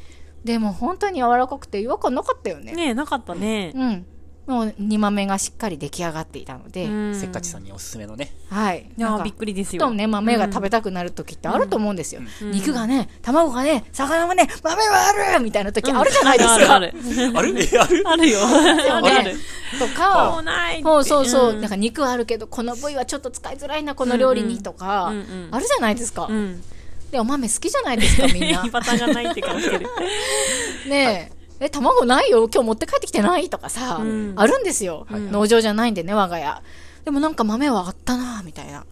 [0.44, 2.72] でも本当に柔らかくて違和感なかったよね。
[2.72, 3.72] ねなかったね。
[3.74, 4.06] うん
[4.48, 7.14] もう煮豆がしっかり出来上がっていたので、うん。
[7.14, 8.32] せっかちさんにおすすめのね。
[8.48, 8.88] はい。
[8.96, 9.90] なんかいやびっくりですふとよ。
[9.92, 16.94] ね豆が食べたくなる時ってあると思うんですよ、肉がね卵がね魚がね豆はあるみたいな時あるじゃないですか、あるある。
[17.36, 17.62] ある。
[17.62, 18.02] えある。
[18.06, 18.30] ある？
[18.30, 18.40] よ。
[18.42, 19.06] ある？
[19.06, 19.36] ある。
[19.78, 20.82] ともかうないって。
[20.82, 21.60] そうそうそう、ん。
[21.60, 26.62] なんか肉はあるけどこの部位はちょっと使いづらいなこの料理にとか、うんうんあるじゃないですか、うん。
[27.10, 28.64] でお豆好きじゃないですかみんな。
[28.64, 29.86] いいパターンがないって顔してる。
[30.88, 32.48] ねえ、え、卵ないよ？
[32.52, 33.50] 今日持って帰ってきてない？
[33.50, 36.62] とかさ、うんあるんですよ、はい農場じゃないんでね、我が家。
[37.04, 38.84] でもなんか豆はあったなみたいな。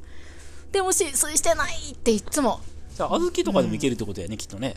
[0.73, 2.61] でも浸水してないっていつも。
[2.95, 4.77] じゃあ小豆とかでもいけるってことやね、きっとね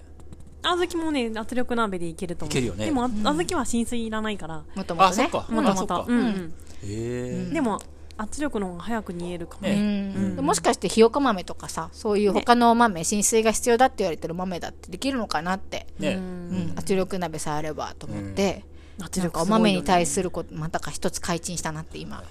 [0.61, 2.52] 小豆もね、圧力鍋でいけると思う。
[2.52, 4.64] いけるよねでも、あ小豆は浸水いらないから。
[4.76, 5.10] もともとね。
[5.10, 5.72] あそっかもともと。
[5.72, 6.53] あそっかうんうん。
[6.84, 7.82] へえでも、
[8.22, 9.76] 圧力の方が早く煮えるかもね。
[9.76, 10.14] ね。
[10.38, 10.46] うん。
[10.46, 15.88] もしかしてひよこ豆とかさ、そういう他の豆、浸水が必要だって言われてる豆だってできるのかなって。
[16.00, 16.16] ね。
[16.16, 16.74] うん。
[16.76, 18.66] 圧力鍋さえあればと思って、
[19.02, 22.22] 圧なんかお豆に対すること、またか一つ改陳したなって今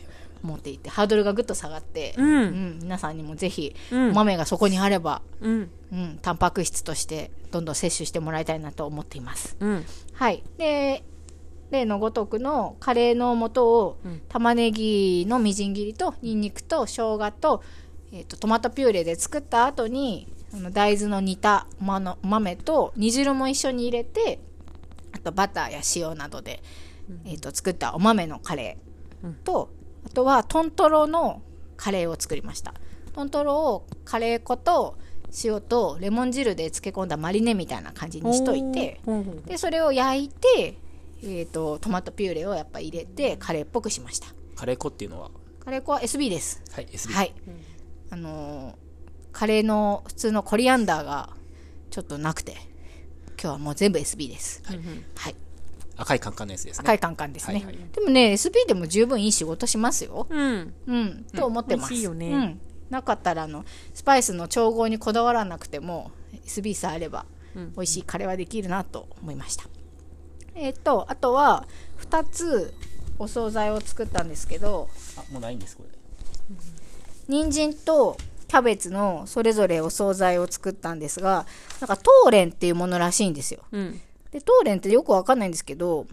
[0.45, 2.27] 思っていて、ハードルがぐっと下がって、うん。
[2.27, 2.79] うん。
[2.83, 4.11] 皆さんにもぜひ、うん。
[4.11, 5.71] お豆がそこにあれば、うん。
[5.91, 9.57] うん、タンパク質としてどんどん摂取してもらいたいなと思っています。
[9.59, 9.87] うん。
[10.13, 10.43] はい。
[10.59, 11.03] で、
[11.71, 17.63] 例のごとくのカレーの素を、玉ねぎのみじん切りとニンニクと生姜と,、
[18.13, 21.67] えー、とトマトピューレで作った後にあの大豆の煮た
[22.23, 24.41] 豆と煮汁も一緒に入れて
[25.13, 25.81] あとバターや
[26.11, 26.63] 塩などで、
[27.27, 29.71] えー、と作ったお豆のカレーと、
[30.07, 31.43] あとはトントロの
[31.77, 32.75] カレーを作りました。
[33.15, 34.97] トントロをカレー粉と
[35.45, 39.01] 塩とレモン汁で漬け込んだマリネみたいな感じにしといて
[39.45, 40.79] でそれを焼いて、
[41.23, 44.29] えー、とトマトピューレをやっぱ入れてカレーっぽくしました。
[44.57, 45.31] カレー粉っていうのは？
[45.61, 46.63] カレー粉は SB です。
[46.73, 47.35] はい SB はい、
[48.11, 48.89] あのー
[49.31, 51.31] カレーの普通のコリアンダーが
[51.91, 52.57] ちょっとなくて
[53.41, 54.63] 今日はもう全部 SB です。
[54.67, 55.37] はい、
[55.97, 56.81] 赤いカンカンのやつですね。
[56.83, 57.77] 赤いカンカンですね、はいはい。
[57.93, 60.27] でもね SB でも十分いい仕事しますよ。
[60.29, 60.75] うん。
[60.87, 61.91] うん、と思ってます。
[61.91, 62.31] 美味しいよね。
[62.33, 62.61] うん。
[62.91, 66.11] なかったら、あの、スパイスの調合にこだわらなくても、
[66.47, 69.65] SB さえあれば、美味しいカレーはできるなと思いました。
[70.59, 71.67] えっ、と、あとは、
[72.11, 72.75] 2つ
[73.19, 75.99] お惣菜を作ったんですけど、あもうないんですこれ
[77.29, 78.17] 人参と
[78.49, 81.47] キャベツのそれぞれお惣菜を作ったんですが、
[81.81, 83.61] なんか、トーレンっていうものらしいんですよ。
[83.71, 84.01] うん。
[84.33, 86.07] で、トーレンってよくわかんないんですけど、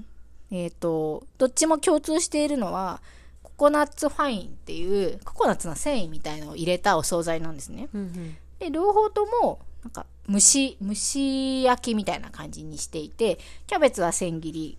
[0.52, 3.02] えっ、と、どっちも共通しているのは、
[3.42, 7.88] ココナッツファインっていう、ココナッツの繊維みたいのを入れたお惣菜なんですね。
[7.94, 8.38] うんうん。
[8.60, 13.38] で、両方とも、なんか、蒸し、蒸し焼きみたいな感じにしていて、
[13.68, 14.78] キャベツは千切り、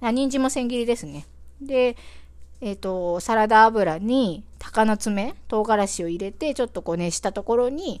[0.00, 1.26] あ、人参も千切りですね。
[1.60, 1.94] で、
[2.62, 8.00] えっ、と、サラダ油に鷹の爪、唐辛子を入れて、ちょっとこう熱したところに、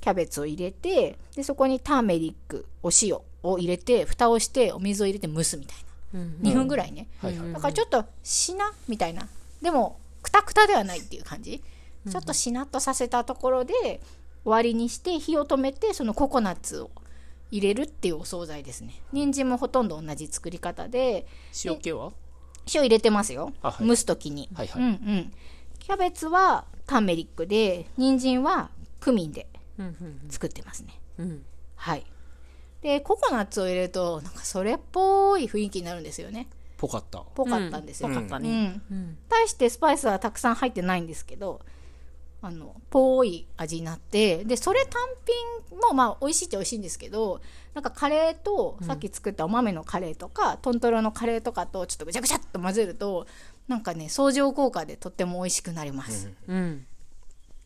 [0.00, 5.76] キャベツを入れて、で、そこにターメリック、お塩を入れて、蓋をして、お水を入れて蒸すみたい
[6.14, 6.20] な。
[6.42, 7.06] 2分ぐらいね。
[7.20, 9.28] はいはいだからちょっとしなみたいな。
[9.60, 11.62] でも、くたくたではないっていう感じ。
[12.10, 14.00] ちょっとしなっとさせたところで、
[14.44, 16.90] 終わりにして、火を止めて、そのココナッツを
[17.50, 18.94] 入れるっていうお惣菜ですね。
[19.12, 21.26] 人参もほとんど同じ作り方で、
[21.64, 22.12] 塩気は？
[22.72, 23.52] 塩入れてますよ。
[23.62, 24.48] あはい蒸すときに。
[24.54, 25.32] はいはいうんうん。
[25.78, 28.70] キャベツはターメリックで、人参は
[29.00, 29.48] クミンで
[29.78, 30.98] うんうん作ってますね。
[31.18, 31.44] うん。
[31.74, 32.06] はい。
[32.80, 36.48] でココナッツを入れるとなんかそれっぽい雰囲気になるんですよね
[36.78, 37.22] ぽかった。
[37.34, 38.82] ぽかったんですよ、ぽかったね。
[38.90, 39.18] うんうん。
[39.28, 41.60] 対してスパイスはたくさん入ってないんですけど
[42.44, 45.00] あのぽい味になってでそれ単
[45.70, 47.40] 品もまあ美味しいっちゃ美味しいんですけど
[47.72, 53.26] なんかカレーとさっき作ったお豆のカレーとか、トントロのカレーとかとちょっとぐちゃぐちゃっと混ぜると
[53.66, 56.84] なんかね相乗効果でとっても美味しくなります、うん。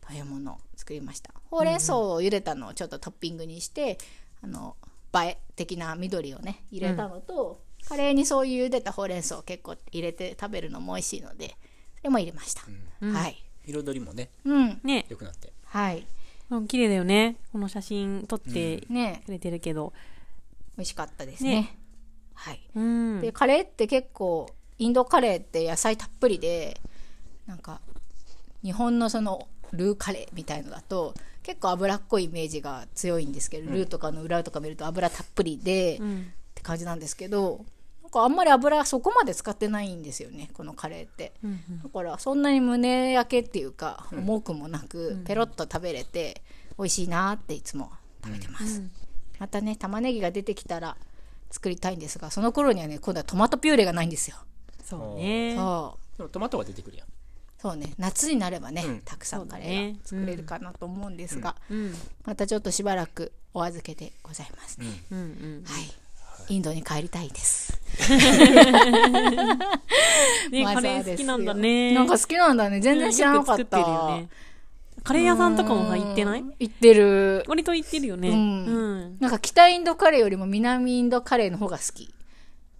[0.07, 1.31] というものを作りました。
[1.51, 3.97] ほうれん草を茹でたのをちょっとトッピングにして、
[4.41, 4.77] あの
[5.13, 11.57] 映え的な緑をね入れたのと、カレーにそういう茹でたほうれん草を結構入れて食べるのも美味しいので
[11.97, 12.61] それも入れました、
[13.01, 15.51] はい彩りもね、うんね良くなって。
[15.65, 16.05] はい
[16.49, 17.35] うん綺麗だよね。
[17.51, 19.93] この写真撮ってねくれてるけど。
[20.77, 21.77] 美味しかったですねね
[22.35, 23.21] はいうん。
[23.21, 26.79] でカレーって結構インドカレーって野菜たっぷりで
[27.47, 27.81] なんか
[28.63, 36.31] 日本のそのルーカレーみたいのだと結構脂っこいイメージが強いんですけど、ルーとかの裏とか見ると油たっぷりで、うん。
[36.51, 37.63] って感じなんですけど
[38.07, 46.41] なんかあんまり油そこまで使ってないんですよねこのカレーって、うんだからそんなに胸焼けっていうか重くもなく、ペロッと食べれて
[46.77, 47.91] 美味しいなっていつも
[48.23, 48.81] 食べてます、
[49.39, 50.95] またね玉ねぎが出てきたら
[51.51, 54.37] 作りたいんですがその頃にはね今度はトマトピューレがないんですよ、
[54.85, 55.55] そうね。
[55.57, 56.17] そう。
[56.17, 57.07] でもトマトが出てくるやん。
[57.59, 57.93] そうね。
[57.97, 59.01] 夏になればね、うん。
[59.03, 61.93] たくさんカレーが作れるかなと思うんですが、うん。
[62.23, 65.63] またちょっとしばらくお預けでございますね、うんうん。
[65.65, 66.06] はい
[66.49, 67.79] インドに帰りたいです
[70.51, 71.93] ね、まあカレー好きなんだね。
[71.93, 72.79] なんか好きなんだね。
[72.79, 73.61] 全然知らなかった。
[73.61, 74.29] よく作ってるよね。
[75.03, 76.43] カレー屋さんとかもさ、行ってない？
[76.59, 77.43] 行ってる。
[77.47, 78.29] 割と行ってるよね。
[78.29, 79.17] ううんん。
[79.19, 82.13] なんか北インドカレーよりも南インドカレーの方が好き。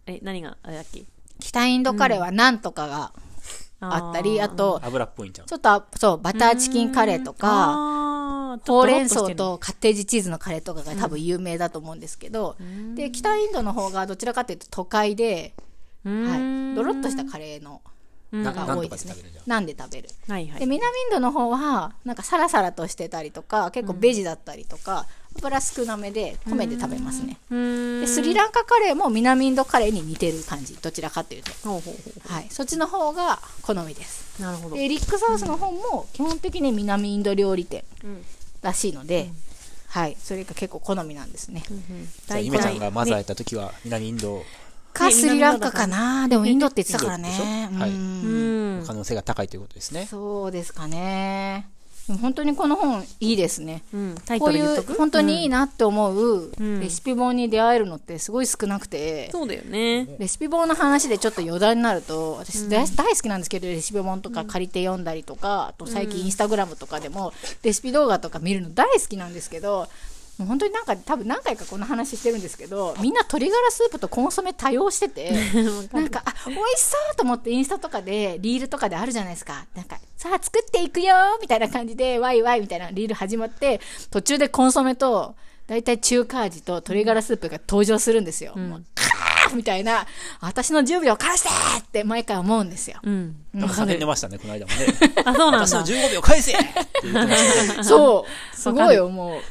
[0.06, 1.06] え、何が、あれだっけ？
[1.40, 3.12] 北インドカレーはナンとかが
[3.80, 5.46] あったり、あと、油っぽいんちゃう？
[5.48, 7.48] ちょっと、そう、バターチキンカレーとか、
[8.66, 9.22] ほうれん草。
[9.22, 12.56] ととカッテージチーズのカレーとかが多分有名だと思うんですけど、
[12.96, 15.54] で、北インドの方がどちらかというと都会で、
[16.04, 17.82] はい、ドロッとしたカレーの
[18.32, 19.16] なが多いですね
[19.46, 20.14] なんで食べるじゃん。
[20.28, 20.40] なんで食べる。
[20.40, 20.60] はいはい。
[20.60, 25.06] で南インドの方はなんかサラサラとしてたりとか結構ベジだったりとか、
[25.38, 27.38] 油少なめで米で食べますね。
[27.50, 31.94] でスリランカカレーも南インドカレーに似てる感じどちらかというと、ほうほう
[32.28, 34.44] ほはい、そっちの方が好みですう。
[34.44, 34.76] なるほど。
[34.76, 38.26] でリックサウスの方も基本的に南インド料理店うん
[38.62, 39.30] らしいので、
[39.90, 41.84] はい、それが結構好みなんですね、うんうん。
[42.06, 44.44] じゃあ、ゆめちゃんがマザーやった時は、南インド？
[44.94, 46.28] かスリランカかな？
[46.28, 47.70] でもインドって言ってたからね。
[47.74, 48.84] はいうん。
[48.86, 50.08] 可能性が高いということですね。
[50.08, 51.70] そうですかね
[52.16, 53.84] 本当にこの本いいですね。
[53.94, 54.16] うん。
[54.40, 56.80] こういう本当にいいなって思ううん。
[56.80, 60.08] レシピ本に出会えるのってすごい少なくて、そうだよね。
[60.18, 69.88] レシピ本の話でちょっと余談になると私大大好きなんですけどレシピ本とか借りて読んだりとかあと最近インスタグラムとかでもレシピ動画とか見るの大好きなんですけど
[70.38, 75.32] もう本当になんか多分何回かこの話してるんですけどみんな鶏ガラスープとコンソメ多用してて
[75.92, 79.66] なんかあ美味しそうと思ってインスタとかでリールとかであるじゃないですか。
[79.76, 83.82] なんかさあ作っていくよみたいな感じでワイワイみたいなリール始まって
[84.12, 85.36] 途中でコンソメと
[85.68, 90.08] 大体中華味と鶏ガラスープが登場するんですよ、もうカーみたいな
[90.40, 91.50] 私の10秒返して
[91.80, 93.00] って毎回思うんですよ。
[93.04, 93.36] うん。
[93.54, 93.70] なん。
[93.70, 94.88] か叫んでましたね、この間もね。
[95.26, 95.86] あ、そうなん私のだ。
[95.86, 96.66] 15秒返せって
[97.04, 97.84] 言ってましたね。
[97.84, 98.56] そう。
[98.58, 99.42] すごいよもう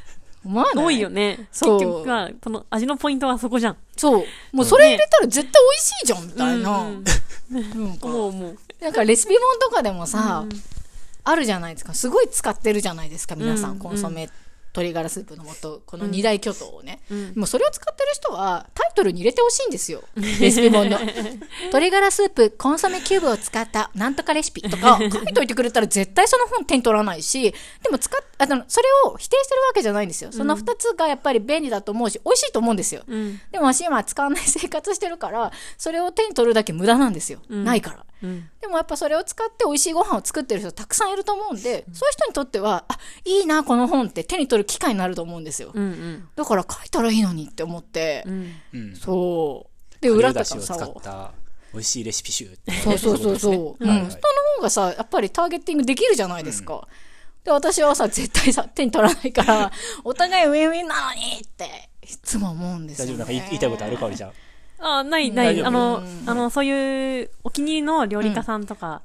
[0.47, 0.85] 思わない？
[0.85, 1.37] 多いよね。
[1.51, 1.81] 結そう。
[1.81, 3.77] 局は、その味のポイントはそこじゃん。
[3.97, 4.25] そう。
[4.53, 7.05] もうそれ入れたら絶対美味しいじゃんみたいな、うん。
[7.87, 8.07] なんか。
[8.07, 8.59] 思う思う。
[8.81, 10.45] なんかレシピ本とかでもさ、
[11.25, 11.95] あるじゃないですか。
[11.95, 13.79] すごい使ってるじゃないですか皆さん、うん。
[13.79, 14.31] コンソメ
[14.77, 17.33] 鶏ガラスープの素この二大巨頭をね、うん。
[17.35, 20.03] もうそれを使ってる人はタイトルに入れてほしいんですよ。
[20.17, 20.99] レシピ本の。
[21.69, 30.31] 鶏ガラスープコンソメキューブを使ったなんとかレシピとか 書いといてくれたら絶対その本手に取らないしでも使っあのそれを否定してるわけじゃないんですよ。
[30.31, 33.41] その2つがやっぱり便利だと思うし美味しいと思うんですよ、うん。
[33.51, 37.65] でも私今使わない生活してるからそれを手に取るだけ無駄なんですよ、ん。
[37.65, 38.49] ないからうん。
[38.61, 45.71] でもやっぱそれを使って美味しいご飯を作ってる人たくさんいると思うんで、そういう人にとっては、あ、いいな、この本って手に取る機会になると思うんですよ。
[45.75, 46.29] うんうん。
[46.35, 48.53] だから書いたらいいのにって思って、うん。
[48.73, 48.97] うん。
[48.97, 50.01] そう。
[50.01, 51.33] で、裏とかだしをさ、使った
[51.73, 53.55] 美味しいレシピ集ってそうそうそうそう。
[53.85, 54.11] 人の
[54.57, 56.89] 方がさ、やっぱりターゲッティングできるじゃないですか。
[57.45, 59.71] で、私はさ、絶対さ、手に取らないから、
[60.05, 63.13] お互いウィンウィンなのにって、いつも思うんですよ、ね。
[63.13, 63.19] 大丈夫？
[63.19, 63.97] なんか言い言いたいことある？
[63.99, 64.33] かおりちゃん。
[64.79, 65.47] あ、ないない。
[65.55, 69.03] 大丈夫あの、あの、そういうお気に入りの料理家さんとか、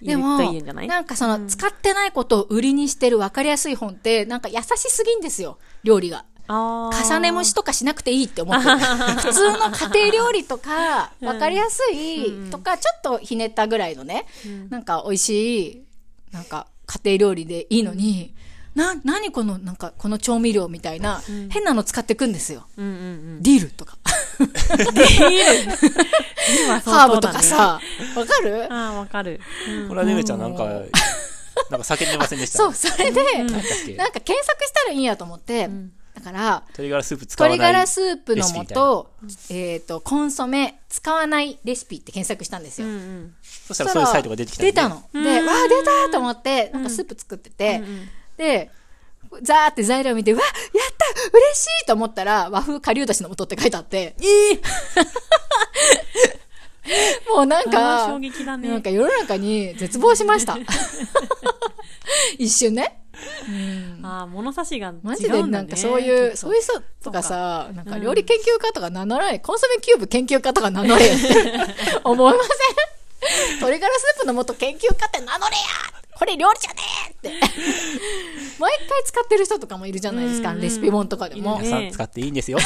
[0.00, 0.86] でも言うといいんじゃない？
[0.86, 6.24] なんかその、使ってないことを売りにしてる分かりやすい本って、なんか優しすぎんですよ、料理が。
[6.50, 8.78] あー重ね蒸しとかしなくていいって思ってる。
[9.20, 14.24] 普通の家庭料理とか、分かりやすいとか、ちょっとひねったぐらいのね、
[14.70, 15.82] なんか美味しい、
[16.32, 18.34] なんか家庭料理でいいのに、
[18.74, 21.20] な、何この、なんか、この調味料みたいな、
[21.50, 22.66] 変なの使ってくんですよ。
[22.76, 22.94] うんうんう
[23.40, 23.42] ん。
[23.42, 24.12] ディルとか、今
[26.84, 27.42] ハーブとか。
[27.42, 27.80] さ、
[28.16, 28.72] わかる？
[28.72, 29.40] ああ、わかる。
[29.68, 30.88] うんこれはねめちゃんなんか、なんか
[31.70, 32.58] 叫んでませんでした？
[32.58, 33.58] そう、それで、なんか
[34.20, 35.68] 検索したらいいんやと思って、
[36.14, 37.58] だから、鶏ガラスープ使わない。
[37.58, 39.08] 鶏ガラスープの素、
[39.50, 42.88] えっ、と、コンソメ、使わないレシピって検索したんですよ。
[43.66, 45.02] そしたらそういうサイトが出てきた出たの。
[45.12, 47.82] で、わあ、出たと思って、なんかスープ作ってて、
[48.36, 48.70] で、
[49.42, 50.52] ザーって材料見て、うわ、やっ
[50.96, 51.06] た
[51.38, 54.14] 嬉しいと思ったら、和風顆粒だしの素って書いてあって、
[57.34, 58.68] もうなんか、衝撃だね。
[58.68, 60.56] なんか世の中に絶望しました。
[62.38, 63.00] 一瞬ね。
[64.02, 65.00] ああ、物差しがね。
[65.02, 71.26] マジでなんかそういう、そういう人とかさ、なんか料理研究家とか名乗らない、コンソメキューブ研究家とか名乗れよって
[72.04, 73.56] 思いません？
[73.56, 75.62] 鶏ガラスープの素研究家って名乗れや
[76.18, 77.30] これ料理じゃねえって。
[78.58, 81.60] 毎回使ってる人とかもいるじゃないですか、レシピ本とかでも。
[81.60, 82.58] ね皆さん使っていいんですよ。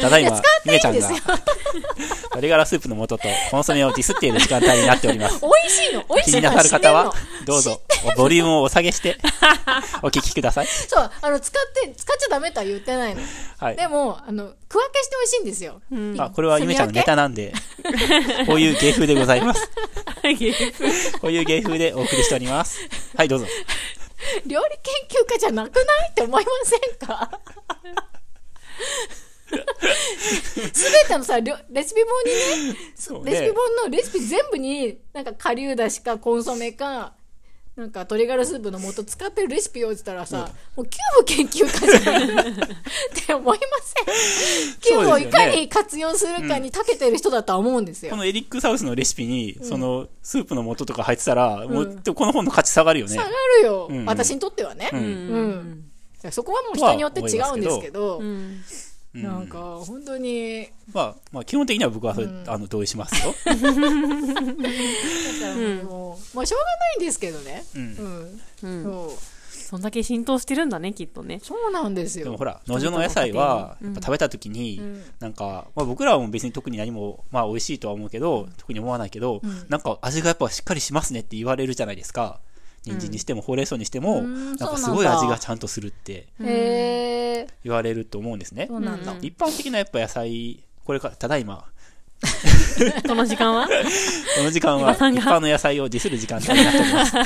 [0.00, 3.18] ただいま、ゆめちゃんが鶏ガラスープの素と
[3.50, 5.40] コンソメをディスっている時間帯になっております。
[5.42, 7.12] 美味しいの美味しいの気になさる方は
[7.44, 7.82] どうぞ、
[8.16, 9.18] ボリュームをお下げして、
[10.02, 10.66] お聞きください。
[10.66, 13.20] そう、あの、使って、使っちゃダメとは言ってないの。
[13.58, 13.76] はい。
[13.76, 15.80] でも、あの、区分けしてほしいんですよ。
[16.18, 17.52] あ、これはゆめちゃんのネタなんで、
[18.46, 19.70] こういう芸風でございます。
[20.38, 20.52] ゲ
[21.20, 22.78] こういう芸風でお送りしております。
[23.16, 23.46] はい、どうぞ。
[24.46, 24.76] 料理
[25.08, 26.10] 研究家じゃなくない？
[26.10, 27.40] って思いませんか？
[30.72, 31.44] すべてのさ、レ
[31.82, 32.78] シピ本にね、ね
[33.30, 37.14] レシピ本のレシピ全部に、なんか顆粒だしかコンソメか、
[37.78, 42.54] なんか鶏ガラスープの素使ってるレシピを言ったらさ、もうキューブ研究家じゃんっ
[43.24, 44.02] て思いませ
[44.74, 44.74] ん？
[44.82, 48.10] キューブをいかに活用するかに長けてる人だとは思うんですよ。
[48.10, 53.12] このエリック・サウスのレシピに、その、スープの素とか入ってたら、もう、この本の価値下がるよね。
[53.14, 53.22] 下。
[53.22, 53.28] が
[53.60, 53.98] るよ、うん。
[53.98, 54.90] うん私にとってはね。
[54.92, 55.04] ううん。
[56.24, 56.32] ん。
[56.32, 58.60] そこはもう人によって違うんですけど、うん。
[59.14, 63.34] なんか本当に、まあ、まあ、基本的には僕はそれ、あの、同意しますよ。
[65.84, 67.64] もう、まあしょうがないんですけどね。
[67.74, 68.70] うんうん。
[68.70, 68.84] うん。
[68.84, 69.38] そう。
[69.68, 71.40] そんだけ浸透してるんだね、きっとね。
[71.42, 72.24] そうなんですよ。
[72.24, 82.40] でもほら、農場の野菜は、うんやっぱ食べた時に、んなんか、まあ僕らはもう別に特に何も、まあ美味しいとは思うけど、特に思わないけど、なんか味がやっぱしっかりしますねって言われるじゃないですか。
[82.84, 84.56] 人参にしてもほうれん草にしても、うん。
[84.56, 88.68] なんかすごい味がちゃんとするって言われると思うんですね。
[89.20, 91.66] 一般的なやっぱ野菜、これから、ただいま、
[93.06, 93.66] この時間は？
[93.66, 93.72] こ
[94.42, 97.16] の時間は一般の野菜をディスる時間帯になっております。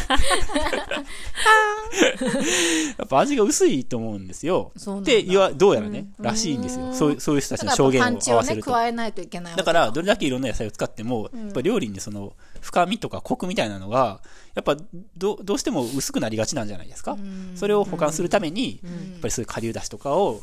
[2.99, 4.73] やっぱ味が薄いと思うんですよ。
[5.01, 6.93] って言わ、どうやらね、らしいんですよ。
[6.93, 8.71] そういうそういう人たちの証言を合わせると。
[8.71, 14.21] 加えないといけないわけだから、どれだけいろんな野菜を使っても、やっぱ料理にその、深みとかコクみたいなのが、
[14.55, 14.77] やっぱ
[15.17, 17.17] ど、どうしても薄くなりがちなんじゃないですか。
[17.57, 18.89] それを保管するために、や
[19.19, 20.43] っぱりそういう顆粒だしとかを、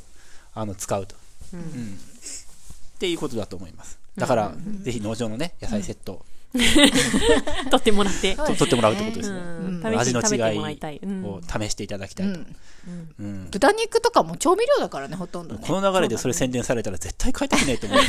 [0.56, 1.16] あの、使うと。
[1.54, 2.00] うん
[3.00, 3.98] っていうことだと思います。
[4.20, 6.24] だから、ぜひ農場のね、野菜セット、
[6.54, 6.66] 取
[7.78, 8.36] ってもらって。
[8.36, 9.38] と取ってもらうってことですね。
[9.38, 9.86] うん。
[9.86, 10.60] 味の違い
[11.24, 12.40] を試していただきたいと。
[12.40, 12.56] うん
[13.20, 15.62] うん豚肉とかも調味料だからね、ほとんどね。
[15.66, 18.00] この流れでそれ宣伝されたら絶対買いたくねえと思う。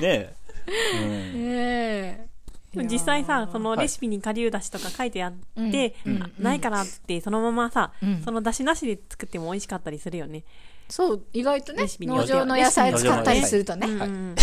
[0.00, 0.34] ねえ。
[0.66, 0.70] う
[1.06, 2.32] んええ
[2.74, 5.32] 実際さ、そのレシピに顆粒だしとか書いてあっ
[5.70, 5.94] て、
[6.38, 10.42] ないからって、そのままさ、うんそのだしなしで作っても美味しかったりするよね。
[10.88, 13.86] そう、意外とね農場の野菜使ったりするとね。
[13.86, 14.38] はい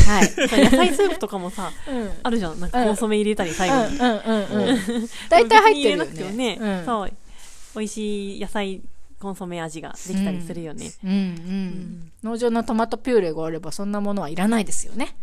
[0.61, 2.59] 野菜スープとかもさ、うんあるじゃん。
[2.59, 3.97] なんかコンソメ入れたり最後に。
[3.97, 5.09] うんうんうん。
[5.29, 6.57] 大体入ってるよ別に入れなくてもね。
[6.59, 7.11] うんそう。
[7.75, 8.81] 美味しい野菜
[9.19, 10.91] コンソメ味ができたりするよね。
[11.03, 12.11] うんうん。
[12.23, 15.15] 農場のトマトピューレがあればそんなものはいらないですよね。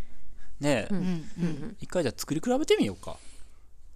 [0.60, 1.76] ねえ、うんうん。
[1.80, 3.16] 一回じゃあ作り比べてみようか。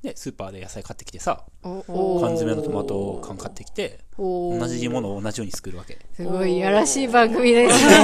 [0.03, 5.99] ね、スーパーで野菜買ってきてさ、お缶詰のトマト缶買ってきて、お同じものを同じように作るわけ。
[6.15, 7.95] すごいいやらしい番組ですね。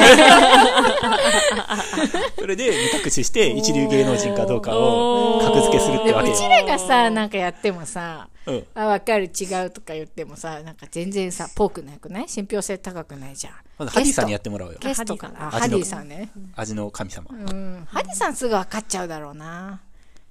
[2.39, 6.43] それで目隠しして一流芸能人かどうかを格付けするってわけうち。
[6.47, 8.66] らがさ、なんかやってもさ、うん。
[8.74, 12.28] あ、わかる、違うとか言ってもさ、なんか全然さ、ポークなくない？
[12.28, 13.55] 信憑性高くないじゃん。
[13.78, 14.78] まずハディさんにやってもらおうよ。
[14.81, 15.47] ゲストかな。
[15.48, 16.31] あハハディディさんね。
[16.56, 17.27] 味の神様。
[17.31, 17.86] うん。
[17.90, 19.81] ハディさんすぐ分かっちゃうだろうな。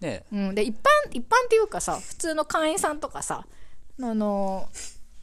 [0.02, 0.56] ねうん。
[0.56, 0.82] で、一般、
[1.12, 3.46] 一般っていうかさ、普通の会員さんとかさ、
[4.02, 4.70] あの、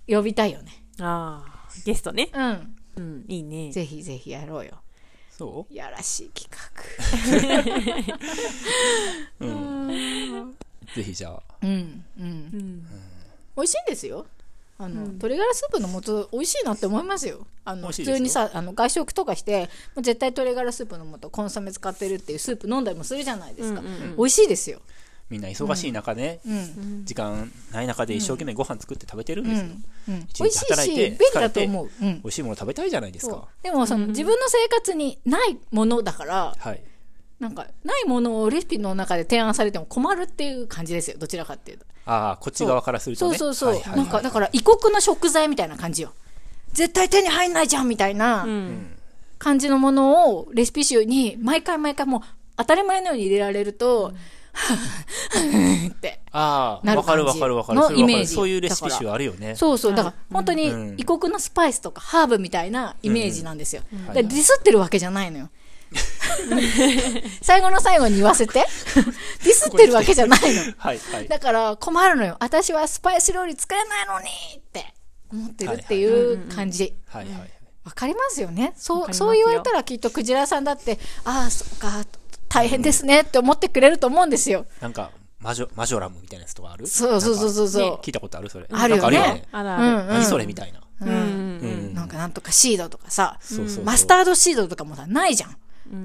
[0.06, 0.84] 呼びたいよね。
[1.00, 2.30] ああ、ゲストね。
[2.32, 2.76] うん。
[2.96, 3.72] うん、いいね。
[3.72, 4.82] ぜひぜひやろうよ。
[5.30, 8.12] そいやらしい企画。
[9.46, 9.50] うう
[10.44, 10.56] ん。
[10.94, 11.42] ぜひじゃあ。
[11.62, 12.04] うん。
[12.18, 12.24] うん。
[12.24, 12.86] うん。
[13.56, 14.26] 美味しいんですよ。
[14.78, 17.46] あの、鶏ガラスープの素美味しいなって思いますよ。
[17.64, 23.82] あの、普通にさ、あの、外食とかして、もう絶対鶏ガラスープの素コンソメ使ってるっていうスープ飲んだりもするじゃないですか。
[24.16, 24.80] 美味しいですよ。
[25.32, 27.04] みんな忙しい中ね、うん。
[27.06, 29.66] 時間ない中で一生懸命ご飯作って食べてるんですよ。
[30.08, 30.26] うん。
[30.28, 31.90] 一日美味しいし、便利だと思う。
[32.02, 32.20] うん美。
[32.24, 33.48] 味しいもの食べたいじゃないですか。
[33.62, 36.82] でも、その、自分の生活にないものだから、はい。
[37.42, 41.18] なんか、ないものをレシピの中で提案されても困るっていう感じですよ。
[41.18, 41.84] どちらかっていうと。
[42.06, 43.36] ああ、こっち側からするとね。
[43.36, 43.96] そうそうそう。
[43.96, 46.12] なんか、だから、異国の食材みたいな感じよ。
[46.72, 48.96] 絶対手に入んないじゃんみたいなうん。
[49.38, 52.20] 感じのものをレシピ集に毎回毎回もう
[52.56, 54.12] 当たり前のように入れられると、
[55.90, 56.20] って。
[56.30, 57.80] ああ、なるわかるわかるわかる。
[57.80, 59.56] のイメージそういうレシピ集あるよね。
[59.56, 59.94] そうそう。
[59.94, 63.82] だから、本当うんに異国のスパイスとかハーブみたいなイメージなんですよ。
[64.14, 65.48] ディスってるわけじゃないのよ。
[67.42, 68.64] 最後の最後に言わせて。
[69.44, 70.62] ディスってるわけじゃないの。
[70.78, 71.28] はいはい。
[71.28, 72.36] だから困るのよ。
[72.40, 74.26] 私はスパイス料理作れないのに
[74.58, 74.94] って
[75.32, 76.94] 思ってるっていう感じ。
[77.08, 77.50] はいはいはい。
[77.84, 78.74] わかりますよね。
[78.76, 82.04] そう、そう言われたらきっとクジラさんだって、ああ、そっか、
[82.48, 84.66] 大変ですねって思ってくれると思うんですよ。
[84.80, 85.10] なんか、
[85.40, 86.86] マジョ、マジョラムみたいなやつとかある？
[86.86, 87.94] そうそうそうそうそう。
[88.04, 88.66] 聞いたことあるそれ？
[88.70, 89.48] あるよねあるよね。
[89.50, 89.82] あるある。
[89.82, 90.80] うんうん何それみたいな。
[91.00, 91.12] うんう
[91.90, 91.94] ん。
[91.94, 95.56] なんかなんとかシードとかさ、そうそうそうマスタードシードとかもさ、ないじゃん。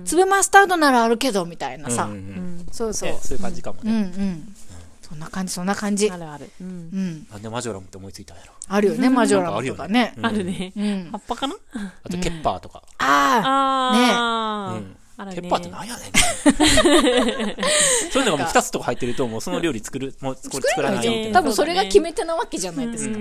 [0.05, 2.03] 粒マスタードならあるけど、みたいなさ。
[2.05, 3.11] うんうんそうそう。
[3.11, 4.01] ねそういう感じかもうんうね。
[4.01, 4.55] ん。
[5.01, 6.11] そんな感じ、そんな感じ。
[6.11, 6.49] あるある。
[6.59, 7.27] うんうん。
[7.31, 8.51] なんでマジョラムって思いついたんやろ。
[8.67, 10.13] あるよね、マジョラムとかね。
[10.21, 10.73] あるね。
[10.75, 11.09] うん。
[11.11, 11.55] 葉っぱかな？
[12.03, 12.83] あと、ケッパーとか。
[12.97, 14.96] ああーうん。
[15.17, 16.11] あるねケッパーってなんやねん。
[18.11, 21.39] そういうのがもう二つとか入ってると、もうその料理作る、もうこれ作らあ、ないよみたいな。
[21.39, 23.15] 多分それが決め手なわけじゃないですか。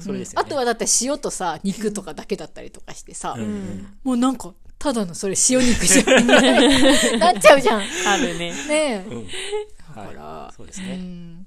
[0.00, 0.46] それですよね。
[0.46, 6.26] あとはだって塩とさ、肉とかだけだったりとかしてさ、うんもうなんか、ただのそれ塩肉じゃん。
[7.18, 7.82] なっちゃうじゃん。
[8.06, 8.52] あるね。
[8.52, 9.04] ねえ。
[9.06, 9.26] うん。
[9.26, 9.32] だ
[9.94, 10.54] からはい。
[10.56, 10.96] そうですうね。
[10.96, 11.46] ん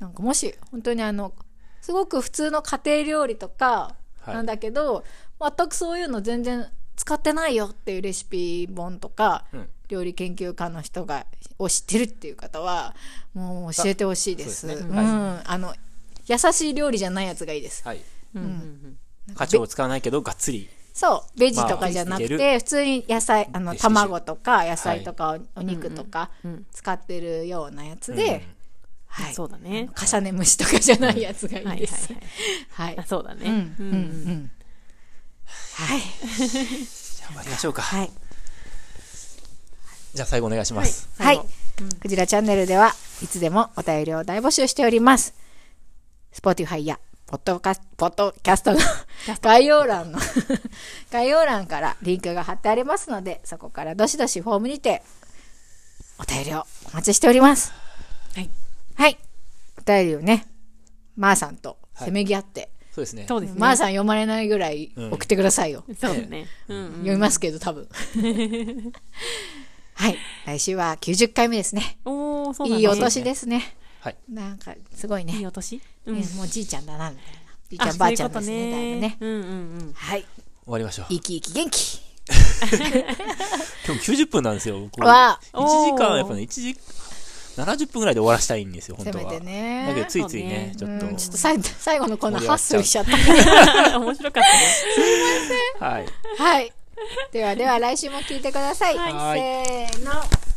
[0.00, 1.32] なんかもし本当にあの
[1.80, 5.04] すごく普通の家庭料理とかはいなんだけど、
[5.40, 6.66] 全くそういうの全然
[6.96, 11.26] 使ってないよっていうレシピ本とか、うん料理研究家の人が
[11.58, 12.94] を知ってるっていう方は
[13.34, 14.66] もう教えてほしいです。
[14.66, 15.74] そうですねうんあの
[16.26, 17.86] 優しい料理じゃないやつがいいです。
[17.86, 18.00] はい。
[18.34, 18.96] うん
[19.58, 20.68] を使わないけど、がっつり。
[20.92, 28.46] そう、ベジとかじゃなくて、まあ普通に野菜、あの、卵とか野菜とかおお肉とかうん使ってるようなやつで、
[29.06, 29.34] はい。
[29.34, 29.88] そうだね。
[29.94, 32.12] 重ね蒸しとかじゃないやつがいいはいはいです。
[32.12, 32.22] はい。
[32.70, 33.02] はいあ。
[33.04, 33.46] そうだね。
[33.48, 34.50] うん、うん、うん。
[35.74, 36.00] はい。
[36.00, 37.82] じゃあ終わりましょうか。
[37.82, 38.10] はい。
[40.14, 40.66] じゃあ最後お願い。
[40.66, 41.08] します。
[41.18, 41.36] はい。
[41.36, 41.48] 最後。
[42.00, 43.26] クジラチャンネルではい。
[43.26, 45.34] つでもお便りを大募集しております。
[46.32, 48.78] Spotify やポッドカスポッドキャストの
[49.40, 50.18] 概要欄の
[51.10, 55.02] 概要欄からリンクが貼ってありますので、そこからどしどしフォームにて
[56.18, 57.72] お便りをお待ちしております。
[58.34, 58.50] はい。
[58.94, 59.18] はい。
[59.78, 60.46] お便りをね、
[61.16, 63.26] まーさんとせめぎ合って、そうですね。
[63.26, 63.58] そうですね。
[63.58, 65.82] まーさん読まれないぐらい送ってくださいよ。
[66.00, 66.46] そうだね。
[66.68, 67.88] うん読みますけど、多分。
[69.94, 70.18] はい。
[70.46, 71.98] 来週は90回目ですね。
[72.04, 72.80] おー、そうだね。
[72.80, 73.74] いいお年ですね。
[73.98, 74.16] はい。
[74.28, 75.32] なんか、すごいね。
[75.32, 75.80] いいお年？
[76.06, 77.32] ねもうじいちゃんだな、みたいな。
[77.70, 79.16] じいちゃあんばあちゃんですね、だいぶね。
[79.18, 79.42] そうんうんう
[79.86, 79.92] ん。
[79.92, 80.20] はい。
[80.20, 80.28] 終
[80.66, 81.06] わりましょう。
[81.08, 82.00] 生き生き元気。
[83.86, 84.80] 今日90分なんですよ。
[84.92, 86.76] こうわ1時間、やっぱね、1時、
[87.56, 89.30] 70分ぐらいで終わらしたいんですよ、本当は。
[89.30, 91.06] せめてねだけど、ついついね、ちょっと。
[91.06, 94.54] うんちょっとさい最後のコーナーハッスルしちゃっ面白かったね。
[95.80, 96.06] はい。
[96.36, 96.44] た。
[96.44, 96.72] はい。
[97.32, 98.96] ではでは来週も聞いてください。
[98.96, 99.38] はい
[99.90, 100.53] せーの。